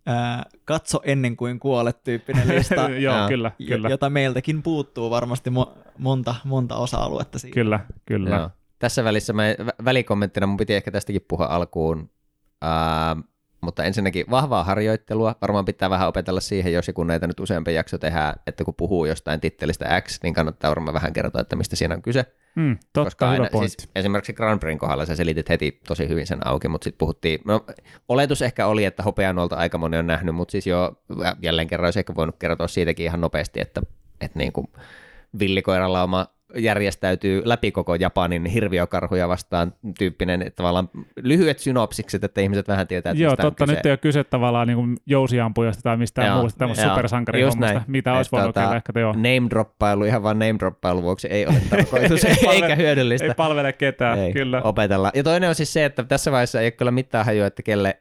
ää, 0.06 0.44
katso 0.64 1.00
ennen 1.04 1.36
kuin 1.36 1.58
kuolet 1.60 2.02
tyyppinen 2.04 2.48
lista, 2.58 2.74
Joo, 2.74 3.16
Joo. 3.16 3.28
kyllä, 3.28 3.50
j- 3.58 3.68
kyllä, 3.68 3.88
jota 3.88 4.10
meiltäkin 4.10 4.62
puuttuu 4.62 5.10
varmasti 5.10 5.50
mo- 5.50 5.78
monta, 5.98 6.34
monta 6.44 6.76
osa-aluetta 6.76 7.38
siitä. 7.38 7.54
kyllä, 7.54 7.80
kyllä. 8.06 8.30
Joo. 8.36 8.50
Tässä 8.78 9.04
välissä 9.04 9.32
mä, 9.32 9.42
vä- 9.52 9.84
välikommenttina 9.84 10.46
mun 10.46 10.56
piti 10.56 10.74
ehkä 10.74 10.90
tästäkin 10.90 11.24
puhua 11.28 11.46
alkuun, 11.46 12.10
Ää, 12.62 13.16
mutta 13.60 13.84
ensinnäkin 13.84 14.26
vahvaa 14.30 14.64
harjoittelua. 14.64 15.34
Varmaan 15.40 15.64
pitää 15.64 15.90
vähän 15.90 16.08
opetella 16.08 16.40
siihen, 16.40 16.72
jos 16.72 16.86
ja 16.88 16.92
kun 16.92 17.06
näitä 17.06 17.26
nyt 17.26 17.40
useampi 17.40 17.74
jakso 17.74 17.98
tehdään, 17.98 18.34
että 18.46 18.64
kun 18.64 18.74
puhuu 18.74 19.04
jostain 19.04 19.40
tittelistä 19.40 20.00
X, 20.00 20.18
niin 20.22 20.34
kannattaa 20.34 20.70
varmaan 20.70 20.94
vähän 20.94 21.12
kertoa, 21.12 21.40
että 21.40 21.56
mistä 21.56 21.76
siinä 21.76 21.94
on 21.94 22.02
kyse. 22.02 22.24
Mm, 22.56 22.78
totta, 22.92 23.04
koska 23.04 23.30
aina, 23.30 23.48
siis 23.58 23.76
esimerkiksi 23.96 24.32
Grand 24.32 24.60
Prixn 24.60 24.78
kohdalla 24.78 25.06
sä 25.06 25.16
selitit 25.16 25.48
heti 25.48 25.80
tosi 25.88 26.08
hyvin 26.08 26.26
sen 26.26 26.46
auki, 26.46 26.68
mutta 26.68 26.84
sitten 26.84 26.98
puhuttiin, 26.98 27.40
no 27.44 27.66
oletus 28.08 28.42
ehkä 28.42 28.66
oli, 28.66 28.84
että 28.84 29.02
hopeanuolta 29.02 29.56
aika 29.56 29.78
moni 29.78 29.96
on 29.96 30.06
nähnyt, 30.06 30.34
mutta 30.34 30.52
siis 30.52 30.66
jo 30.66 31.02
jälleen 31.42 31.68
kerran 31.68 31.86
olisi 31.86 31.98
ehkä 31.98 32.14
voinut 32.14 32.36
kertoa 32.38 32.68
siitäkin 32.68 33.06
ihan 33.06 33.20
nopeasti, 33.20 33.60
että, 33.60 33.82
että 34.20 34.38
niin 34.38 34.52
kuin 34.52 34.66
villikoiralauma 35.38 36.26
järjestäytyy 36.56 37.42
läpi 37.44 37.72
koko 37.72 37.94
Japanin 37.94 38.46
hirviökarhuja 38.46 39.28
vastaan 39.28 39.74
tyyppinen, 39.98 40.52
tavallaan 40.56 40.90
lyhyet 41.22 41.58
synopsikset, 41.58 42.24
että 42.24 42.40
ihmiset 42.40 42.68
vähän 42.68 42.86
tietää, 42.86 43.10
että 43.10 43.22
Joo, 43.22 43.30
mistä 43.30 43.42
on 43.42 43.46
totta, 43.46 43.64
kyse. 43.64 43.76
nyt 43.76 43.86
ei 43.86 43.92
ole 43.92 43.98
kyse 43.98 44.24
tavallaan 44.24 44.68
niin 44.68 44.96
jousiampujasta 45.06 45.82
tai 45.82 45.96
mistään 45.96 46.26
Joo, 46.26 46.40
muusta 46.40 46.58
tämmöistä 46.58 46.88
supersankarihommasta, 46.88 47.82
mitä 47.86 48.14
olisi 48.14 48.32
voinut 48.32 48.54
tota, 48.54 48.76
ehkä 48.76 49.00
joo. 49.00 49.12
Name 49.12 49.50
droppailu 49.50 50.04
ihan 50.04 50.22
vaan 50.22 50.38
name 50.38 50.58
droppailu 50.58 51.02
vuoksi 51.02 51.28
ei 51.28 51.46
ole 51.46 51.60
tarkoitus, 51.70 52.24
Ei 52.24 52.34
palvele- 52.34 52.52
eikä 52.52 52.74
hyödyllistä. 52.74 53.26
Ei 53.26 53.34
palvele 53.34 53.72
ketään, 53.72 54.18
ei, 54.18 54.32
kyllä. 54.32 54.60
opetella. 54.64 55.10
Ja 55.14 55.22
toinen 55.22 55.48
on 55.48 55.54
siis 55.54 55.72
se, 55.72 55.84
että 55.84 56.04
tässä 56.04 56.32
vaiheessa 56.32 56.60
ei 56.60 56.64
ole 56.64 56.70
kyllä 56.70 56.90
mitään 56.90 57.26
hajua, 57.26 57.46
että 57.46 57.62
kelle 57.62 57.98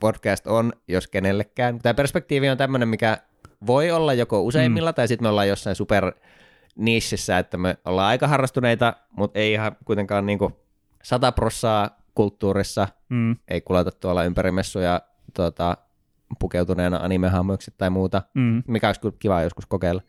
podcast 0.00 0.46
on, 0.46 0.72
jos 0.88 1.08
kenellekään. 1.08 1.78
Tämä 1.78 1.94
perspektiivi 1.94 2.48
on 2.48 2.56
tämmöinen, 2.56 2.88
mikä 2.88 3.18
voi 3.66 3.90
olla 3.90 4.14
joko 4.14 4.42
useimmilla, 4.42 4.90
mm. 4.90 4.94
tai 4.94 5.08
sitten 5.08 5.24
me 5.24 5.28
ollaan 5.28 5.48
jossain 5.48 5.76
super 5.76 6.12
niississä, 6.76 7.38
että 7.38 7.56
me 7.56 7.76
ollaan 7.84 8.08
aika 8.08 8.28
harrastuneita, 8.28 8.96
mutta 9.16 9.38
ei 9.38 9.52
ihan 9.52 9.76
kuitenkaan 9.84 10.26
niinku 10.26 10.52
sata 11.02 11.32
prossaa 11.32 11.90
kulttuurissa, 12.14 12.88
Mm, 13.08 13.36
ei 13.48 13.60
kulata 13.60 13.90
tuolla 13.90 14.24
ympäri 14.24 14.50
messuja 14.52 15.00
tuota, 15.34 15.76
pukeutuneena 16.40 16.96
animehahmoiksi 16.96 17.74
tai 17.78 17.90
muuta, 17.90 18.22
mm. 18.34 18.62
mikä 18.66 18.88
olisi 18.88 19.00
kiva 19.18 19.42
joskus 19.42 19.66
kokeilla. 19.66 20.02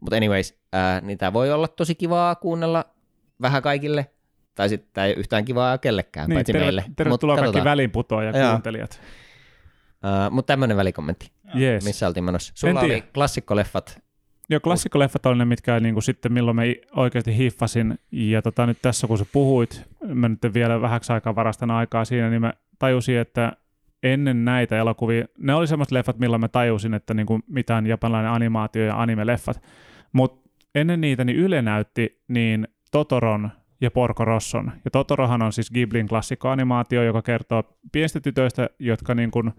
Mutta 0.00 0.16
anyways, 0.16 0.58
ää, 0.72 1.00
niin 1.00 1.18
tämä 1.18 1.32
voi 1.32 1.52
olla 1.52 1.68
tosi 1.68 1.94
kivaa 1.94 2.34
kuunnella 2.34 2.84
vähän 3.42 3.62
kaikille, 3.62 4.10
tai 4.54 4.68
sitten 4.68 5.04
ei 5.04 5.12
yhtään 5.12 5.44
kivaa 5.44 5.78
kellekään, 5.78 6.28
Niin, 6.28 6.36
paitsi 6.36 6.52
terve, 6.52 6.64
meille. 6.64 6.84
tervetuloa 6.96 7.36
kaikki 7.36 7.64
väliinputoajat 7.64 8.36
ja 8.36 8.50
kuuntelijat. 8.50 9.00
Ää, 10.02 10.30
Mutta 10.30 10.46
tämmöinen 10.52 10.76
välikommentti, 10.76 11.30
Yes. 11.60 11.84
missä 11.84 12.06
oltiin 12.06 12.24
menossa. 12.24 12.52
Sulla 12.56 12.80
oli 12.80 13.04
klassikkoleffat. 13.14 14.02
Joo, 14.48 14.60
klassikkoleffat 14.60 15.26
oli 15.26 15.38
ne, 15.38 15.44
mitkä 15.44 15.80
niin 15.80 15.94
kuin 15.94 16.02
sitten 16.02 16.32
milloin 16.32 16.56
me 16.56 16.76
oikeasti 16.96 17.36
hiffasin. 17.36 17.98
Ja 18.12 18.42
tota, 18.42 18.66
nyt 18.66 18.78
tässä 18.82 19.06
kun 19.06 19.18
sä 19.18 19.26
puhuit, 19.32 19.84
mä 20.04 20.28
nyt 20.28 20.54
vielä 20.54 20.80
vähäksi 20.80 21.12
aikaa 21.12 21.34
varastan 21.34 21.70
aikaa 21.70 22.04
siinä, 22.04 22.30
niin 22.30 22.40
mä 22.40 22.52
tajusin, 22.78 23.16
että 23.18 23.52
ennen 24.02 24.44
näitä 24.44 24.78
elokuvia, 24.78 25.24
ne 25.38 25.54
oli 25.54 25.66
semmoiset 25.66 25.92
leffat, 25.92 26.18
milloin 26.18 26.40
mä 26.40 26.48
tajusin, 26.48 26.94
että 26.94 27.14
niin 27.14 27.26
kuin 27.26 27.42
mitään 27.46 27.86
japanilainen 27.86 28.32
animaatio 28.32 28.84
ja 28.84 29.02
anime-leffat. 29.02 29.60
Mutta 30.12 30.50
ennen 30.74 31.00
niitä 31.00 31.24
niin 31.24 31.38
Yle 31.38 31.62
näytti 31.62 32.22
niin 32.28 32.68
Totoron 32.90 33.50
ja 33.80 33.90
Porco 33.90 34.24
Rosson. 34.24 34.72
Ja 34.84 34.90
Totorohan 34.90 35.42
on 35.42 35.52
siis 35.52 35.70
Ghiblin 35.70 36.08
klassikkoanimaatio, 36.08 37.02
joka 37.02 37.22
kertoo 37.22 37.62
pienistä 37.92 38.20
tytöistä, 38.20 38.70
jotka 38.78 39.14
niin 39.14 39.30
kuin 39.30 39.52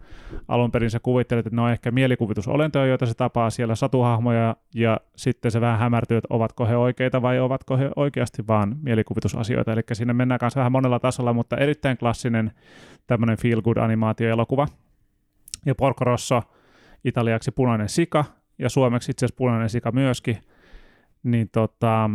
alun 0.48 0.72
perin 0.72 0.92
sä 0.92 1.00
kuvittelet, 1.00 1.46
että 1.46 1.56
ne 1.56 1.62
on 1.62 1.72
ehkä 1.72 1.92
mielikuvitusolentoja, 1.92 2.86
joita 2.86 3.06
se 3.06 3.14
tapaa 3.14 3.50
siellä 3.50 3.76
satuhahmoja, 3.76 4.56
ja 4.76 5.00
sitten 5.16 5.52
se 5.52 5.62
vähän 5.62 5.80
hämärtyy, 5.80 6.18
että 6.18 6.34
ovatko 6.34 6.66
he 6.66 6.78
oikeita 6.78 7.22
vai 7.22 7.40
ovatko 7.40 7.78
he 7.78 7.92
oikeasti 7.96 8.48
vaan 8.48 8.76
mielikuvitusasioita. 8.82 9.74
Eli 9.74 9.82
sinne 9.94 10.14
mennään 10.14 10.40
kanssa 10.40 10.60
vähän 10.60 10.72
monella 10.72 11.00
tasolla, 11.00 11.34
mutta 11.34 11.58
erittäin 11.58 11.98
klassinen 11.98 12.52
tämmöinen 13.08 13.38
feel 13.38 13.62
good 13.62 13.78
animaatioelokuva. 13.78 14.68
Ja 15.66 15.76
Porco 15.76 16.06
Rosso, 16.06 16.42
italiaksi 17.04 17.52
punainen 17.52 17.90
sika, 17.90 18.26
ja 18.60 18.70
suomeksi 18.70 19.12
itse 19.12 19.26
asiassa 19.26 19.38
punainen 19.38 19.70
sika 19.70 19.92
myöskin, 19.92 20.38
niin 21.24 21.50
tota, 21.50 22.10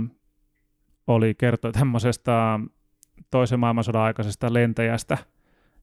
oli 1.14 1.34
kerto 1.34 1.72
tämmöisestä 1.72 2.60
toisen 3.30 3.60
maailmansodan 3.60 4.02
aikaisesta 4.02 4.52
lentäjästä, 4.52 5.18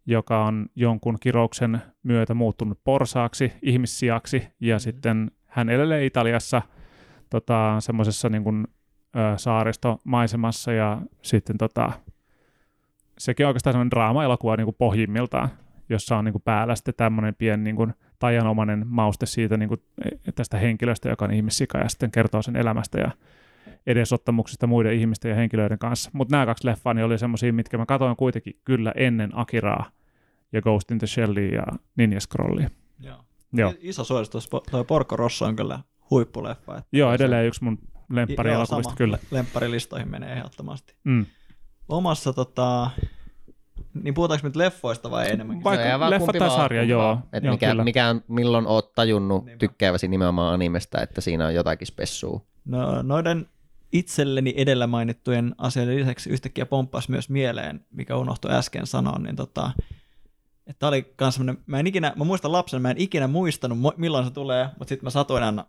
joka 0.06 0.46
on 0.46 0.66
jonkun 0.76 1.18
kirouksen 1.20 1.82
myötä 2.04 2.34
muuttunut 2.34 2.80
porsaaksi, 2.84 3.54
ihmissiaksi, 3.62 4.48
ja 4.60 4.76
mm. 4.76 4.80
sitten 4.80 5.32
hän 5.46 5.70
elelee 5.70 6.06
Italiassa 6.06 6.62
tota, 7.30 7.76
semmoisessa 7.80 8.30
niin 8.30 8.44
kuin, 8.44 8.68
ö, 9.16 9.38
saaristomaisemassa, 9.38 10.72
ja 10.72 11.02
sitten 11.22 11.58
tota, 11.58 11.92
sekin 13.18 13.46
on 13.46 13.48
oikeastaan 13.48 13.74
semmoinen 13.74 13.92
draama-elokuva 13.92 14.56
niin 14.58 14.66
kuin 14.66 14.76
pohjimmiltaan, 14.78 15.50
jossa 15.90 16.18
on 16.18 16.26
niin 16.26 16.34
kuin 16.34 16.42
päällä 16.46 16.76
sitten 16.76 16.94
tämmöinen 16.98 17.36
pieni 17.36 17.64
niin 17.64 17.76
kuin, 17.76 17.94
tajanomainen 18.20 18.84
mauste 18.88 19.26
siitä 19.26 19.58
niin 19.58 19.70
kuin, 19.70 19.82
e, 20.28 20.32
tästä 20.32 20.58
henkilöstä, 20.58 21.10
joka 21.10 21.26
on 21.26 21.34
ihmissika, 21.34 21.78
ja 21.78 21.90
sitten 21.90 22.12
kertoo 22.12 22.42
sen 22.42 22.56
elämästä, 22.56 23.00
ja 23.00 23.12
edesottamuksista 23.88 24.68
muiden 24.68 24.94
ihmisten 24.94 25.30
ja 25.30 25.36
henkilöiden 25.36 25.80
kanssa. 25.80 26.10
Mutta 26.14 26.32
nämä 26.32 26.46
kaksi 26.46 26.68
leffaa 26.68 26.94
niin 26.94 27.06
oli 27.06 27.18
semmoisia, 27.18 27.54
mitkä 27.54 27.78
mä 27.78 27.86
katsoin 27.86 28.16
kuitenkin 28.16 28.60
kyllä 28.64 28.94
ennen 28.96 29.32
Akiraa 29.34 29.92
ja 30.54 30.62
Ghost 30.62 30.92
in 30.92 30.98
the 30.98 31.08
Shellia 31.08 31.56
ja 31.56 31.66
Ninja 31.96 32.20
Scrollia. 32.20 32.70
Joo. 33.00 33.18
Joo. 33.54 33.74
Iso 33.80 34.04
suositus, 34.04 34.50
toi 34.72 34.84
Porco 34.84 35.16
Rosso 35.16 35.46
on 35.46 35.56
kyllä 35.56 35.80
huippuleffa. 36.10 36.78
Että 36.78 36.90
Joo, 36.92 37.14
edelleen 37.14 37.44
se... 37.44 37.48
yksi 37.48 37.64
mun 37.64 37.80
lemppari 38.10 38.52
elokuvista 38.52 38.94
kyllä. 38.96 39.18
Lempparilistoihin 39.32 40.12
menee 40.12 40.34
ehdottomasti. 40.34 40.96
Mm. 41.04 41.26
Omassa 41.90 42.34
tota, 42.34 42.90
niin 44.04 44.14
puhutaanko 44.14 44.48
nyt 44.48 44.56
leffoista 44.56 45.12
vai 45.12 45.32
enemmänkin? 45.32 45.64
Vaikka 45.64 46.10
leffa 46.10 46.34
tai 46.34 46.50
sarja, 46.50 46.84
joo. 46.84 47.20
Että 47.34 47.50
mikä, 47.50 47.76
mikä 47.84 48.10
on, 48.10 48.22
milloin 48.28 48.68
oot 48.68 48.94
tajunnut 48.94 49.46
niin 49.46 49.60
tykkääväsi 49.60 50.08
nimenomaan 50.08 50.54
animesta, 50.54 51.02
että 51.02 51.22
siinä 51.22 51.46
on 51.46 51.56
jotakin 51.56 51.88
spessua? 51.88 52.42
No 52.66 53.02
noiden 53.02 53.48
itselleni 53.98 54.54
edellä 54.58 54.88
mainittujen 54.88 55.56
asioiden 55.58 55.96
lisäksi 55.96 56.30
yhtäkkiä 56.30 56.66
pomppas 56.66 57.10
myös 57.10 57.30
mieleen, 57.30 57.86
mikä 57.92 58.16
unohtui 58.16 58.52
äsken 58.52 58.88
sanoa, 58.88 59.20
niin 59.20 59.36
tota, 59.36 59.72
että 60.68 60.88
oli 60.88 61.14
kans 61.16 61.36
semmoinen, 61.36 61.64
mä 61.66 61.80
en 61.80 61.88
ikinä, 61.88 62.14
mä 62.16 62.24
muistan 62.24 62.52
lapsen, 62.52 62.82
mä 62.82 62.92
en 62.92 62.98
ikinä 62.98 63.28
muistanut 63.28 63.78
milloin 63.98 64.26
se 64.26 64.32
tulee, 64.32 64.70
mutta 64.80 64.90
sitten 64.90 65.06
mä 65.06 65.10
satuin 65.10 65.44
aina 65.44 65.66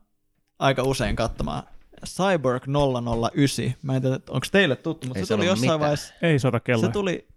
aika 0.59 0.83
usein 0.83 1.17
katsomaan 1.17 1.63
Cyborg 2.07 2.65
009. 3.35 3.75
Mä 3.83 3.97
en 3.97 4.03
tiedä, 4.03 4.21
onko 4.31 4.47
teille 4.53 4.77
tuttu, 4.77 5.07
mutta 5.07 5.19
Ei 5.19 5.25
se, 5.25 5.29
se 5.29 5.35
tuli 5.35 5.47
jossain 5.47 5.67
mitään. 5.67 5.81
vaiheessa. 5.81 6.15
Ei 6.23 6.39
sota 6.39 6.61
kello. 6.61 6.81
Se 6.81 6.89
tuli 6.89 7.29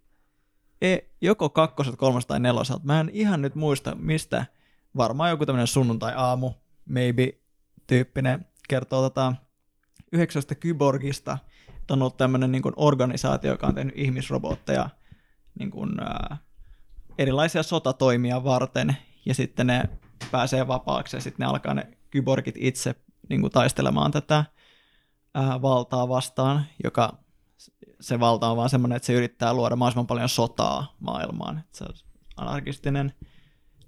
e, 0.82 0.98
joko 1.22 1.50
kakkoset, 1.50 1.96
kolmas 1.96 2.26
tai 2.26 2.40
neloselta. 2.40 2.86
Mä 2.86 3.00
en 3.00 3.10
ihan 3.14 3.42
nyt 3.42 3.56
muista, 3.56 3.96
mistä. 3.96 4.46
Varmaan 4.98 5.30
joku 5.30 5.46
tämmöinen 5.46 5.68
sunnuntai-aamu, 5.68 6.52
maybe 6.86 7.34
tyyppinen 7.88 8.46
kertoo 8.70 9.02
tota, 9.02 9.34
yhdeksästä 10.12 10.56
kyborgista. 10.56 11.38
Ollut 11.92 12.18
tämmöinen 12.18 12.52
niin 12.52 12.62
organisaatio, 12.76 13.52
joka 13.52 13.68
on 13.68 13.76
tehnyt 13.76 13.98
ihmisrobotteja 13.98 14.90
niin 15.60 15.72
kuin, 15.72 16.00
ää, 16.00 16.38
erilaisia 17.18 17.64
sotatoimia 17.64 18.44
varten, 18.44 18.98
ja 19.26 19.34
sitten 19.36 19.68
ne 19.68 19.84
pääsee 20.32 20.68
vapaaksi, 20.68 21.18
ja 21.18 21.22
sitten 21.22 21.46
ne 21.46 21.50
alkaa 21.50 21.74
ne 21.74 21.98
kyborgit 22.10 22.56
itse 22.58 22.96
niin 23.30 23.42
kuin 23.42 23.52
taistelemaan 23.52 24.12
tätä 24.12 24.46
ää, 25.34 25.62
valtaa 25.62 26.10
vastaan, 26.10 26.66
joka 26.84 27.18
se 28.02 28.20
valta 28.20 28.50
on 28.50 28.58
vaan 28.58 28.70
semmoinen, 28.70 28.96
että 28.96 29.06
se 29.06 29.14
yrittää 29.14 29.54
luoda 29.54 29.76
mahdollisimman 29.76 30.08
paljon 30.08 30.30
sotaa 30.30 30.96
maailmaan. 31.00 31.58
Että 31.58 31.78
se 31.78 31.84
on 31.84 31.94
anarkistinen. 32.38 33.14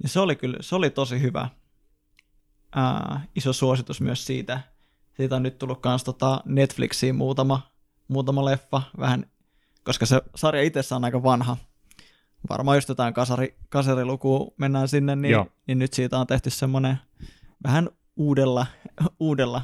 Ja 0.03 0.09
se 0.09 0.19
oli 0.19 0.35
kyllä, 0.35 0.57
se 0.61 0.75
oli 0.75 0.89
tosi 0.89 1.21
hyvä. 1.21 1.49
Ää, 2.75 3.21
iso 3.35 3.53
suositus 3.53 4.01
myös 4.01 4.25
siitä, 4.25 4.72
siitä 5.17 5.35
on 5.35 5.43
nyt 5.43 5.57
tullut 5.57 5.81
kans 5.81 6.03
tota 6.03 6.41
Netflixiin 6.45 7.15
muutama, 7.15 7.71
muutama 8.07 8.45
leffa, 8.45 8.81
vähän, 8.99 9.25
koska 9.83 10.05
se 10.05 10.21
sarja 10.35 10.61
itsessä 10.61 10.95
on 10.95 11.05
aika 11.05 11.23
vanha. 11.23 11.57
Varmaan 12.49 12.77
just 12.77 12.89
jotain 12.89 13.13
kasari, 13.13 13.57
kasariluku 13.69 14.53
mennään 14.57 14.87
sinne, 14.87 15.15
niin, 15.15 15.35
niin 15.67 15.79
nyt 15.79 15.93
siitä 15.93 16.19
on 16.19 16.27
tehty 16.27 16.49
semmoinen 16.49 16.97
vähän 17.63 17.89
uudella, 18.15 18.65
uudella 19.19 19.61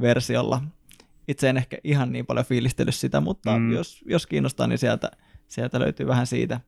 versiolla. 0.00 0.62
Itse 1.28 1.48
en 1.48 1.56
ehkä 1.56 1.78
ihan 1.84 2.12
niin 2.12 2.26
paljon 2.26 2.46
fiilistellyt 2.46 2.94
sitä, 2.94 3.20
mutta 3.20 3.58
mm. 3.58 3.72
jos, 3.72 4.04
jos 4.08 4.26
kiinnostaa, 4.26 4.66
niin 4.66 4.78
sieltä, 4.78 5.10
sieltä 5.48 5.80
löytyy 5.80 6.06
vähän 6.06 6.26
siitä. 6.26 6.60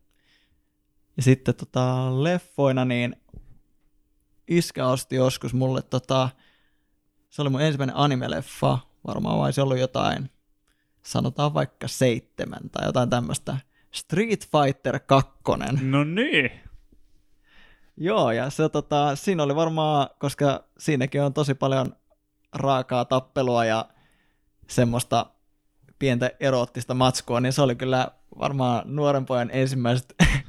Ja 1.17 1.23
sitten 1.23 1.55
tota, 1.55 2.11
leffoina, 2.23 2.85
niin 2.85 3.17
Iskä 4.49 4.87
osti 4.87 5.17
joskus 5.17 5.55
mulle 5.55 5.83
tota, 5.83 6.29
se 7.39 7.43
oli 7.43 7.51
mun 7.51 7.63
ensimmäinen 7.63 7.97
anime-leffa, 7.97 8.79
varmaan 9.07 9.39
vai 9.39 9.53
se 9.53 9.63
ollut 9.63 9.79
jotain, 9.79 10.31
sanotaan 11.03 11.55
vaikka 11.55 11.89
seitsemän 11.89 12.71
tai 12.73 12.87
jotain 12.87 13.11
tämmöistä. 13.11 13.57
Street 13.91 14.49
Fighter 14.51 15.01
2. 15.01 15.31
No 15.81 16.05
niin. 16.05 16.51
Joo, 17.97 18.31
ja 18.31 18.51
se, 18.51 18.69
tota, 18.69 19.17
siinä 19.17 19.43
oli 19.43 19.57
varmaan, 19.57 20.09
koska 20.19 20.65
siinäkin 20.79 21.23
on 21.23 21.35
tosi 21.35 21.55
paljon 21.55 21.97
raakaa 22.55 23.05
tappelua 23.05 23.65
ja 23.65 23.89
semmoista 24.67 25.27
pientä 25.99 26.31
eroottista 26.41 26.95
matskua, 26.95 27.41
niin 27.41 27.53
se 27.53 27.63
oli 27.63 27.77
kyllä 27.77 28.09
varmaan 28.39 28.83
nuoren 28.87 29.27
pojan 29.27 29.51
ensimmäiset 29.53 30.15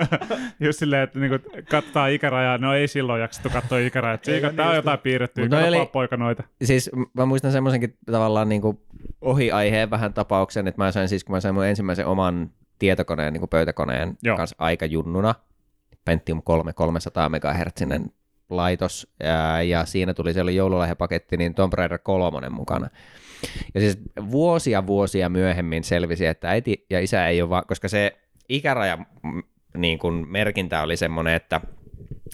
Just 0.60 0.78
silleen, 0.78 1.02
että 1.02 1.18
niinku 1.18 1.50
kattaa 1.70 2.08
ikärajaa, 2.08 2.58
no 2.58 2.74
ei 2.74 2.88
silloin 2.88 3.20
jaksettu 3.20 3.50
katsoa 3.50 3.78
ikärajaa. 3.78 4.18
Siika, 4.22 4.52
tää 4.52 4.68
on 4.68 4.76
jotain 4.76 4.98
piirrettyä, 4.98 5.44
eli, 5.66 5.86
poika 5.92 6.16
noita. 6.16 6.42
Siis 6.62 6.90
mä 7.12 7.26
muistan 7.26 7.52
semmoisenkin 7.52 7.96
tavallaan 8.06 8.48
niinku 8.48 8.82
ohi-aiheen 9.20 9.90
vähän 9.90 10.14
tapauksen, 10.14 10.68
että 10.68 10.84
mä 10.84 10.92
sain 10.92 11.08
siis, 11.08 11.24
kun 11.24 11.34
mä 11.34 11.40
sain 11.40 11.54
mun 11.54 11.66
ensimmäisen 11.66 12.06
oman 12.06 12.50
tietokoneen, 12.78 13.32
niin 13.32 13.40
kuin 13.40 13.50
pöytäkoneen 13.50 14.16
Joo. 14.22 14.36
kanssa 14.36 14.56
aika 14.58 14.86
junnuna, 14.86 15.34
Pentium 16.04 16.42
3 16.42 16.72
300 16.72 17.28
MHz 17.28 18.08
laitos, 18.50 19.08
ja, 19.20 19.62
ja 19.62 19.84
siinä 19.84 20.14
tuli, 20.14 20.32
se 20.32 20.40
oli 20.40 20.56
joululahjapaketti, 20.56 21.36
niin 21.36 21.54
Tomb 21.54 21.72
Raider 21.72 21.98
3 21.98 22.48
mukana. 22.48 22.88
Ja 23.74 23.80
siis 23.80 23.98
vuosia 24.30 24.86
vuosia 24.86 25.28
myöhemmin 25.28 25.84
selvisi, 25.84 26.26
että 26.26 26.50
äiti 26.50 26.86
ja 26.90 27.00
isä 27.00 27.26
ei 27.26 27.42
ole 27.42 27.50
vaan, 27.50 27.66
koska 27.66 27.88
se 27.88 28.18
ikäraja 28.48 28.98
niin 29.76 29.98
kuin 29.98 30.28
merkintä 30.28 30.82
oli 30.82 30.96
semmoinen, 30.96 31.34
että 31.34 31.60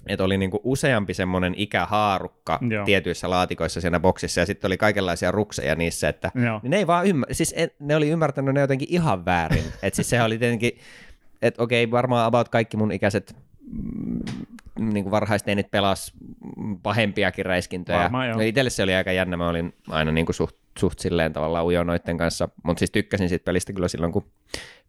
että 0.06 0.24
oli 0.24 0.38
niinku 0.38 0.60
useampi 0.64 1.14
semmoinen 1.14 1.54
ikähaarukka 1.56 2.58
Joo. 2.70 2.84
tietyissä 2.84 3.30
laatikoissa 3.30 3.80
siinä 3.80 4.00
boksissa, 4.00 4.40
ja 4.40 4.46
sitten 4.46 4.68
oli 4.68 4.76
kaikenlaisia 4.76 5.30
rukseja 5.30 5.74
niissä, 5.74 6.08
että 6.08 6.30
niin 6.62 6.70
ne 6.70 6.76
ei 6.76 6.86
vaan 6.86 7.06
ymmär- 7.06 7.34
siis 7.34 7.54
en, 7.56 7.70
ne 7.78 7.96
oli 7.96 8.08
ymmärtänyt 8.08 8.54
ne 8.54 8.60
jotenkin 8.60 8.88
ihan 8.90 9.24
väärin, 9.24 9.64
että 9.82 9.96
siis 9.96 10.10
sehän 10.10 10.26
oli 10.26 10.38
tietenkin, 10.38 10.78
että 11.42 11.62
okei, 11.62 11.90
varmaan 11.90 12.26
about 12.26 12.48
kaikki 12.48 12.76
mun 12.76 12.92
ikäiset 12.92 13.36
mm, 13.70 14.20
niin 14.76 15.04
kuin 15.04 15.10
varhaisteinit 15.10 15.70
pelas 15.70 16.12
pahempiakin 16.82 17.46
räiskintöjä. 17.46 18.10
Itselle 18.44 18.70
se 18.70 18.82
oli 18.82 18.94
aika 18.94 19.12
jännä, 19.12 19.36
mä 19.36 19.48
olin 19.48 19.74
aina 19.88 20.12
niin 20.12 20.26
kuin 20.26 20.36
suht, 20.36 20.56
suht 20.78 20.98
silleen 20.98 21.32
tavallaan 21.32 21.66
ujo 21.66 21.84
noitten 21.84 22.18
kanssa, 22.18 22.48
mutta 22.62 22.78
siis 22.78 22.90
tykkäsin 22.90 23.28
siitä 23.28 23.44
pelistä 23.44 23.72
kyllä 23.72 23.88
silloin, 23.88 24.12
kun 24.12 24.24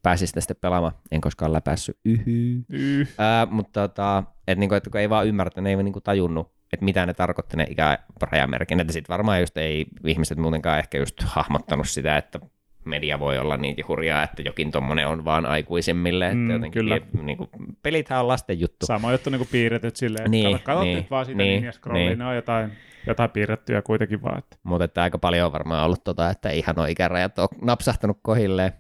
pääsin 0.06 0.28
sitä 0.28 0.42
sitten 0.42 0.58
pelaamaan. 0.62 0.94
En 1.12 1.22
koskaan 1.22 1.54
läpässyt. 1.54 1.98
Yhy. 2.06 2.66
Yh. 2.70 3.08
Äh, 3.20 3.52
mutta 3.52 3.88
tota, 3.88 4.24
et 4.48 4.58
niinku, 4.58 4.76
et 4.76 4.88
kun 4.92 5.02
ei 5.02 5.10
vaan 5.10 5.28
ymmärrä, 5.28 5.62
ne 5.62 5.70
ei 5.70 5.84
niinku 5.84 6.02
tajunnut, 6.02 6.52
että 6.74 6.86
mitä 6.86 7.06
ne 7.06 7.14
tarkoitti 7.14 7.58
ne 7.58 7.68
ikärajamerkinnät. 7.70 8.90
Sitten 8.90 9.14
varmaan 9.14 9.40
just 9.40 9.58
ei 9.58 9.86
ihmiset 10.06 10.38
muutenkaan 10.38 10.80
ehkä 10.80 10.98
just 10.98 11.22
hahmottanut 11.24 11.88
sitä, 11.88 12.18
että 12.18 12.40
media 12.86 13.20
voi 13.20 13.38
olla 13.38 13.58
niin 13.58 13.76
hurjaa, 13.88 14.24
että 14.24 14.42
jokin 14.42 14.72
tommonen 14.72 15.08
on 15.08 15.26
vaan 15.26 15.46
aikuisemmille. 15.46 16.34
Mm, 16.34 16.42
että 16.42 16.54
jotenkin, 16.54 16.80
kyllä. 16.80 17.00
Niin 17.22 17.38
kuin, 17.38 17.50
pelithän 17.84 18.20
on 18.20 18.28
lasten 18.28 18.60
juttu. 18.60 18.86
Sama 18.86 19.12
juttu 19.12 19.30
niin 19.30 19.40
kuin 19.40 19.50
piirretyt 19.52 19.96
silleen, 19.96 20.32
niin, 20.32 20.56
että 20.56 20.66
katsot 20.66 20.84
niin, 20.84 20.98
nyt 20.98 21.12
vaan 21.12 21.26
sitä 21.26 21.38
niin, 21.38 21.72
niin. 21.94 22.20
ne 22.20 22.26
on 22.26 22.36
jotain, 22.36 22.72
jotain 23.08 23.30
piirrettyä 23.30 23.82
kuitenkin 23.82 24.22
vaan. 24.22 24.38
Että. 24.38 24.58
Mutta 24.64 24.86
että 24.86 25.04
aika 25.04 25.18
paljon 25.18 25.46
on 25.46 25.54
varmaan 25.54 25.86
ollut 25.86 26.04
tota, 26.04 26.30
että 26.30 26.50
ihan 26.50 26.80
on 26.80 26.90
ikärajat 26.90 27.40
on 27.40 27.48
napsahtanut 27.62 28.20
kohilleen. 28.22 28.72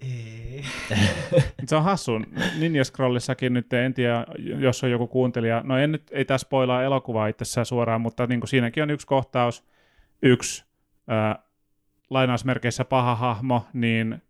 Ei. 0.00 0.37
se 1.68 1.76
on 1.76 1.82
hassu. 1.82 2.12
Ninja 2.58 2.84
Scrollissakin 2.84 3.52
nyt, 3.52 3.72
en 3.72 3.94
tiedä, 3.94 4.26
jos 4.38 4.84
on 4.84 4.90
joku 4.90 5.06
kuuntelija, 5.06 5.60
no 5.64 5.78
en 5.78 5.92
nyt, 5.92 6.02
ei 6.12 6.24
tässä 6.24 6.44
spoilaa 6.44 6.82
elokuvaa 6.82 7.26
itsessään 7.26 7.66
suoraan, 7.66 8.00
mutta 8.00 8.26
niin 8.26 8.40
kuin 8.40 8.48
siinäkin 8.48 8.82
on 8.82 8.90
yksi 8.90 9.06
kohtaus, 9.06 9.64
yksi 10.22 10.64
ää, 11.08 11.38
lainausmerkeissä 12.10 12.84
paha 12.84 13.14
hahmo, 13.14 13.66
niin 13.72 14.22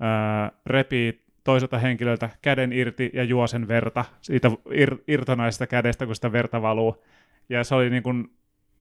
ää, 0.00 0.52
repii 0.66 1.22
toiselta 1.44 1.78
henkilöltä 1.78 2.30
käden 2.42 2.72
irti 2.72 3.10
ja 3.14 3.24
juo 3.24 3.46
sen 3.46 3.68
verta 3.68 4.04
siitä 4.20 4.50
ir, 4.70 4.96
irtonaisesta 5.08 5.66
kädestä, 5.66 6.06
kun 6.06 6.14
sitä 6.14 6.32
verta 6.32 6.62
valuu. 6.62 7.04
Ja 7.48 7.64
se 7.64 7.74
oli 7.74 7.90
niin 7.90 8.02
kuin 8.02 8.30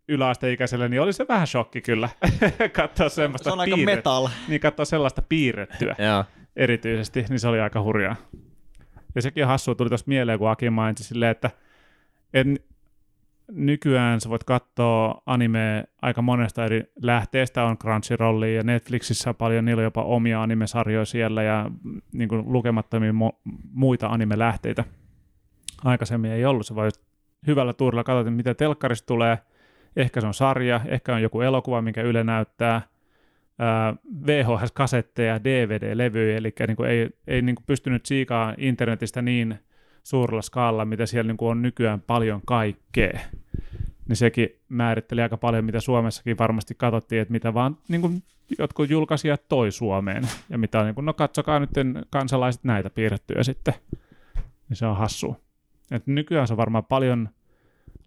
yläasteikäiselle, 0.07 0.89
niin 0.89 1.01
oli 1.01 1.13
se 1.13 1.25
vähän 1.27 1.47
shokki 1.47 1.81
kyllä 1.81 2.09
katsoa 2.73 3.09
semmoista 3.09 3.49
Se 3.49 3.53
on 3.53 3.59
aika 3.59 3.75
piirre- 3.75 3.85
metal. 3.85 4.29
Niin 4.47 4.61
katsoa 4.61 4.85
sellaista 4.85 5.21
piirrettyä 5.21 5.95
Joo. 5.99 6.25
Erityisesti, 6.55 7.25
niin 7.29 7.39
se 7.39 7.47
oli 7.47 7.59
aika 7.59 7.81
hurjaa. 7.81 8.15
Ja 9.15 9.21
sekin 9.21 9.47
hassua 9.47 9.75
tuli 9.75 9.89
tuosta 9.89 10.09
mieleen, 10.09 10.39
kun 10.39 10.49
Aki 10.49 10.69
mainitsi 10.69 11.03
silleen, 11.03 11.31
että 11.31 11.51
en, 12.33 12.59
nykyään 13.51 14.21
sä 14.21 14.29
voit 14.29 14.43
katsoa 14.43 15.21
anime 15.25 15.83
aika 16.01 16.21
monesta 16.21 16.65
eri 16.65 16.83
lähteestä, 17.01 17.63
on 17.63 17.77
Crunchyrollia 17.77 18.55
ja 18.55 18.63
Netflixissä 18.63 19.29
on 19.29 19.35
paljon, 19.35 19.65
niillä 19.65 19.79
on 19.79 19.83
jopa 19.83 20.03
omia 20.03 20.41
animesarjoja 20.43 21.05
siellä 21.05 21.43
ja 21.43 21.71
niin 22.13 22.29
kuin 22.29 22.43
lukemattomia 22.45 23.11
mo- 23.11 23.51
muita 23.73 24.07
anime-lähteitä. 24.07 24.83
Aikaisemmin 25.83 26.31
ei 26.31 26.45
ollut, 26.45 26.65
se 26.65 26.75
voi 26.75 26.89
hyvällä 27.47 27.73
tuurilla 27.73 28.03
katsoa, 28.03 28.31
mitä 28.31 28.53
telkkarista 28.53 29.05
tulee, 29.05 29.37
ehkä 29.95 30.21
se 30.21 30.27
on 30.27 30.33
sarja, 30.33 30.81
ehkä 30.85 31.15
on 31.15 31.21
joku 31.21 31.41
elokuva, 31.41 31.81
minkä 31.81 32.01
Yle 32.01 32.23
näyttää, 32.23 32.71
ää, 32.71 32.90
VHS-kasetteja, 34.27 35.43
DVD-levyjä, 35.43 36.37
eli 36.37 36.53
niin 36.67 36.77
kuin 36.77 36.89
ei, 36.89 37.09
ei 37.27 37.41
niin 37.41 37.55
kuin 37.55 37.65
pystynyt 37.67 38.05
siikaa 38.05 38.53
internetistä 38.57 39.21
niin 39.21 39.59
suurella 40.03 40.41
skaalalla, 40.41 40.85
mitä 40.85 41.05
siellä 41.05 41.27
niin 41.27 41.37
kuin 41.37 41.51
on 41.51 41.61
nykyään 41.61 42.01
paljon 42.01 42.41
kaikkea. 42.45 43.19
Niin 44.07 44.15
sekin 44.15 44.49
määritteli 44.69 45.21
aika 45.21 45.37
paljon, 45.37 45.65
mitä 45.65 45.79
Suomessakin 45.79 46.37
varmasti 46.37 46.75
katsottiin, 46.75 47.21
että 47.21 47.31
mitä 47.31 47.53
vaan 47.53 47.77
niin 47.87 48.01
kuin 48.01 48.23
jotkut 48.59 48.89
julkaisijat 48.89 49.47
toi 49.49 49.71
Suomeen. 49.71 50.23
Ja 50.49 50.57
mitä 50.57 50.79
on, 50.79 50.85
niin 50.85 50.95
kuin, 50.95 51.05
no 51.05 51.13
katsokaa 51.13 51.59
nyt 51.59 51.69
kansalaiset 52.09 52.63
näitä 52.63 52.89
piirrettyjä 52.89 53.43
sitten. 53.43 53.73
Niin 54.69 54.77
se 54.77 54.85
on 54.85 54.97
hassua. 54.97 55.35
Et 55.91 56.07
nykyään 56.07 56.47
se 56.47 56.53
on 56.53 56.57
varmaan 56.57 56.85
paljon 56.85 57.29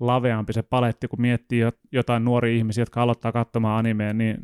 laveampi 0.00 0.52
se 0.52 0.62
paletti, 0.62 1.08
kun 1.08 1.20
miettii 1.20 1.68
jot- 1.68 1.88
jotain 1.92 2.24
nuoria 2.24 2.56
ihmisiä, 2.56 2.82
jotka 2.82 3.02
aloittaa 3.02 3.32
katsomaan 3.32 3.78
animea, 3.78 4.12
niin 4.12 4.38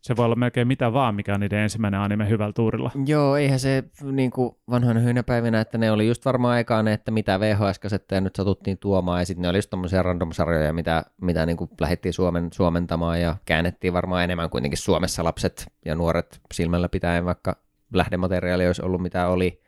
se 0.00 0.16
voi 0.16 0.24
olla 0.24 0.36
melkein 0.36 0.68
mitä 0.68 0.92
vaan, 0.92 1.14
mikä 1.14 1.34
on 1.34 1.40
niiden 1.40 1.58
ensimmäinen 1.58 2.00
anime 2.00 2.28
hyvällä 2.28 2.52
tuurilla. 2.52 2.90
Joo, 3.06 3.36
eihän 3.36 3.60
se 3.60 3.84
niin 4.02 4.30
kuin 4.30 4.56
vanhoina 4.70 5.00
hyvinä 5.00 5.22
päivinä, 5.22 5.60
että 5.60 5.78
ne 5.78 5.92
oli 5.92 6.06
just 6.06 6.24
varmaan 6.24 6.54
aikaan 6.54 6.88
että 6.88 7.10
mitä 7.10 7.40
VHS-kasetteja 7.40 8.20
nyt 8.20 8.36
satuttiin 8.36 8.78
tuomaan, 8.78 9.20
ja 9.20 9.26
sitten 9.26 9.42
ne 9.42 9.48
oli 9.48 9.58
just 9.58 9.70
tommosia 9.70 10.02
random-sarjoja, 10.02 10.72
mitä, 10.72 11.04
mitä 11.20 11.46
niin 11.46 11.56
kuin 11.56 11.70
lähdettiin 11.80 12.12
Suomen, 12.12 12.48
suomentamaan, 12.52 13.20
ja 13.20 13.36
käännettiin 13.44 13.92
varmaan 13.92 14.24
enemmän 14.24 14.50
kuitenkin 14.50 14.78
Suomessa 14.78 15.24
lapset 15.24 15.66
ja 15.84 15.94
nuoret 15.94 16.40
silmällä 16.54 16.88
pitäen, 16.88 17.24
vaikka 17.24 17.56
lähdemateriaali 17.94 18.66
olisi 18.66 18.82
ollut 18.82 19.02
mitä 19.02 19.28
oli. 19.28 19.60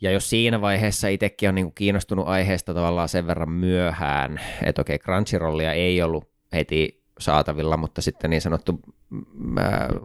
Ja 0.00 0.10
jos 0.10 0.30
siinä 0.30 0.60
vaiheessa 0.60 1.08
itsekin 1.08 1.48
on 1.48 1.54
niin 1.54 1.64
kuin 1.64 1.74
kiinnostunut 1.74 2.28
aiheesta 2.28 2.74
tavallaan 2.74 3.08
sen 3.08 3.26
verran 3.26 3.50
myöhään, 3.50 4.40
että 4.62 4.80
okei, 4.82 4.98
Crunchyrollia 4.98 5.72
ei 5.72 6.02
ollut 6.02 6.28
heti 6.52 7.02
saatavilla, 7.18 7.76
mutta 7.76 8.02
sitten 8.02 8.30
niin 8.30 8.40
sanottu 8.40 8.80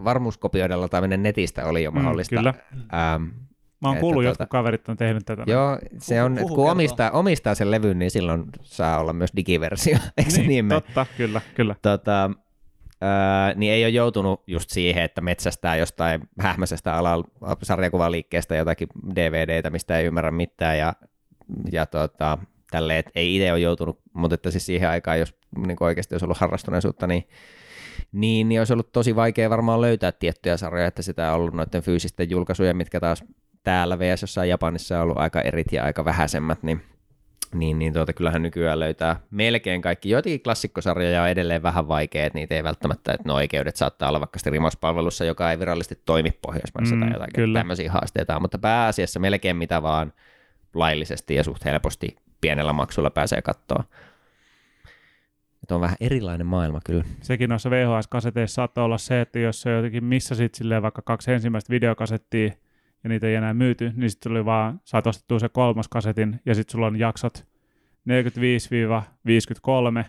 varmuuskopioida 0.04 0.82
lataaminen 0.82 1.24
netistä 1.24 1.66
oli 1.66 1.84
jo 1.84 1.92
Mm, 1.92 1.98
mahdollista. 2.02 2.36
kyllä. 2.36 2.54
Ähm, 2.94 3.24
Mä 3.82 3.90
oon 3.90 3.96
Että 3.96 4.02
kuullut, 4.02 4.24
tuota- 4.24 4.30
jotkut 4.44 4.50
kaverit 4.50 4.90
on 4.90 4.98
tehnyt 4.98 5.26
tätä. 5.26 5.44
joo, 5.48 5.80
se 5.98 6.24
on, 6.24 6.32
että 6.32 6.42
kun 6.42 6.50
kertoo. 6.50 6.72
omistaa, 6.72 7.12
omistaa 7.12 7.56
sen 7.56 7.72
levyn, 7.72 8.00
niin 8.00 8.12
silloin 8.12 8.44
saa 8.62 9.00
olla 9.00 9.14
myös 9.14 9.30
digiversio, 9.36 9.98
eikö 10.18 10.30
se 10.32 10.42
niin 10.42 10.66
mene? 10.66 10.82
Totta, 10.82 11.06
kyllä, 11.18 11.42
kyllä. 11.56 11.76
tota, 11.82 12.32
ää, 13.02 13.54
niin 13.56 13.74
ei 13.74 13.84
ole 13.86 13.90
joutunut 13.90 14.44
just 14.48 14.70
siihen, 14.70 15.04
että 15.04 15.22
metsästää 15.22 15.76
jostain 15.76 16.22
hähmäisestä 16.40 16.96
alalla 16.96 17.26
sarjakuvaliikkeestä 17.64 18.56
jotakin 18.56 18.88
DVDtä, 19.16 19.70
mistä 19.70 19.98
ei 19.98 20.06
ymmärrä 20.06 20.32
mitään 20.32 20.78
ja, 20.78 20.94
ja 21.72 21.86
tota, 21.86 22.38
tälleen, 22.72 23.00
että 23.00 23.12
ei 23.16 23.36
itse 23.36 23.52
ole 23.52 23.60
joutunut, 23.60 24.00
mutta 24.14 24.36
että 24.36 24.52
siis 24.52 24.66
siihen 24.66 24.90
aikaan, 24.90 25.20
jos 25.20 25.36
niin 25.68 25.78
oikeasti 25.80 26.16
olisi 26.16 26.26
ollut 26.26 26.38
harrastuneisuutta, 26.38 27.08
niin 27.08 27.28
niin, 28.12 28.50
niin 28.50 28.62
olisi 28.62 28.74
ollut 28.74 28.92
tosi 28.92 29.16
vaikea 29.16 29.50
varmaan 29.50 29.82
löytää 29.82 30.12
tiettyjä 30.12 30.58
sarjoja, 30.58 30.88
että 30.88 31.02
sitä 31.02 31.30
on 31.30 31.36
ollut 31.36 31.54
noiden 31.54 31.82
fyysisten 31.82 32.30
julkaisuja, 32.30 32.74
mitkä 32.74 33.00
taas 33.00 33.24
täällä 33.64 34.00
VS 34.00 34.22
jossain 34.22 34.50
Japanissa 34.50 34.98
on 34.98 35.04
ollut 35.04 35.18
aika 35.18 35.42
erit 35.42 35.72
ja 35.72 35.84
aika 35.84 36.06
vähäisemmät, 36.06 36.64
niin 36.64 36.82
niin, 37.54 37.80
niin 37.80 37.94
tuota, 37.94 38.14
kyllähän 38.14 38.42
nykyään 38.42 38.80
löytää 38.80 39.20
melkein 39.32 39.82
kaikki. 39.82 40.10
Joitakin 40.10 40.44
klassikkosarjoja 40.44 41.22
on 41.24 41.30
edelleen 41.30 41.64
vähän 41.64 41.88
vaikea, 41.88 42.26
että 42.26 42.40
niitä 42.40 42.56
ei 42.56 42.64
välttämättä, 42.64 43.14
että 43.14 43.28
no 43.28 43.36
oikeudet 43.36 43.76
saattaa 43.76 44.10
olla 44.10 44.20
vaikka 44.20 44.40
rimauspalvelussa, 44.46 45.26
joka 45.26 45.52
ei 45.52 45.60
virallisesti 45.60 46.02
toimi 46.06 46.32
Pohjoismaissa 46.42 46.96
Mm, 46.96 47.02
tai 47.02 47.10
jotakin. 47.14 47.34
kyllä. 47.36 47.60
Tämmöisiä 47.60 47.92
haasteita 47.92 48.40
mutta 48.40 48.58
pääasiassa 48.58 49.20
melkein 49.20 49.56
mitä 49.56 49.82
vaan 49.82 50.14
laillisesti 50.74 51.36
ja 51.36 51.44
suht 51.44 51.66
helposti 51.66 52.16
pienellä 52.42 52.74
maksulla 52.74 53.10
pääsee 53.10 53.42
katsoa. 53.42 53.84
Että 55.64 55.76
on 55.76 55.82
vähän 55.82 55.98
erilainen 56.00 56.48
maailma 56.48 56.80
kyllä. 56.86 57.04
Sekin 57.22 57.50
noissa 57.50 57.70
VHS-kaseteissa 57.70 58.56
saattaa 58.56 58.84
olla 58.84 58.98
se, 58.98 59.22
että 59.22 59.40
jos 59.40 59.62
se 59.62 59.72
jotenkin 59.72 60.04
missasit 60.04 60.56
silleen 60.56 60.82
vaikka 60.82 61.02
kaksi 61.02 61.32
ensimmäistä 61.32 61.74
videokasettia 61.74 62.52
ja 63.04 63.10
niitä 63.10 63.28
ei 63.28 63.36
enää 63.36 63.54
myyty, 63.54 63.92
niin 63.96 64.10
sitten 64.10 64.30
tuli 64.30 64.46
vaan, 64.46 64.82
saat 64.86 65.08
ostettua 65.08 65.40
se 65.40 65.50
kolmas 65.50 65.88
kasetin 65.88 66.40
ja 66.46 66.56
sitten 66.56 66.72
sulla 66.72 66.88
on 66.88 67.00
jaksot 67.00 67.48
45-53 68.10 70.06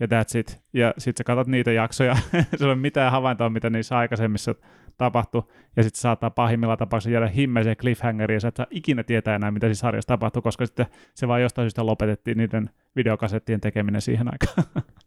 ja 0.00 0.06
that's 0.06 0.38
it. 0.38 0.62
Ja 0.72 0.94
sitten 0.98 1.20
sä 1.20 1.24
katsot 1.24 1.46
niitä 1.46 1.72
jaksoja, 1.72 2.16
ei 2.34 2.66
ole 2.66 2.74
mitään 2.74 3.12
havaintoa, 3.12 3.50
mitä 3.50 3.70
niissä 3.70 3.98
aikaisemmissa 3.98 4.54
tapahtui, 4.96 5.42
ja 5.76 5.82
sitten 5.82 6.00
saattaa 6.00 6.30
pahimmilla 6.30 6.76
tapauksissa 6.76 7.10
jäädä 7.10 7.28
himmeiseen 7.28 7.76
cliffhangeriin, 7.76 8.36
ja 8.36 8.40
sä 8.40 8.48
et 8.48 8.56
saa 8.56 8.66
ikinä 8.70 9.02
tietää 9.02 9.34
enää, 9.34 9.50
mitä 9.50 9.66
siinä 9.66 9.74
sarjassa 9.74 10.08
tapahtui, 10.08 10.42
koska 10.42 10.66
sitten 10.66 10.86
se 11.14 11.28
vaan 11.28 11.42
jostain 11.42 11.64
syystä 11.64 11.86
lopetettiin 11.86 12.38
niiden 12.38 12.70
videokasettien 12.96 13.60
tekeminen 13.60 14.00
siihen 14.00 14.28
aikaan. 14.32 14.84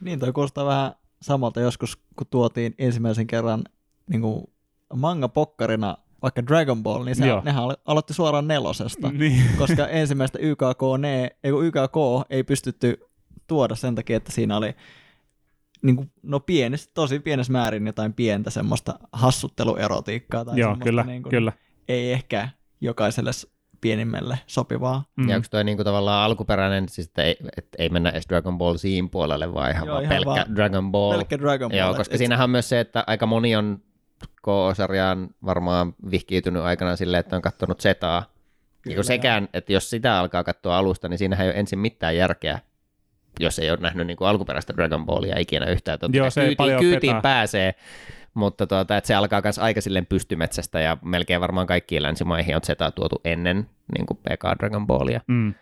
Niin, 0.00 0.18
toi 0.18 0.32
kuulostaa 0.32 0.66
vähän 0.66 0.92
samalta 1.22 1.60
joskus, 1.60 1.96
kun 1.96 2.26
tuotiin 2.30 2.74
ensimmäisen 2.78 3.26
kerran 3.26 3.64
niin 4.10 4.20
kuin 4.20 4.44
manga-pokkarina 4.94 5.96
vaikka 6.22 6.46
Dragon 6.46 6.82
Ball, 6.82 7.04
niin 7.04 7.16
se, 7.16 7.26
Joo. 7.26 7.42
nehän 7.44 7.64
alo- 7.64 7.82
aloitti 7.84 8.14
suoraan 8.14 8.48
nelosesta, 8.48 9.10
niin. 9.18 9.42
koska 9.58 9.88
ensimmäistä 9.88 10.38
YKK, 10.38 10.82
ne, 10.98 11.30
ei, 11.44 11.50
YKK 11.50 11.96
ei 12.30 12.44
pystytty 12.44 13.00
tuoda 13.46 13.74
sen 13.74 13.94
takia, 13.94 14.16
että 14.16 14.32
siinä 14.32 14.56
oli 14.56 14.74
niin 15.82 15.96
kuin, 15.96 16.12
no 16.22 16.40
pienes, 16.40 16.88
tosi 16.94 17.20
pienessä 17.20 17.52
määrin 17.52 17.86
jotain 17.86 18.12
pientä 18.12 18.50
semmoista 18.50 18.98
hassutteluerotiikkaa 19.12 20.44
tai 20.44 20.58
Joo, 20.58 20.66
semmoista 20.66 20.84
kyllä, 20.84 21.02
niin 21.04 21.22
kuin, 21.22 21.30
kyllä. 21.30 21.52
ei 21.88 22.12
ehkä 22.12 22.48
jokaiselle 22.80 23.30
pienimmälle 23.84 24.38
sopivaa. 24.46 25.04
Mm. 25.16 25.28
Ja 25.28 25.36
onko 25.36 25.48
toi 25.50 25.64
niinku 25.64 25.84
tavallaan 25.84 26.24
alkuperäinen, 26.24 26.88
siis 26.88 27.06
että 27.06 27.22
ei, 27.22 27.36
et 27.58 27.68
ei 27.78 27.88
mennä 27.88 28.10
edes 28.10 28.28
Dragon 28.28 28.58
Ball 28.58 28.76
Zin 28.76 29.10
puolelle, 29.10 29.54
vaan 29.54 29.70
ihan 29.70 29.86
Joo, 29.86 29.94
vaan 29.94 30.04
ihan 30.04 30.14
pelkkä 30.14 30.30
vaan 30.30 30.56
Dragon 30.56 30.92
Ball. 30.92 31.12
Pelkkä 31.12 31.38
Dragon 31.38 31.70
Ball. 31.70 31.78
Joo, 31.78 31.94
koska 31.94 32.14
et- 32.14 32.18
siinähän 32.18 32.44
on 32.44 32.50
myös 32.50 32.68
se, 32.68 32.80
että 32.80 33.04
aika 33.06 33.26
moni 33.26 33.56
on 33.56 33.78
KO-sarjaan 34.42 35.28
varmaan 35.44 35.94
vihkiytynyt 36.10 36.62
aikana 36.62 36.96
silleen, 36.96 37.20
että 37.20 37.36
on 37.36 37.42
katsonut 37.42 37.80
Zetaa. 37.80 38.16
Ja 38.18 38.26
Kyllä, 38.82 38.94
kun 38.94 39.04
sekään, 39.04 39.48
että 39.54 39.72
jos 39.72 39.90
sitä 39.90 40.18
alkaa 40.18 40.44
katsoa 40.44 40.78
alusta, 40.78 41.08
niin 41.08 41.18
siinähän 41.18 41.46
ei 41.46 41.50
ole 41.50 41.58
ensin 41.58 41.78
mitään 41.78 42.16
järkeä, 42.16 42.58
jos 43.40 43.58
ei 43.58 43.70
ole 43.70 43.78
nähnyt 43.80 44.06
niin 44.06 44.16
kuin 44.16 44.28
alkuperäistä 44.28 44.74
Dragon 44.76 45.06
Ballia 45.06 45.38
ikinä 45.38 45.66
yhtään. 45.66 45.98
Totta 45.98 46.16
Joo, 46.16 46.30
se 46.30 46.40
ei 46.40 46.46
kyytiin, 46.46 46.56
paljon 46.56 46.80
kyytiin 46.80 47.22
pääsee, 47.22 47.74
mutta 48.34 48.66
tuota, 48.66 48.96
että 48.96 49.08
se 49.08 49.14
alkaa 49.14 49.40
myös 49.44 49.58
aika 49.58 49.80
silleen 49.80 50.06
pystymetsästä 50.06 50.80
ja 50.80 50.96
melkein 51.04 51.40
varmaan 51.40 51.66
kaikkiin 51.66 52.02
länsimaihin 52.02 52.56
on 52.56 52.62
Zetaa 52.62 52.90
tuotu 52.90 53.20
ennen 53.24 53.68
niin 53.94 54.06
kuin 54.06 54.18
ekaa 54.30 54.56
Dragon 54.58 54.86
Ballia. 54.86 55.20
Mm. 55.26 55.54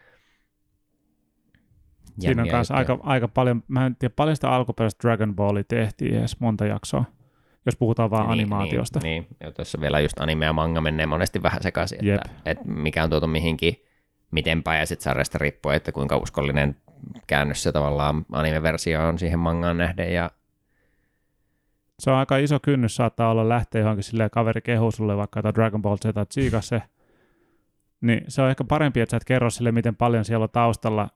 Siinä 2.19 2.43
on 2.43 2.49
myös 2.53 2.71
aika, 2.71 2.99
aika 3.03 3.29
paljon, 3.29 3.63
mä 3.69 3.87
en 3.87 3.97
tiedä 3.97 4.15
paljon 4.17 4.37
sitä 4.37 4.51
alkuperäistä 4.51 5.09
Dragon 5.09 5.35
Ballia 5.37 5.65
tehtiin 5.65 6.19
edes 6.19 6.41
monta 6.41 6.67
jaksoa, 6.67 7.05
jos 7.67 7.77
puhutaan 7.77 8.11
vaan 8.11 8.23
Niin, 8.23 8.33
animaatiosta. 8.33 9.01
Niin, 9.03 9.23
niin. 9.23 9.37
Ja 9.41 9.53
tuossa 9.53 9.81
vielä 9.81 10.01
just 10.01 10.21
anime 10.21 10.45
ja 10.45 10.53
manga 10.53 10.81
menee 10.81 11.07
monesti 11.07 11.43
vähän 11.43 11.63
sekaisin, 11.63 11.99
Jep. 12.03 12.15
että, 12.15 12.31
että 12.51 12.65
mikä 12.69 13.05
on 13.05 13.11
tuotu 13.11 13.27
mihinkin, 13.27 13.85
miten 14.31 14.63
päin 14.63 14.81
ja 14.81 14.87
sitten 14.87 15.05
sarjasta 15.05 15.39
riippuu, 15.39 15.73
että 15.73 15.93
kuinka 15.93 16.17
uskollinen 16.17 16.77
käännös 17.27 17.63
se 17.63 17.73
tavallaan 17.73 18.27
anime-versio 18.33 19.09
on 19.09 19.19
siihen 19.19 19.39
mangaan 19.39 19.79
nähden 19.79 20.15
ja 20.15 20.31
Se 22.03 22.11
on 22.11 22.17
aika 22.17 22.37
iso 22.37 22.61
kynnys 22.61 22.97
saattaa 22.97 23.31
olla 23.31 23.49
lähteä 23.49 23.81
johonkin 23.81 24.05
silleen 24.05 24.31
kaveri 24.31 24.61
kehuu 24.61 24.91
sulle 24.91 25.17
vaikka 25.17 25.39
jotain 25.39 25.55
Dragon 25.55 25.83
Ball 25.83 25.97
Z 25.97 26.29
tsiikaa 26.29 26.61
se. 26.61 26.83
Niin 28.01 28.25
se 28.29 28.43
on 28.43 28.51
ehkä 28.51 28.65
parempi, 28.65 29.01
että 29.01 29.11
sä 29.11 29.17
et 29.17 29.25
kerro 29.25 29.51
sille, 29.51 29.73
miten 29.73 29.97
paljon 29.97 30.25
siellä 30.25 30.45
on 30.45 30.51
taustalla 30.51 31.09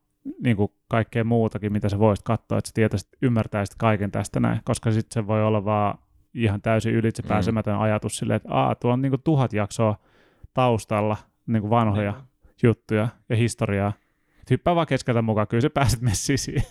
niin 0.43 0.57
kuin 0.57 0.73
kaikkea 0.89 1.25
muutakin, 1.25 1.73
mitä 1.73 1.89
sä 1.89 1.99
voisit 1.99 2.25
katsoa, 2.25 2.59
että 2.59 2.69
sä 2.69 2.75
tietäisit, 2.75 3.09
ymmärtäisit 3.23 3.75
kaiken 3.79 4.11
tästä 4.11 4.41
näin, 4.41 4.61
koska 4.65 4.91
sitten 4.91 5.15
se 5.15 5.27
voi 5.27 5.45
olla 5.45 5.65
vaan 5.65 5.99
ihan 6.35 6.63
täysin 6.63 6.95
ylitsepääsemätön 6.95 7.75
mm. 7.75 7.81
ajatus 7.81 8.17
silleen, 8.17 8.37
että 8.37 8.49
Aa, 8.53 8.75
tuolla 8.75 8.95
on 8.95 9.03
niin 9.03 9.11
kuin 9.11 9.23
tuhat 9.23 9.53
jaksoa 9.53 9.97
taustalla, 10.55 11.17
niin 11.47 11.61
kuin 11.61 11.71
vanhoja 11.71 12.15
juttuja 12.63 13.09
ja 13.29 13.37
historiaa. 13.37 13.93
Hyppää 14.51 14.75
vaan 14.75 14.87
keskeltä 14.87 15.23
mukaan, 15.23 15.49
kyllä 15.49 15.61
sä 15.61 15.71
pääset 15.71 16.01
messiin 16.01 16.39
siihen. 16.39 16.63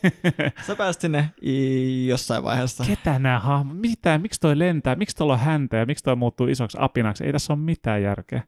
Sä 0.68 0.76
pääsit 0.76 1.02
sinne 1.02 1.30
i- 1.44 2.08
jossain 2.08 2.44
vaiheessa. 2.44 2.84
Ketä 2.88 3.20
nämä 3.20 3.40
hahmot? 3.40 3.78
Mitä? 3.78 4.18
Miksi 4.18 4.40
toi 4.40 4.60
lentää? 4.60 4.96
Miksi 4.96 5.16
tuolla 5.16 5.34
on 5.34 5.40
häntä 5.40 5.78
ja 5.78 5.86
miksi 5.86 6.04
toi 6.04 6.16
muuttuu 6.16 6.48
isoksi 6.48 6.78
apinaksi? 6.82 7.26
Ei 7.26 7.32
tässä 7.32 7.54
ole 7.54 7.60
mitään 7.62 8.02
järkeä. 8.02 8.44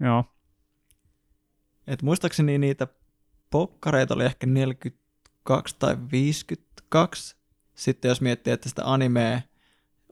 Joo. 0.00 0.24
Et 1.86 2.02
muistaakseni 2.02 2.58
niitä 2.58 2.86
pokkareita 3.50 4.14
oli 4.14 4.24
ehkä 4.24 4.46
42 4.46 5.76
tai 5.78 5.96
52. 6.12 7.36
Sitten 7.74 8.08
jos 8.08 8.20
miettii, 8.20 8.52
että 8.52 8.68
sitä 8.68 8.82
animea 8.84 9.40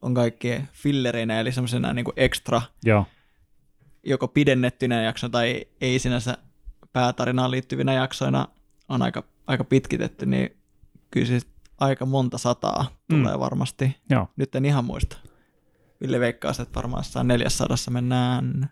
on 0.02 0.14
kaikki 0.14 0.60
fillereinä, 0.72 1.40
eli 1.40 1.52
semmoisena 1.52 1.92
niin 1.92 2.06
ekstra, 2.16 2.62
Joo. 2.84 3.06
joko 4.02 4.28
pidennettynä 4.28 5.02
jakso 5.02 5.28
tai 5.28 5.66
ei 5.80 5.98
sinänsä 5.98 6.38
päätarinaan 6.92 7.50
liittyvinä 7.50 7.92
jaksoina 7.92 8.48
on 8.88 9.02
aika, 9.02 9.22
aika 9.46 9.64
pitkitetty, 9.64 10.26
niin 10.26 10.56
kyllä 11.10 11.26
siis 11.26 11.46
aika 11.80 12.06
monta 12.06 12.38
sataa 12.38 12.86
Mm. 13.08 13.22
tulee 13.22 13.38
varmasti. 13.38 13.96
Joo. 14.10 14.28
Nyt 14.36 14.54
en 14.54 14.64
ihan 14.64 14.84
muista. 14.84 15.16
Ville 16.00 16.20
veikkaa, 16.20 16.52
että 16.62 16.74
varmaan 16.74 17.00
jossain 17.00 17.28
400 17.28 17.76
mennään 17.90 18.70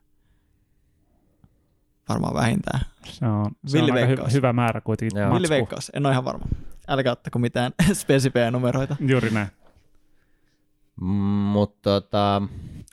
varmaan 2.09 2.35
vähintään. 2.35 2.81
Se 3.05 3.27
on, 3.27 3.51
se 3.67 3.83
on 3.83 3.93
aika 3.93 4.23
hy- 4.25 4.33
hyvä 4.33 4.53
määrä 4.53 4.81
kuitenkin. 4.81 5.19
Joo. 5.21 5.35
Ville 5.35 5.49
veikkaus, 5.49 5.91
en 5.95 6.07
ole 6.07 6.13
ihan 6.13 6.25
varma. 6.25 6.45
Älkää 6.89 7.13
ottako 7.13 7.39
mitään 7.39 7.73
spesifejä 7.93 8.51
numeroita. 8.51 8.97
Juuri 9.01 9.31
näin. 9.31 9.49
Mutta 11.53 11.91
tota, 12.01 12.43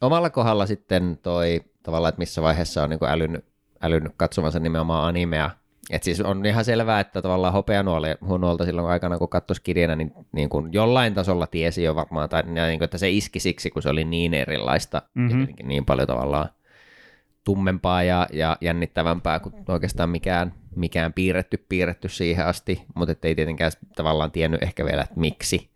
omalla 0.01 0.29
kohdalla 0.29 0.65
sitten 0.65 1.19
toi 1.23 1.61
tavallaan, 1.83 2.09
että 2.09 2.19
missä 2.19 2.41
vaiheessa 2.41 2.83
on 2.83 2.89
niinku 2.89 3.05
älynyt, 3.05 3.45
älynyt 3.81 4.13
katsomansa 4.17 4.59
nimenomaan 4.59 5.07
animea. 5.07 5.49
Et 5.89 6.03
siis 6.03 6.21
on 6.21 6.45
ihan 6.45 6.65
selvää, 6.65 6.99
että 6.99 7.21
tavallaan 7.21 7.53
hopeanuolta 7.53 8.65
silloin 8.65 8.87
aikana, 8.87 9.17
kun 9.17 9.29
katsoisi 9.29 9.61
kirjana, 9.61 9.95
niin, 9.95 10.13
niin 10.31 10.49
kuin 10.49 10.73
jollain 10.73 11.13
tasolla 11.13 11.47
tiesi 11.47 11.83
jo 11.83 11.95
varmaan, 11.95 12.29
tai 12.29 12.43
niin 12.43 12.79
kuin, 12.79 12.83
että 12.83 12.97
se 12.97 13.09
iski 13.09 13.39
siksi, 13.39 13.69
kun 13.69 13.81
se 13.81 13.89
oli 13.89 14.03
niin 14.03 14.33
erilaista 14.33 15.01
Mhm. 15.15 15.25
mm-hmm. 15.25 15.47
ja 15.59 15.65
niin 15.65 15.85
paljon 15.85 16.07
tavallaan 16.07 16.49
tummempaa 17.43 18.03
ja, 18.03 18.27
ja 18.33 18.57
jännittävämpää 18.61 19.39
kuin 19.39 19.55
oikeastaan 19.67 20.09
mikään, 20.09 20.53
mikään 20.75 21.13
piirretty, 21.13 21.65
piirretty 21.69 22.09
siihen 22.09 22.45
asti, 22.45 22.83
mutta 22.95 23.15
ei 23.23 23.35
tietenkään 23.35 23.71
tavallaan 23.95 24.31
tiennyt 24.31 24.63
ehkä 24.63 24.85
vielä, 24.85 25.01
että 25.01 25.19
miksi. 25.19 25.69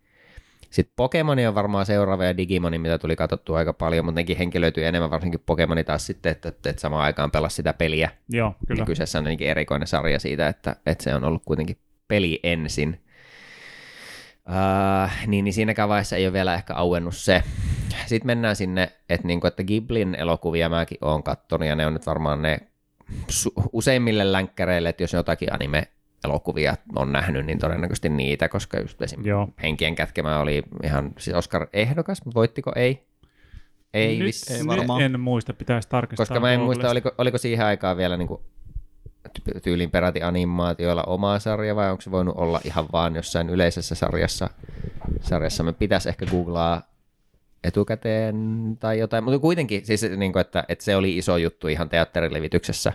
Sitten 0.72 0.92
Pokemoni 0.96 1.46
on 1.46 1.54
varmaan 1.54 1.86
seuraava 1.86 2.24
ja 2.24 2.36
Digimoni, 2.36 2.78
mitä 2.78 2.98
tuli 2.98 3.16
katsottua 3.16 3.58
aika 3.58 3.72
paljon, 3.72 4.04
mutta 4.04 4.20
nekin 4.20 4.36
henkilöityy 4.36 4.86
enemmän, 4.86 5.10
varsinkin 5.10 5.40
Pokemoni 5.46 5.84
taas 5.84 6.06
sitten, 6.06 6.32
että, 6.32 6.48
että, 6.48 6.70
että 6.70 6.80
samaan 6.80 7.04
aikaan 7.04 7.30
pelasi 7.30 7.56
sitä 7.56 7.72
peliä. 7.72 8.10
Joo, 8.28 8.54
Kyllä. 8.66 8.82
Ja 8.82 8.86
kyseessä 8.86 9.18
on 9.18 9.26
erikoinen 9.40 9.88
sarja 9.88 10.18
siitä, 10.18 10.48
että, 10.48 10.76
että 10.86 11.04
se 11.04 11.14
on 11.14 11.24
ollut 11.24 11.42
kuitenkin 11.44 11.76
peli 12.08 12.40
ensin. 12.42 13.00
Uh, 14.48 15.10
niin, 15.26 15.44
niin 15.44 15.52
siinäkään 15.52 15.88
vaiheessa 15.88 16.16
ei 16.16 16.26
ole 16.26 16.32
vielä 16.32 16.54
ehkä 16.54 16.74
auennut 16.74 17.16
se. 17.16 17.42
Sitten 18.06 18.26
mennään 18.26 18.56
sinne, 18.56 18.92
että, 19.08 19.26
niinku, 19.26 19.46
että 19.46 19.64
Giblin 19.64 20.14
elokuvia 20.14 20.68
mäkin 20.68 20.98
oon 21.00 21.22
kattonut, 21.22 21.68
ja 21.68 21.76
ne 21.76 21.86
on 21.86 21.92
nyt 21.92 22.06
varmaan 22.06 22.42
ne 22.42 22.58
su- 23.32 23.68
useimmille 23.72 24.32
länkkäreille, 24.32 24.88
että 24.88 25.02
jos 25.02 25.12
jotakin 25.12 25.54
anime 25.54 25.88
elokuvia 26.24 26.74
on 26.96 27.12
nähnyt, 27.12 27.46
niin 27.46 27.58
todennäköisesti 27.58 28.08
niitä, 28.08 28.48
koska 28.48 28.80
just 28.80 29.02
esim. 29.02 29.26
Joo. 29.26 29.48
Henkien 29.62 29.94
kätkemä 29.94 30.40
oli 30.40 30.62
ihan 30.82 31.12
siis 31.18 31.36
Oscar-ehdokas, 31.36 32.24
mutta 32.24 32.34
voittiko 32.34 32.72
ei? 32.76 33.06
Ei, 33.94 34.18
nyt, 34.18 34.28
viss- 34.28 34.54
ei 34.54 34.66
varmaan. 34.66 35.02
En 35.02 35.20
muista, 35.20 35.52
pitäisi 35.54 35.88
tarkistaa. 35.88 36.26
koska 36.26 36.40
mä 36.40 36.52
en 36.52 36.60
muista, 36.60 36.90
oliko, 36.90 37.12
oliko 37.18 37.38
siihen 37.38 37.66
aikaan 37.66 37.96
vielä 37.96 38.16
niin 38.16 38.28
kuin 38.28 38.40
tyylin 39.62 39.90
peräti 39.90 40.22
animaatioilla 40.22 41.02
oma 41.02 41.38
sarja 41.38 41.76
vai 41.76 41.90
onko 41.90 42.00
se 42.00 42.10
voinut 42.10 42.36
olla 42.36 42.60
ihan 42.64 42.86
vaan 42.92 43.16
jossain 43.16 43.50
yleisessä 43.50 43.94
sarjassa. 43.94 44.50
sarjassa. 45.20 45.62
Me 45.62 45.72
pitäisi 45.72 46.08
ehkä 46.08 46.26
googlaa 46.26 46.82
etukäteen 47.64 48.36
tai 48.80 48.98
jotain, 48.98 49.24
mutta 49.24 49.38
kuitenkin 49.38 49.86
siis, 49.86 50.02
niin 50.16 50.32
kuin, 50.32 50.40
että, 50.40 50.64
että 50.68 50.84
se 50.84 50.96
oli 50.96 51.18
iso 51.18 51.36
juttu 51.36 51.68
ihan 51.68 51.88
teatterilevityksessä. 51.88 52.92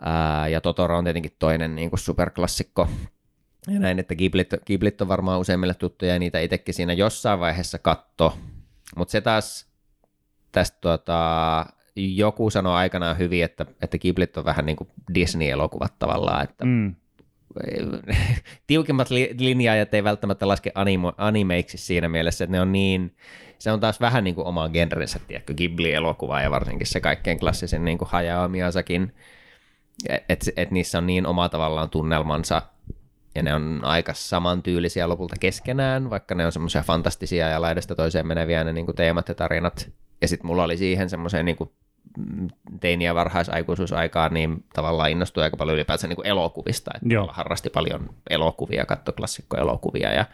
Ää, 0.00 0.48
ja 0.48 0.60
Totoro 0.60 0.98
on 0.98 1.04
tietenkin 1.04 1.36
toinen 1.38 1.74
niin 1.74 1.90
kuin 1.90 2.00
superklassikko. 2.00 2.88
Ja 3.68 3.80
näin, 3.80 3.98
että 3.98 4.14
Ghiblit, 4.14 4.50
Ghiblit 4.66 5.00
on 5.00 5.08
varmaan 5.08 5.40
useimmille 5.40 5.74
tuttuja 5.74 6.12
ja 6.12 6.18
niitä 6.18 6.40
itsekin 6.40 6.74
siinä 6.74 6.92
jossain 6.92 7.40
vaiheessa 7.40 7.78
katto. 7.78 8.38
Mutta 8.96 9.12
se 9.12 9.20
taas 9.20 9.66
tästä 10.52 10.78
tuota, 10.80 11.66
joku 11.96 12.50
sanoi 12.50 12.74
aikanaan 12.74 13.18
hyvin, 13.18 13.44
että, 13.44 13.66
että 13.82 13.98
Ghiblit 13.98 14.36
on 14.36 14.44
vähän 14.44 14.66
niin 14.66 14.76
kuin 14.76 14.88
Disney-elokuvat 15.14 15.98
tavallaan, 15.98 16.44
että 16.44 16.64
Mm. 16.64 16.94
tiukimmat 18.66 19.10
li- 19.10 19.34
linjaajat 19.38 19.94
ei 19.94 20.04
välttämättä 20.04 20.48
laske 20.48 20.72
animo- 20.74 21.14
animeiksi 21.18 21.78
siinä 21.78 22.08
mielessä, 22.08 22.44
että 22.44 22.52
ne 22.52 22.60
on 22.60 22.72
niin, 22.72 23.16
se 23.58 23.72
on 23.72 23.80
taas 23.80 24.00
vähän 24.00 24.24
niin 24.24 24.34
kuin 24.34 24.46
oma 24.46 24.68
genrensä, 24.68 25.18
tiedätkö, 25.18 25.54
Ghibli-elokuva 25.54 26.40
ja 26.40 26.50
varsinkin 26.50 26.86
se 26.86 27.00
kaikkein 27.00 27.38
klassisen 27.38 27.84
niin 27.84 27.98
kuin 27.98 28.08
Hayao 28.08 28.48
Miyazakin, 28.48 29.14
että 30.28 30.50
et 30.56 30.70
niissä 30.70 30.98
on 30.98 31.06
niin 31.06 31.26
oma 31.26 31.48
tavallaan 31.48 31.90
tunnelmansa 31.90 32.62
ja 33.34 33.42
ne 33.42 33.54
on 33.54 33.80
aika 33.82 34.14
samantyylisiä 34.14 35.08
lopulta 35.08 35.36
keskenään, 35.40 36.10
vaikka 36.10 36.34
ne 36.34 36.46
on 36.46 36.52
semmoisia 36.52 36.82
fantastisia 36.82 37.48
ja 37.48 37.60
laidasta 37.60 37.94
toiseen 37.94 38.26
meneviä 38.26 38.64
ne 38.64 38.72
niin 38.72 38.86
kuin 38.86 38.96
teemat 38.96 39.28
ja 39.28 39.34
tarinat. 39.34 39.90
Ja 40.20 40.28
sitten 40.28 40.46
mulla 40.46 40.64
oli 40.64 40.76
siihen 40.76 41.10
semmoiseen 41.10 41.44
niin 41.44 41.56
kuin 41.56 41.70
teini- 42.80 43.04
ja 43.04 43.14
varhaisaikuisuusaikaan, 43.14 44.34
niin 44.34 44.64
tavallaan 44.74 45.10
innostui 45.10 45.42
aika 45.42 45.56
paljon 45.56 45.74
ylipäänsä 45.74 46.08
niin 46.08 46.16
kuin 46.16 46.26
elokuvista, 46.26 46.90
että 46.94 47.14
Joo. 47.14 47.28
harrasti 47.32 47.70
paljon 47.70 48.10
elokuvia, 48.30 48.86
katsoi 48.86 49.14
klassikkoelokuvia 49.16 50.12
ja 50.12 50.24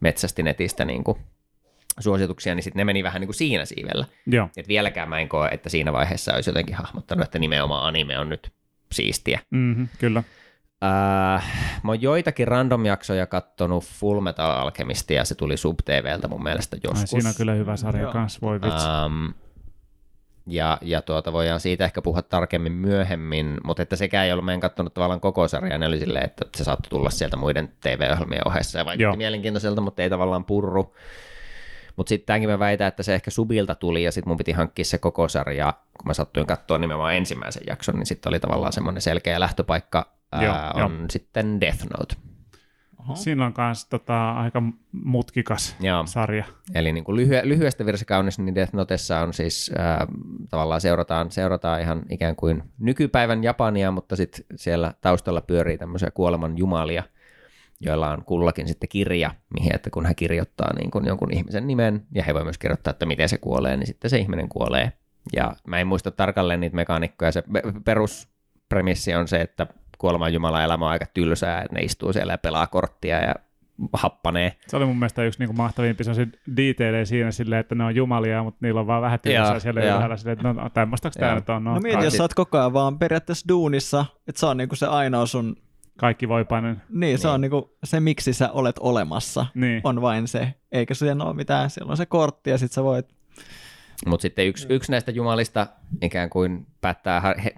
metsästi 0.00 0.42
netistä 0.42 0.84
niin 0.84 1.04
kuin 1.04 1.18
suosituksia, 2.00 2.54
niin 2.54 2.62
sitten 2.62 2.80
ne 2.80 2.84
meni 2.84 3.02
vähän 3.02 3.20
niin 3.20 3.28
kuin 3.28 3.36
siinä 3.36 3.64
siivellä. 3.64 4.06
Joo. 4.26 4.48
Et 4.56 4.68
vieläkään 4.68 5.08
mä 5.08 5.18
en 5.18 5.28
koe, 5.28 5.48
että 5.48 5.68
siinä 5.68 5.92
vaiheessa 5.92 6.34
olisi 6.34 6.50
jotenkin 6.50 6.76
hahmottanut, 6.76 7.24
että 7.24 7.38
nimenomaan 7.38 7.86
anime 7.86 8.18
on 8.18 8.28
nyt 8.28 8.52
siistiä. 8.92 9.40
Mm-hmm, 9.50 9.88
kyllä. 9.98 10.22
Äh, 10.84 11.44
mä 11.82 11.92
oon 11.92 12.02
joitakin 12.02 12.48
random-jaksoja 12.48 13.26
kattonut 13.26 13.84
Full 13.84 14.20
Metal 14.20 14.50
Alchemistia, 14.50 15.16
ja 15.16 15.24
se 15.24 15.34
tuli 15.34 15.56
SubTVltä 15.56 16.28
mun 16.28 16.42
mielestä 16.42 16.76
joskus. 16.84 17.00
Ai, 17.00 17.06
siinä 17.06 17.28
on 17.28 17.34
kyllä 17.36 17.54
hyvä 17.54 17.76
sarja 17.76 18.02
Joo. 18.02 18.12
kanssa, 18.12 18.38
voi 18.42 18.60
vitsi. 18.60 18.86
Ähm, 18.86 19.26
ja, 20.46 20.78
ja 20.82 21.02
tuota, 21.02 21.32
voidaan 21.32 21.60
siitä 21.60 21.84
ehkä 21.84 22.02
puhua 22.02 22.22
tarkemmin 22.22 22.72
myöhemmin, 22.72 23.58
mutta 23.64 23.82
että 23.82 23.96
sekään 23.96 24.26
ei 24.26 24.32
ollut, 24.32 24.44
mä 24.44 24.52
en 24.52 24.60
katsonut 24.60 24.94
tavallaan 24.94 25.20
koko 25.20 25.48
sarjaa, 25.48 25.78
ne 25.78 25.86
oli 25.86 25.98
silleen, 25.98 26.24
että 26.24 26.44
se 26.56 26.64
saattoi 26.64 26.90
tulla 26.90 27.10
sieltä 27.10 27.36
muiden 27.36 27.72
TV-ohjelmien 27.80 28.48
ohessa 28.48 28.78
ja 28.78 28.84
vaikutti. 28.84 29.02
Joo. 29.02 29.16
mielenkiintoiselta, 29.16 29.80
mutta 29.80 30.02
ei 30.02 30.10
tavallaan 30.10 30.44
purru. 30.44 30.94
Mutta 31.98 32.08
sitten 32.08 32.26
tämänkin 32.26 32.50
mä 32.50 32.58
väitän, 32.58 32.88
että 32.88 33.02
se 33.02 33.14
ehkä 33.14 33.30
Subilta 33.30 33.74
tuli 33.74 34.02
ja 34.02 34.12
sitten 34.12 34.30
mun 34.30 34.36
piti 34.36 34.52
hankkia 34.52 34.84
se 34.84 34.98
koko 34.98 35.28
sarja, 35.28 35.74
kun 35.98 36.06
mä 36.06 36.14
sattuin 36.14 36.46
katsoa 36.46 36.78
nimenomaan 36.78 37.14
ensimmäisen 37.14 37.62
jakson, 37.66 37.94
niin 37.94 38.06
sitten 38.06 38.30
oli 38.30 38.40
tavallaan 38.40 38.72
semmoinen 38.72 39.00
selkeä 39.02 39.40
lähtöpaikka, 39.40 40.12
ää, 40.32 40.42
Joo, 40.42 40.84
on 40.84 41.06
sitten 41.10 41.60
Death 41.60 41.84
Note. 41.98 42.14
Oho. 43.00 43.14
Siinä 43.16 43.46
on 43.46 43.54
myös 43.56 43.86
tota, 43.86 44.32
aika 44.32 44.62
mutkikas 44.92 45.76
Joo. 45.80 46.06
sarja. 46.06 46.44
Eli 46.74 46.92
niin 46.92 47.04
kuin 47.04 47.16
lyhy- 47.16 47.48
lyhyestä 47.48 47.86
virsi 47.86 48.04
kaunis, 48.04 48.38
niin 48.38 48.54
Death 48.54 48.74
Notessa 48.74 49.20
on 49.20 49.32
siis 49.32 49.70
ää, 49.78 50.06
tavallaan 50.50 50.80
seurataan, 50.80 51.30
seurataan 51.30 51.80
ihan 51.80 52.02
ikään 52.10 52.36
kuin 52.36 52.62
nykypäivän 52.78 53.44
Japania, 53.44 53.90
mutta 53.90 54.16
sitten 54.16 54.44
siellä 54.56 54.94
taustalla 55.00 55.40
pyörii 55.40 55.78
tämmöisiä 55.78 56.10
kuoleman 56.10 56.58
jumalia, 56.58 57.02
joilla 57.80 58.10
on 58.10 58.24
kullakin 58.24 58.68
sitten 58.68 58.88
kirja, 58.88 59.30
mihin, 59.58 59.74
että 59.74 59.90
kun 59.90 60.06
he 60.06 60.14
kirjoittaa 60.14 60.74
niin 60.74 60.90
kuin 60.90 61.06
jonkun 61.06 61.32
ihmisen 61.32 61.66
nimen, 61.66 62.06
ja 62.14 62.22
he 62.22 62.34
voi 62.34 62.44
myös 62.44 62.58
kirjoittaa, 62.58 62.90
että 62.90 63.06
miten 63.06 63.28
se 63.28 63.38
kuolee, 63.38 63.76
niin 63.76 63.86
sitten 63.86 64.10
se 64.10 64.18
ihminen 64.18 64.48
kuolee. 64.48 64.92
Ja 65.36 65.52
mä 65.66 65.78
en 65.78 65.86
muista 65.86 66.10
tarkalleen 66.10 66.60
niitä 66.60 66.76
mekaanikkoja, 66.76 67.32
se 67.32 67.42
pe- 67.52 67.62
peruspremissi 67.84 69.14
on 69.14 69.28
se, 69.28 69.40
että 69.40 69.66
kuoleman 69.98 70.32
jumalan 70.32 70.64
elämä 70.64 70.84
on 70.84 70.90
aika 70.90 71.06
tylsää, 71.14 71.62
että 71.62 71.74
ne 71.74 71.80
istuu 71.80 72.12
siellä 72.12 72.32
ja 72.32 72.38
pelaa 72.38 72.66
korttia 72.66 73.16
ja 73.16 73.34
happanee. 73.92 74.52
Se 74.66 74.76
oli 74.76 74.84
mun 74.84 74.98
mielestä 74.98 75.24
yksi 75.24 75.44
niin 75.44 75.56
mahtavimpia 75.56 76.14
se 76.14 76.28
detailejä 76.56 77.04
siinä 77.04 77.30
silleen, 77.30 77.60
että 77.60 77.74
ne 77.74 77.84
on 77.84 77.94
jumalia, 77.94 78.42
mutta 78.42 78.58
niillä 78.62 78.80
on 78.80 78.86
vaan 78.86 79.02
vähän 79.02 79.20
tylsää 79.20 79.58
siellä 79.58 79.80
joo. 79.80 79.94
ylhäällä 79.94 80.16
silleen, 80.16 80.38
että 80.38 80.52
no 80.52 80.70
tämmöistäks 80.70 81.16
tää 81.16 81.34
nyt 81.34 81.48
on. 81.48 81.64
No, 81.64 81.74
No 81.74 81.80
mieti, 81.80 82.04
jos 82.04 82.16
sä 82.16 82.22
oot 82.22 82.34
koko 82.34 82.58
ajan 82.58 82.72
vaan 82.72 82.98
periaatteessa 82.98 83.48
duunissa, 83.48 84.06
että 84.28 84.40
se 84.40 84.46
on 84.46 84.56
niinku 84.56 84.76
se 84.76 84.86
ainoa 84.86 85.26
sun, 85.26 85.56
kaikki 85.98 86.28
voipainen. 86.28 86.82
niin, 86.90 87.18
se 87.18 87.28
Niin. 87.28 87.34
on 87.34 87.40
niinku 87.40 87.76
se, 87.84 88.00
miksi 88.00 88.32
sä 88.32 88.50
olet 88.52 88.76
olemassa, 88.80 89.46
Niin. 89.54 89.80
on 89.84 90.00
vain 90.00 90.28
se. 90.28 90.54
Eikä 90.72 90.94
siinä 90.94 91.24
ole 91.24 91.34
mitään, 91.34 91.70
siellä 91.70 91.90
on 91.90 91.96
se 91.96 92.06
kortti 92.06 92.50
ja 92.50 92.58
sit 92.58 92.72
sä 92.72 92.84
voit, 92.84 93.06
Mutta 94.06 94.22
sitten 94.22 94.46
yksi, 94.46 94.66
yksi 94.70 94.90
näistä 94.92 95.10
jumalista 95.10 95.66
ikään 96.02 96.30
kuin 96.30 96.66
päättää 96.80 97.34
he, 97.44 97.54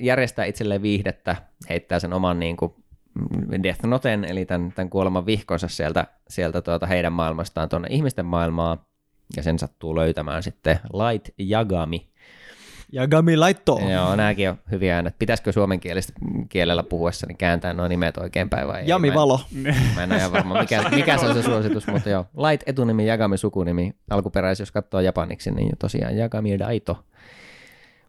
järjestää 0.00 0.44
itselleen 0.44 0.82
viihdettä, 0.82 1.36
heittää 1.68 1.98
sen 1.98 2.12
oman 2.12 2.40
niin 2.40 2.56
kuin, 2.56 2.74
mm, 3.14 3.62
Death 3.62 3.84
Noten, 3.84 4.24
eli 4.24 4.44
tämän, 4.46 4.72
tämän 4.72 4.90
kuoleman 4.90 5.26
vihkonsa 5.26 5.68
sieltä, 5.68 6.06
sieltä 6.28 6.62
tuota 6.62 6.86
heidän 6.86 7.12
maailmastaan 7.12 7.68
tuonne 7.68 7.88
ihmisten 7.90 8.26
maailmaan, 8.26 8.78
ja 9.36 9.42
sen 9.42 9.58
sattuu 9.58 9.96
löytämään 9.96 10.42
sitten 10.42 10.78
Light 10.92 11.28
Yagami, 11.50 12.08
Yagami 12.94 13.36
Laito. 13.36 13.80
Joo, 13.92 14.16
nämäkin 14.16 14.50
on 14.50 14.58
hyviä 14.70 14.94
äänet. 14.96 15.14
Pitäisikö 15.18 15.52
suomenkielistä 15.52 16.12
kielellä 16.48 16.82
puhuessa 16.82 17.26
niin 17.26 17.36
kääntää 17.38 17.72
nuo 17.72 17.88
nimet 17.88 18.16
oikein 18.16 18.50
päin 18.50 18.68
vai 18.68 18.80
ei? 18.80 18.88
Jami 18.88 19.08
Mä 19.08 19.12
en- 19.12 19.18
Valo. 19.18 19.40
Mä 19.96 20.02
en 20.02 20.12
ole 20.12 20.32
varma, 20.32 20.60
mikä, 20.60 20.84
mikä 20.90 21.18
se 21.18 21.26
on 21.26 21.34
se 21.34 21.42
suositus, 21.42 21.86
mutta 21.86 22.10
joo. 22.10 22.26
Light 22.36 22.68
etunimi, 22.68 23.06
Yagami 23.08 23.38
sukunimi. 23.38 23.92
Alkuperäis, 24.10 24.60
jos 24.60 24.72
katsoo 24.72 25.00
japaniksi, 25.00 25.50
niin 25.50 25.72
tosiaan 25.78 26.16
Yagami 26.18 26.58
Daito 26.58 27.04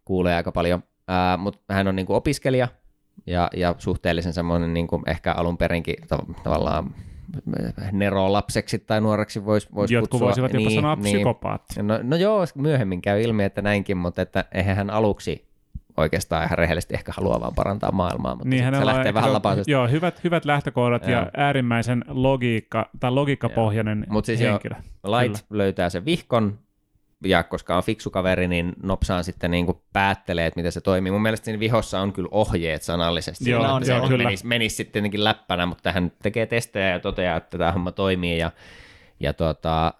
kuulee 0.05 0.35
aika 0.35 0.51
paljon. 0.51 0.83
Ää, 1.07 1.37
mutta 1.37 1.73
hän 1.73 1.87
on 1.87 1.95
niinku 1.95 2.13
opiskelija 2.13 2.67
ja, 3.27 3.49
ja 3.55 3.75
suhteellisen 3.77 4.33
semmoinen 4.33 4.73
niinku 4.73 5.01
ehkä 5.07 5.31
alun 5.33 5.57
perinkin 5.57 5.95
tav- 6.13 6.41
tavallaan 6.43 6.95
nerolapseksi 7.91 8.79
tai 8.79 9.01
nuoreksi 9.01 9.45
voisi 9.45 9.67
vois 9.75 9.91
Jotkut 9.91 10.09
kutsua. 10.09 10.27
voisivat 10.27 10.53
jopa 10.53 10.69
sanoa 10.69 10.97
psykopaatti. 10.97 11.83
No, 11.83 11.99
no 12.03 12.15
joo, 12.15 12.45
myöhemmin 12.55 13.01
käy 13.01 13.21
ilmi, 13.21 13.43
että 13.43 13.61
näinkin, 13.61 13.97
mutta 13.97 14.21
että 14.21 14.45
eihän 14.51 14.75
hän 14.75 14.89
aluksi 14.89 15.45
oikeastaan 15.97 16.45
ihan 16.45 16.57
rehellisesti 16.57 16.93
ehkä 16.93 17.11
haluaa 17.15 17.39
vaan 17.41 17.55
parantaa 17.55 17.91
maailmaa, 17.91 18.35
mutta 18.35 18.49
Niin, 18.49 18.65
niin, 18.65 18.75
se 18.75 18.85
lähtee 18.85 19.13
vähän 19.13 19.33
lapaisesti. 19.33 19.71
Joo, 19.71 19.87
hyvät, 19.87 20.23
hyvät 20.23 20.45
lähtökohdat 20.45 21.07
ja 21.07 21.19
Joo. 21.19 21.25
äärimmäisen 21.37 22.03
logiikka, 22.07 22.89
tai 22.99 23.11
logiikkapohjainen 23.11 24.05
Mut 24.09 24.25
siis 24.25 24.39
henkilö. 24.39 24.75
Light 25.03 25.45
löytää 25.49 25.89
sen 25.89 26.05
vihkon, 26.05 26.59
ja 27.23 27.43
koska 27.43 27.77
on 27.77 27.83
fiksu 27.83 28.09
kaveri, 28.09 28.47
niin 28.47 28.73
nopsaan 28.83 29.23
sitten 29.23 29.51
niin 29.51 29.65
kuin 29.65 29.77
päättelee, 29.93 30.45
että 30.45 30.59
miten 30.59 30.71
se 30.71 30.81
toimii. 30.81 31.11
Mun 31.11 31.21
mielestä 31.21 31.45
siinä 31.45 31.59
vihossa 31.59 31.99
on 31.99 32.13
kyllä 32.13 32.29
ohjeet 32.31 32.83
sanallisesti, 32.83 33.49
Joo, 33.49 33.61
sillä, 33.61 33.73
on, 33.73 33.85
se 33.85 33.93
joo, 33.93 34.07
kyllä. 34.07 34.23
menisi, 34.23 34.47
menisi 34.47 34.75
sitten 34.75 34.99
jotenkin 34.99 35.23
läppänä, 35.23 35.65
mutta 35.65 35.91
hän 35.91 36.11
tekee 36.23 36.45
testejä 36.45 36.89
ja 36.89 36.99
toteaa, 36.99 37.37
että 37.37 37.57
tämä 37.57 37.71
homma 37.71 37.91
toimii, 37.91 38.37
ja, 38.37 38.51
ja 39.19 39.33
tota, 39.33 39.93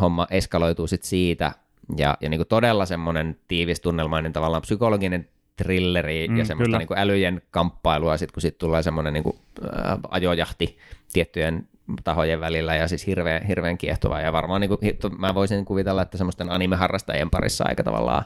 homma 0.00 0.26
eskaloituu 0.30 0.86
sitten 0.86 1.08
siitä, 1.08 1.52
ja, 1.96 2.16
ja 2.20 2.28
niin 2.28 2.38
kuin 2.38 2.48
todella 2.48 2.86
semmoinen 2.86 3.38
tiivis 3.48 3.80
tunnelmainen 3.80 4.32
tavallaan 4.32 4.62
psykologinen 4.62 5.28
thrilleri 5.56 6.28
Mm, 6.28 6.36
ja 6.36 6.44
semmoista 6.44 6.68
kyllä. 6.68 6.78
niin 6.78 6.88
kuin 6.88 6.98
älyjen 6.98 7.42
kamppailua, 7.50 8.16
sit 8.16 8.32
kun 8.32 8.40
sitten 8.40 8.58
tulee 8.58 8.82
semmoinen 8.82 9.12
niin 9.12 9.24
kuin, 9.24 9.36
äh, 9.64 9.98
ajojahti 10.10 10.78
tiettyjen 11.12 11.68
tahojen 12.04 12.40
välillä 12.40 12.76
ja 12.76 12.88
siis 12.88 13.06
hirveän, 13.06 13.46
hirveän 13.46 13.78
kiehtova 13.78 14.20
ja 14.20 14.32
varmaan 14.32 14.60
niin 14.60 14.68
kuin, 14.68 14.80
mä 15.18 15.34
voisin 15.34 15.64
kuvitella, 15.64 16.02
että 16.02 16.18
semmoisten 16.18 16.50
animeharrastajien 16.50 17.30
parissa 17.30 17.64
aika 17.68 17.82
tavallaan 17.84 18.24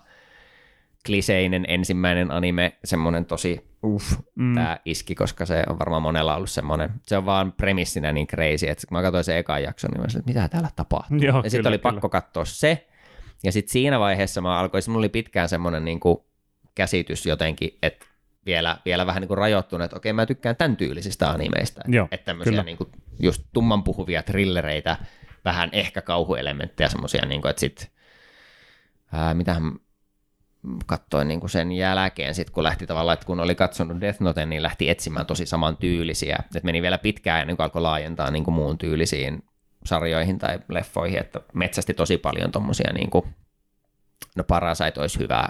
kliseinen 1.07 1.65
ensimmäinen 1.69 2.31
anime, 2.31 2.73
semmoinen 2.85 3.25
tosi 3.25 3.71
uff, 3.85 4.13
Mm. 4.35 4.55
tämä 4.55 4.79
iski, 4.85 5.15
koska 5.15 5.47
se 5.47 5.65
on 5.69 5.79
varmaan 5.79 6.03
monella 6.03 6.37
ollut 6.37 6.51
semmoinen, 6.51 6.91
se 7.03 7.17
on 7.17 7.27
vaan 7.27 7.53
premissinä 7.53 8.13
niin 8.13 8.27
crazy, 8.27 8.69
että 8.69 8.87
kun 8.89 8.99
mä 8.99 9.03
katsoin 9.03 9.25
sen 9.25 9.37
ekan 9.37 9.63
jakson, 9.63 9.91
niin 9.91 10.01
mä 10.01 10.09
sanoin, 10.09 10.21
että 10.21 10.31
mitä 10.41 10.49
täällä 10.49 10.69
tapahtuu. 10.77 11.19
Joo, 11.19 11.41
ja 11.45 11.51
sitten 11.51 11.69
oli 11.71 11.79
kyllä. 11.79 11.93
pakko 11.93 12.09
katsoa 12.09 12.45
se, 12.45 12.89
ja 13.43 13.53
sitten 13.53 13.73
siinä 13.73 14.01
vaiheessa 14.01 14.41
mä 14.41 14.59
alkoin, 14.59 14.83
mulla 14.87 14.99
oli 14.99 15.09
pitkään 15.09 15.49
semmoinen 15.49 15.85
niin 15.85 16.01
kuin 16.01 16.19
käsitys 16.75 17.27
jotenkin, 17.27 17.79
että 17.83 18.07
vielä, 18.47 18.79
vielä 18.85 19.07
vähän 19.07 19.21
niin 19.21 19.29
kuin 19.29 19.39
rajoittunut, 19.39 19.85
että 19.85 19.97
okei 19.97 20.13
mä 20.13 20.27
tykkään 20.27 20.57
tämän 20.57 20.77
tyylisistä 20.77 21.31
animeista, 21.31 21.81
Joo, 21.89 22.09
että 22.11 22.25
tämmöisiä 22.25 22.51
kyllä. 22.51 22.63
niin 22.63 22.77
kuin 22.77 22.91
just 23.19 23.43
tumman 23.53 23.85
puhuvia 23.85 24.23
trillereitä, 24.23 24.97
vähän 25.45 25.69
ehkä 25.73 26.03
kauhuelementtejä 26.03 26.89
semmoisia, 26.89 27.27
niin 27.27 27.43
kuin, 27.43 27.51
että 27.51 27.61
sitten 27.61 27.87
ää, 29.13 29.35
mitähän 29.35 29.73
katsoin 30.87 31.29
niin 31.29 31.41
kuin 31.41 31.51
sen 31.51 31.73
jälkeen, 31.73 32.35
sit 32.35 32.51
kun 32.51 32.65
lähti 32.65 32.87
tavallaan, 32.87 33.15
että 33.15 33.27
kun 33.27 33.41
oli 33.41 33.55
katsonut 33.55 34.01
Death 34.01 34.21
Note, 34.21 34.47
niin 34.47 34.63
lähti 34.63 34.91
etsimään 34.91 35.27
tosi 35.27 35.47
saman 35.47 35.77
tyylisiä. 35.77 36.39
Et 36.57 36.65
meni 36.65 36.83
vielä 36.83 36.99
pitkään 36.99 37.41
ennen 37.41 37.57
kuin 37.57 37.65
alkoi 37.65 37.83
laajentaa 37.83 38.31
niin 38.31 38.45
kuin 38.45 38.55
muun 38.55 38.79
tyylisiin 38.79 39.43
sarjoihin 39.85 40.39
tai 40.39 40.59
leffoihin, 40.69 41.21
että 41.21 41.41
metsästi 41.55 41.95
tosi 41.95 42.19
paljon 42.19 42.53
tommosia, 42.53 42.93
niin 42.93 43.11
kuin, 43.11 43.25
no 44.37 44.45
Parasite 44.45 45.01
olisi 45.01 45.19
hyvä, 45.19 45.49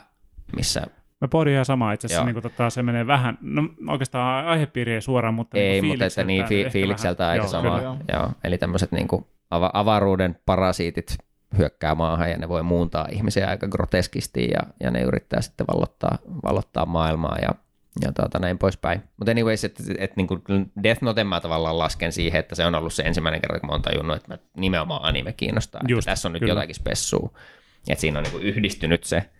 missä 0.56 0.86
Mä 1.20 1.28
pohdin 1.28 1.52
ihan 1.52 1.64
samaa 1.64 1.92
itse 1.92 2.06
asiassa, 2.06 2.24
niin 2.24 2.34
kuin, 2.34 2.42
tota, 2.42 2.70
se 2.70 2.82
menee 2.82 3.06
vähän, 3.06 3.38
no 3.40 3.68
oikeastaan 3.88 4.46
aihepiiri 4.46 4.94
ei 4.94 5.00
suoraan, 5.00 5.34
mutta 5.34 5.58
ei, 5.58 5.70
niin 5.80 5.86
mutta 5.86 6.04
että 6.04 6.24
niin 6.24 6.46
fi- 6.46 6.66
fiilikseltä 6.70 7.28
aika 7.28 7.44
Joo, 7.44 7.50
sama. 7.50 7.70
kyllä. 7.70 7.82
joo. 7.82 7.96
Joo, 8.12 8.30
eli 8.44 8.58
tämmöiset 8.58 8.92
niin 8.92 9.08
kuin 9.08 9.26
ava- 9.54 9.70
avaruuden 9.72 10.36
parasiitit 10.46 11.16
hyökkää 11.58 11.94
maahan 11.94 12.30
ja 12.30 12.38
ne 12.38 12.48
voi 12.48 12.62
muuntaa 12.62 13.08
ihmisiä 13.12 13.48
aika 13.48 13.68
groteskisti 13.68 14.48
ja, 14.52 14.60
ja 14.80 14.90
ne 14.90 15.02
yrittää 15.02 15.40
sitten 15.40 15.66
vallottaa, 15.66 16.18
vallottaa 16.44 16.86
maailmaa 16.86 17.36
ja, 17.42 17.48
ja 18.04 18.12
tuota, 18.12 18.38
näin 18.38 18.58
poispäin. 18.58 19.02
Mutta 19.16 19.30
anyways, 19.30 19.64
että 19.64 19.82
et, 19.98 20.16
niin 20.16 20.26
kuin 20.26 20.42
Death 20.82 21.02
Note 21.02 21.24
mä 21.24 21.40
tavallaan 21.40 21.78
lasken 21.78 22.12
siihen, 22.12 22.40
että 22.40 22.54
se 22.54 22.66
on 22.66 22.74
ollut 22.74 22.92
se 22.92 23.02
ensimmäinen 23.02 23.40
kerta, 23.40 23.60
kun 23.60 23.66
mä 23.68 23.72
oon 23.72 23.82
tajunnut, 23.82 24.16
että 24.16 24.28
mä 24.28 24.38
nimenomaan 24.56 25.04
anime 25.04 25.32
kiinnostaa. 25.32 25.80
Just, 25.88 25.98
että 26.00 26.12
tässä 26.12 26.28
on 26.28 26.32
nyt 26.32 26.40
kyllä. 26.40 26.52
jotakin 26.52 26.74
spessua. 26.74 27.30
Että 27.88 28.00
siinä 28.00 28.18
on 28.18 28.22
niin 28.22 28.32
kuin 28.32 28.44
yhdistynyt 28.44 29.04
se 29.04 29.30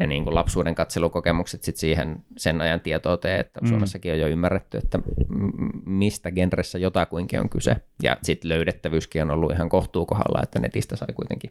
ne 0.00 0.06
niin 0.06 0.24
kuin 0.24 0.34
lapsuuden 0.34 0.74
katselukokemukset 0.74 1.62
sit 1.62 1.76
siihen 1.76 2.24
sen 2.36 2.60
ajan 2.60 2.80
tietouteen, 2.80 3.40
että 3.40 3.60
Mm. 3.60 3.66
Suomessakin 3.68 4.12
on 4.12 4.18
jo 4.18 4.26
ymmärretty, 4.28 4.78
että 4.78 4.98
mistä 5.86 6.30
genressä 6.30 6.78
jotakuinkin 6.78 7.40
on 7.40 7.48
kyse. 7.48 7.76
Ja 8.02 8.16
sitten 8.22 8.48
löydettävyyskin 8.48 9.22
on 9.22 9.30
ollut 9.30 9.52
ihan 9.52 9.68
kohtuukohdalla, 9.68 10.42
että 10.42 10.58
netistä 10.58 10.96
sai 10.96 11.08
kuitenkin, 11.14 11.50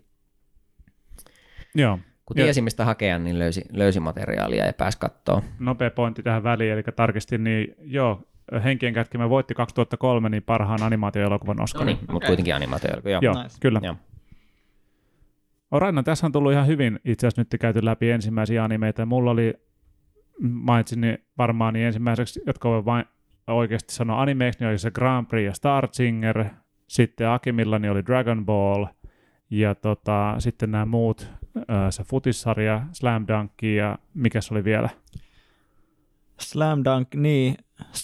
Joo, 1.75 1.99
kun 2.25 2.35
tiesi 2.35 2.61
mistä 2.61 2.85
hakea, 2.85 3.19
niin 3.19 3.39
löysi, 3.39 3.61
löysi 3.71 3.99
materiaalia 3.99 4.65
ja 4.65 4.73
pääsi 4.73 4.97
kattoon. 4.99 5.41
nopea 5.59 5.91
pointti 5.91 6.23
tähän 6.23 6.43
väliin, 6.43 6.71
eli 6.71 6.83
tarkistin, 6.95 7.43
niin 7.43 7.75
joo, 7.79 8.21
Henkien 8.63 8.93
kätkimä 8.93 9.29
voitti 9.29 9.53
2003 9.53 10.29
niin 10.29 10.43
parhaan 10.43 10.83
animaatioelokuvan 10.83 11.57
No 11.57 11.63
Oscarin. 11.63 11.85
niin, 11.87 11.99
mutta 11.99 12.15
Okei. 12.15 12.27
kuitenkin 12.27 12.55
animaatio. 12.55 12.89
Joo. 13.05 13.19
Joo, 13.23 13.43
Nice. 13.43 13.57
kyllä. 13.59 13.79
Joo. 13.83 13.95
No 15.91 16.03
tässä 16.03 16.25
on 16.25 16.31
tullut 16.31 16.51
ihan 16.51 16.67
hyvin 16.67 16.99
itse 17.05 17.27
asiassa 17.27 17.41
nyt 17.41 17.61
käyty 17.61 17.85
läpi 17.85 18.11
ensimmäisiä 18.11 18.63
animeita. 18.63 19.05
Mulla 19.05 19.31
oli, 19.31 19.53
mainitsin 20.41 21.01
niin 21.01 21.17
varmaan 21.37 21.73
niin 21.73 21.85
ensimmäiseksi, 21.85 22.41
jotka 22.47 22.69
voi 22.69 22.85
vain 22.85 23.05
oikeasti 23.47 23.93
sanoa 23.93 24.21
animeiksi, 24.21 24.59
niin 24.59 24.69
oli 24.69 24.77
se 24.77 24.91
Grand 24.91 25.27
Prix 25.27 25.45
ja 25.45 25.53
Star 25.53 25.87
Singer. 25.91 26.45
Sitten 26.87 27.29
Akimilla 27.29 27.79
niin 27.79 27.91
oli 27.91 28.05
Dragon 28.05 28.45
Ball. 28.45 28.85
Ja 29.49 29.75
tota, 29.75 30.35
sitten 30.39 30.71
nämä 30.71 30.85
muut, 30.85 31.27
se 31.89 32.03
futissarja, 32.03 32.81
Slam 32.91 33.25
Dunk 33.27 33.63
ja 33.63 33.97
mikä 34.13 34.41
se 34.41 34.53
oli 34.53 34.63
vielä? 34.63 34.89
Slam 36.39 36.83
Dunk, 36.85 37.15
niin. 37.15 37.55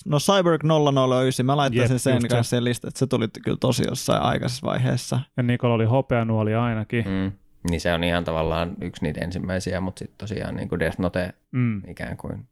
No 0.06 0.18
Cyborg 0.20 0.62
009, 0.64 1.46
mä 1.46 1.58
laittaisin 1.58 1.94
Jep, 1.94 2.02
sen 2.02 2.22
se. 2.22 2.28
kanssa 2.28 2.50
sen 2.50 2.64
listan, 2.64 2.88
että 2.88 3.00
se 3.00 3.08
tuli 3.08 3.28
kyllä 3.44 3.58
tosi 3.62 3.84
jossain 3.88 4.22
aikaisessa 4.22 4.68
vaiheessa. 4.68 5.20
Ja 5.38 5.44
Nikola 5.44 5.74
oli 5.74 5.86
hopeanuoli 5.86 6.56
ainakin. 6.56 7.06
Mm. 7.08 7.32
Niin 7.70 7.82
se 7.82 7.94
on 7.94 8.04
ihan 8.04 8.24
tavallaan 8.24 8.76
yksi 8.82 9.04
niitä 9.04 9.22
ensimmäisiä, 9.26 9.80
mutta 9.82 10.00
sitten 10.00 10.18
tosiaan 10.18 10.56
niin 10.56 10.70
kuin 10.70 10.80
Death 10.80 11.00
Note 11.00 11.34
Mm. 11.52 11.82
ikään 11.88 12.18
kuin 12.18 12.48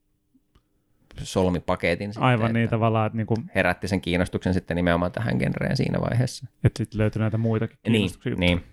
solmipaketin 1.24 2.14
sitten, 2.14 2.24
Aivan 2.28 2.54
niin 2.54 2.64
että 2.64 2.76
tavallaan, 2.76 3.06
että, 3.08 3.18
niinku, 3.18 3.36
herätti 3.56 3.88
sen 3.88 4.02
kiinnostuksen 4.02 4.54
sitten 4.54 4.76
nimenomaan 4.76 5.12
tähän 5.12 5.38
genreen 5.38 5.78
siinä 5.78 6.02
vaiheessa. 6.02 6.46
että 6.64 6.78
sitten 6.78 6.98
löytyi 7.00 7.20
näitä 7.20 7.38
muitakin 7.38 7.78
Niin, 7.84 7.92
kiinnostuksia. 7.94 8.36
niin. 8.36 8.64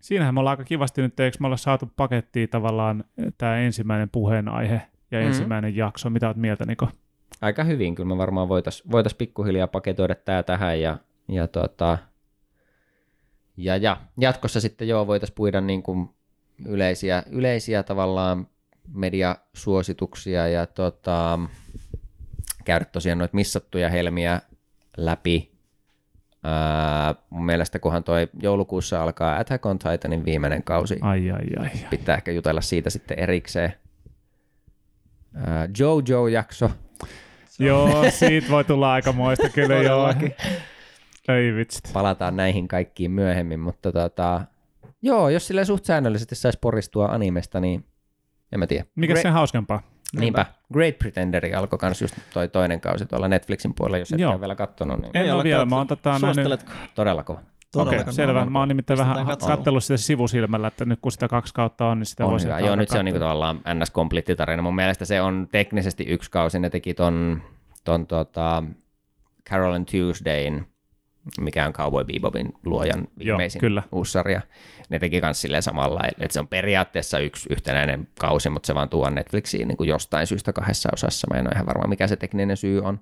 Siinähän 0.00 0.34
me 0.34 0.40
ollaan 0.40 0.52
aika 0.52 0.64
kivasti 0.64 1.02
nyt, 1.02 1.20
eikö 1.20 1.36
me 1.40 1.46
olla 1.46 1.56
saatu 1.56 1.92
pakettiin 1.96 2.48
tavallaan 2.48 3.04
tämä 3.38 3.56
ensimmäinen 3.58 4.08
puheenaihe 4.10 4.82
ja 5.10 5.18
Mhm. 5.18 5.26
ensimmäinen 5.28 5.76
jakso. 5.76 6.10
Mitä 6.10 6.28
oot 6.28 6.36
mieltä, 6.36 6.64
Niko? 6.66 6.88
aika 7.40 7.64
hyvin. 7.64 7.94
Kyllä 7.94 8.08
me 8.08 8.18
varmaan 8.18 8.48
voitaisiin 8.48 8.90
voitais 8.90 9.14
pikkuhiljaa 9.14 9.66
paketoida 9.66 10.14
tämä 10.14 10.42
tähän 10.42 10.80
ja, 10.80 10.98
ja, 11.28 11.48
tota, 11.48 11.98
ja, 13.64 13.76
ja 13.76 13.96
jatkossa 14.18 14.60
sitten 14.60 14.88
joo 14.88 15.06
voitaisiin 15.06 15.34
puida 15.34 15.60
niin 15.60 15.82
kuin 15.82 16.10
yleisiä, 16.66 17.22
yleisiä 17.30 17.82
tavallaan 17.82 18.46
mediasuosituksia 18.94 20.48
ja 20.48 20.66
tota, 20.66 21.38
käydä 22.64 22.84
tosiaan 22.84 23.18
noita 23.18 23.36
missattuja 23.36 23.88
helmiä 23.88 24.40
läpi. 24.96 25.50
Ää, 26.42 27.14
mun 27.30 27.44
mielestä 27.44 27.78
kunhan 27.78 28.04
toi 28.04 28.28
joulukuussa 28.42 29.02
alkaa 29.02 29.38
Attack 29.38 29.66
on 29.66 29.78
Titanin 29.78 30.24
viimeinen 30.24 30.62
kausi, 30.62 30.98
Ai, 31.00 31.30
ai, 31.30 31.40
ai. 31.58 31.66
ai. 31.66 31.70
pitää 31.90 32.16
ehkä 32.16 32.30
jutella 32.32 32.60
siitä 32.60 32.90
sitten 32.90 33.18
erikseen. 33.18 33.74
Ää, 35.34 35.68
Jojo-jakso, 35.78 36.70
Joo, 37.58 38.04
siitä 38.10 38.48
voi 38.50 38.64
tulla 38.64 38.92
aika 38.92 39.12
moista 39.12 39.48
kyllä 39.48 39.76
joo. 39.76 40.14
Ei 41.28 41.54
vitsit. 41.54 41.90
palataan 41.92 42.36
näihin 42.36 42.68
kaikkiin 42.68 43.10
myöhemmin, 43.10 43.60
mutta 43.60 43.92
tota, 43.92 44.40
joo, 45.02 45.28
jos 45.28 45.46
sille 45.46 45.64
suht 45.64 45.84
säännöllisesti 45.84 46.34
saisi 46.34 46.58
poristua 46.62 47.06
animesta, 47.06 47.60
niin 47.60 47.84
en 48.52 48.58
mä 48.58 48.66
tiedä. 48.66 48.84
Mikä 48.94 49.12
Great, 49.12 49.22
se 49.22 49.28
hauskempaa? 49.28 49.82
Niinpä, 50.18 50.46
Great 50.72 50.98
Pretenderi 50.98 51.54
alkoi 51.54 51.78
kans 51.78 52.02
just 52.02 52.18
toi 52.34 52.48
toinen 52.48 52.80
kausi 52.80 53.06
tuolla 53.06 53.28
Netflixin 53.28 53.74
puolella, 53.74 53.98
jos 53.98 54.12
et 54.12 54.20
Joo. 54.20 54.32
ole 54.32 54.40
vielä 54.40 54.54
kattonut, 54.54 55.00
niin 55.00 55.10
En 55.14 55.24
Ei 55.24 55.30
ole 55.30 55.44
vielä, 55.44 55.64
mä 55.64 55.76
oon 55.76 55.86
tota, 55.86 56.18
nähnyt... 56.18 56.66
Todella 56.94 57.22
kova. 57.22 57.40
Okei, 57.76 57.84
Todellakaan. 57.84 58.14
selvä. 58.14 58.44
Mä 58.44 58.58
oon 58.58 58.68
nimittäin 58.68 58.98
vähän 58.98 59.26
katsellut 59.26 59.84
sitä 59.84 59.96
sivusilmällä, 59.96 60.66
että 60.66 60.84
nyt 60.84 60.98
kun 61.02 61.12
sitä 61.12 61.28
kaksi 61.28 61.54
kautta 61.54 61.86
on, 61.86 61.98
niin 61.98 62.06
sitä 62.06 62.24
On 62.24 62.30
voisi 62.30 62.46
hyvä. 62.46 62.60
Joo, 62.60 62.76
nyt 62.76 62.88
se 62.88 62.98
on 62.98 63.04
niinku 63.04 63.20
katsoa. 63.20 63.28
tavallaan 63.28 63.60
ns 63.74 63.92
tarina. 64.36 64.62
Mun 64.62 64.74
mielestä 64.74 65.04
se 65.04 65.20
on 65.20 65.48
teknisesti 65.52 66.04
yksi 66.04 66.30
kausi. 66.30 66.58
Ne 66.58 66.70
teki 66.70 66.94
ton, 66.94 67.42
ton 67.84 68.06
tota 68.06 68.62
Carol 69.50 69.72
and 69.72 69.88
Tuesdayn 69.90 70.66
mikä 71.40 71.66
on 71.66 71.72
Cowboy 71.72 72.04
Bebopin 72.04 72.54
luojan 72.64 73.08
viimeisin 73.18 73.60
kyllä. 73.60 73.82
uusi 73.92 74.12
sarja. 74.12 74.40
Ne 74.88 74.98
teki 74.98 75.20
myös 75.20 75.40
silleen 75.40 75.62
samalla, 75.62 76.00
että 76.06 76.32
se 76.32 76.40
on 76.40 76.48
periaatteessa 76.48 77.18
yksi 77.18 77.48
yhtenäinen 77.52 78.08
kausi, 78.20 78.50
mutta 78.50 78.66
se 78.66 78.74
vaan 78.74 78.88
tuo 78.88 79.10
Netflixiin 79.10 79.68
niin 79.68 79.76
kuin 79.76 79.88
jostain 79.88 80.26
syystä 80.26 80.52
kahdessa 80.52 80.88
osassa. 80.92 81.26
Mä 81.32 81.38
en 81.40 81.46
ole 81.46 81.54
ihan 81.54 81.66
varma, 81.66 81.88
mikä 81.88 82.06
se 82.06 82.16
tekninen 82.16 82.56
syy 82.56 82.80
on. 82.80 83.00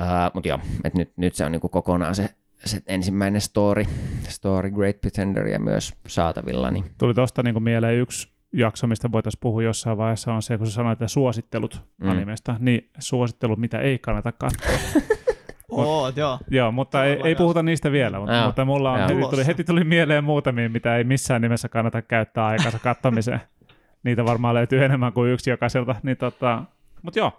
Uh, 0.00 0.34
mutta 0.34 0.48
joo, 0.48 0.58
että 0.84 0.98
nyt, 0.98 1.12
nyt 1.16 1.34
se 1.34 1.44
on 1.44 1.52
niin 1.52 1.60
kuin 1.60 1.70
kokonaan 1.70 2.14
se, 2.14 2.28
se 2.64 2.82
ensimmäinen 2.86 3.40
story, 3.40 3.84
story 4.28 4.70
Great 4.70 5.00
Pretender 5.00 5.58
myös 5.58 5.94
saatavilla. 6.06 6.70
Niin. 6.70 6.84
Tuli 6.98 7.14
tuosta 7.14 7.42
niin 7.42 7.62
mieleen 7.62 7.98
yksi 7.98 8.28
jakso, 8.52 8.86
mistä 8.86 9.12
voitaisiin 9.12 9.40
puhua 9.40 9.62
jossain 9.62 9.98
vaiheessa, 9.98 10.32
on 10.32 10.42
se, 10.42 10.58
kun 10.58 10.66
sä 10.66 10.72
sanoit, 10.72 10.92
että 10.92 11.08
suosittelut 11.08 11.82
mm. 11.98 12.08
animesta, 12.08 12.56
niin 12.58 12.90
suosittelut, 12.98 13.58
mitä 13.58 13.80
ei 13.80 13.98
kannata 13.98 14.32
katsoa. 14.32 14.78
Oot, 15.70 16.16
joo. 16.16 16.38
Joo, 16.50 16.72
mutta 16.72 17.04
ei, 17.04 17.20
ei 17.24 17.34
puhuta 17.34 17.62
niistä 17.62 17.92
vielä, 17.92 18.18
mutta, 18.18 18.34
Joo. 18.34 18.46
mutta 18.46 18.64
mulla 18.64 18.92
on, 18.92 18.98
Joo. 18.98 19.08
heti 19.08 19.30
tuli, 19.30 19.46
heti 19.46 19.64
tuli 19.64 19.84
mieleen 19.84 20.24
muutamia, 20.24 20.68
mitä 20.68 20.96
ei 20.96 21.04
missään 21.04 21.42
nimessä 21.42 21.68
kannata 21.68 22.02
käyttää 22.02 22.46
aikansa 22.46 22.78
katsomiseen. 22.78 23.40
Niitä 24.04 24.24
varmaan 24.24 24.54
löytyy 24.54 24.84
enemmän 24.84 25.12
kuin 25.12 25.30
yksi 25.30 25.50
jokaiselta. 25.50 25.94
Niin 26.02 26.16
tota, 26.16 26.62
mutta 27.02 27.18
joo, 27.18 27.32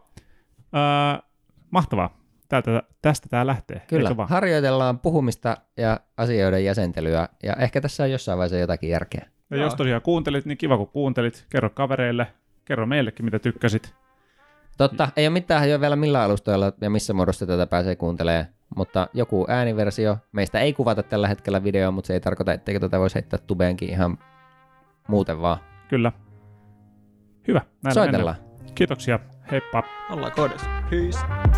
öö, 0.75 1.21
mahtavaa. 1.71 2.19
Tältä, 2.49 2.83
tästä 3.01 3.29
tämä 3.29 3.47
lähtee. 3.47 3.81
Kyllä, 3.87 4.17
vaan? 4.17 4.29
harjoitellaan 4.29 4.99
puhumista 4.99 5.57
ja 5.77 5.99
asioiden 6.17 6.65
jäsentelyä, 6.65 7.29
ja 7.43 7.53
ehkä 7.53 7.81
tässä 7.81 8.03
on 8.03 8.11
jossain 8.11 8.37
vaiheessa 8.37 8.57
jotakin 8.57 8.89
järkeä. 8.89 9.25
Ja 9.49 9.57
Joo. 9.57 9.65
jos 9.65 9.75
tosiaan 9.75 10.01
kuuntelit, 10.01 10.45
niin 10.45 10.57
kiva 10.57 10.77
kun 10.77 10.87
kuuntelit. 10.87 11.45
Kerro 11.49 11.69
kavereille, 11.69 12.27
kerro 12.65 12.85
meillekin, 12.85 13.25
mitä 13.25 13.39
tykkäsit. 13.39 13.95
Totta, 14.79 15.09
ei 15.15 15.27
ole 15.27 15.33
mitään 15.33 15.69
jo 15.69 15.81
vielä 15.81 15.95
millään 15.95 16.25
alustoilla 16.25 16.71
ja 16.81 16.89
missä 16.89 17.13
muodossa 17.13 17.45
tätä 17.45 17.67
pääsee 17.67 17.95
kuuntelemaan, 17.95 18.45
mutta 18.75 19.07
joku 19.13 19.45
ääniversio. 19.49 20.17
Meistä 20.31 20.59
ei 20.59 20.73
kuvata 20.73 21.03
tällä 21.03 21.27
hetkellä 21.27 21.63
videoa, 21.63 21.91
mutta 21.91 22.07
se 22.07 22.13
ei 22.13 22.19
tarkoita, 22.19 22.53
etteikö 22.53 22.79
tätä 22.79 22.99
voisi 22.99 23.15
heittää 23.15 23.39
tubeenkin 23.47 23.89
ihan 23.89 24.17
muuten 25.07 25.41
vaan. 25.41 25.57
Kyllä. 25.89 26.11
Hyvä. 27.47 27.61
Näillä 27.83 27.93
Soitellaan. 27.93 28.37
mennään. 28.41 28.73
Kiitoksia. 28.75 29.19
Heippa. 29.51 29.83
Ollaan 30.09 30.31
koodissa. 30.31 30.69
Peace. 30.89 31.48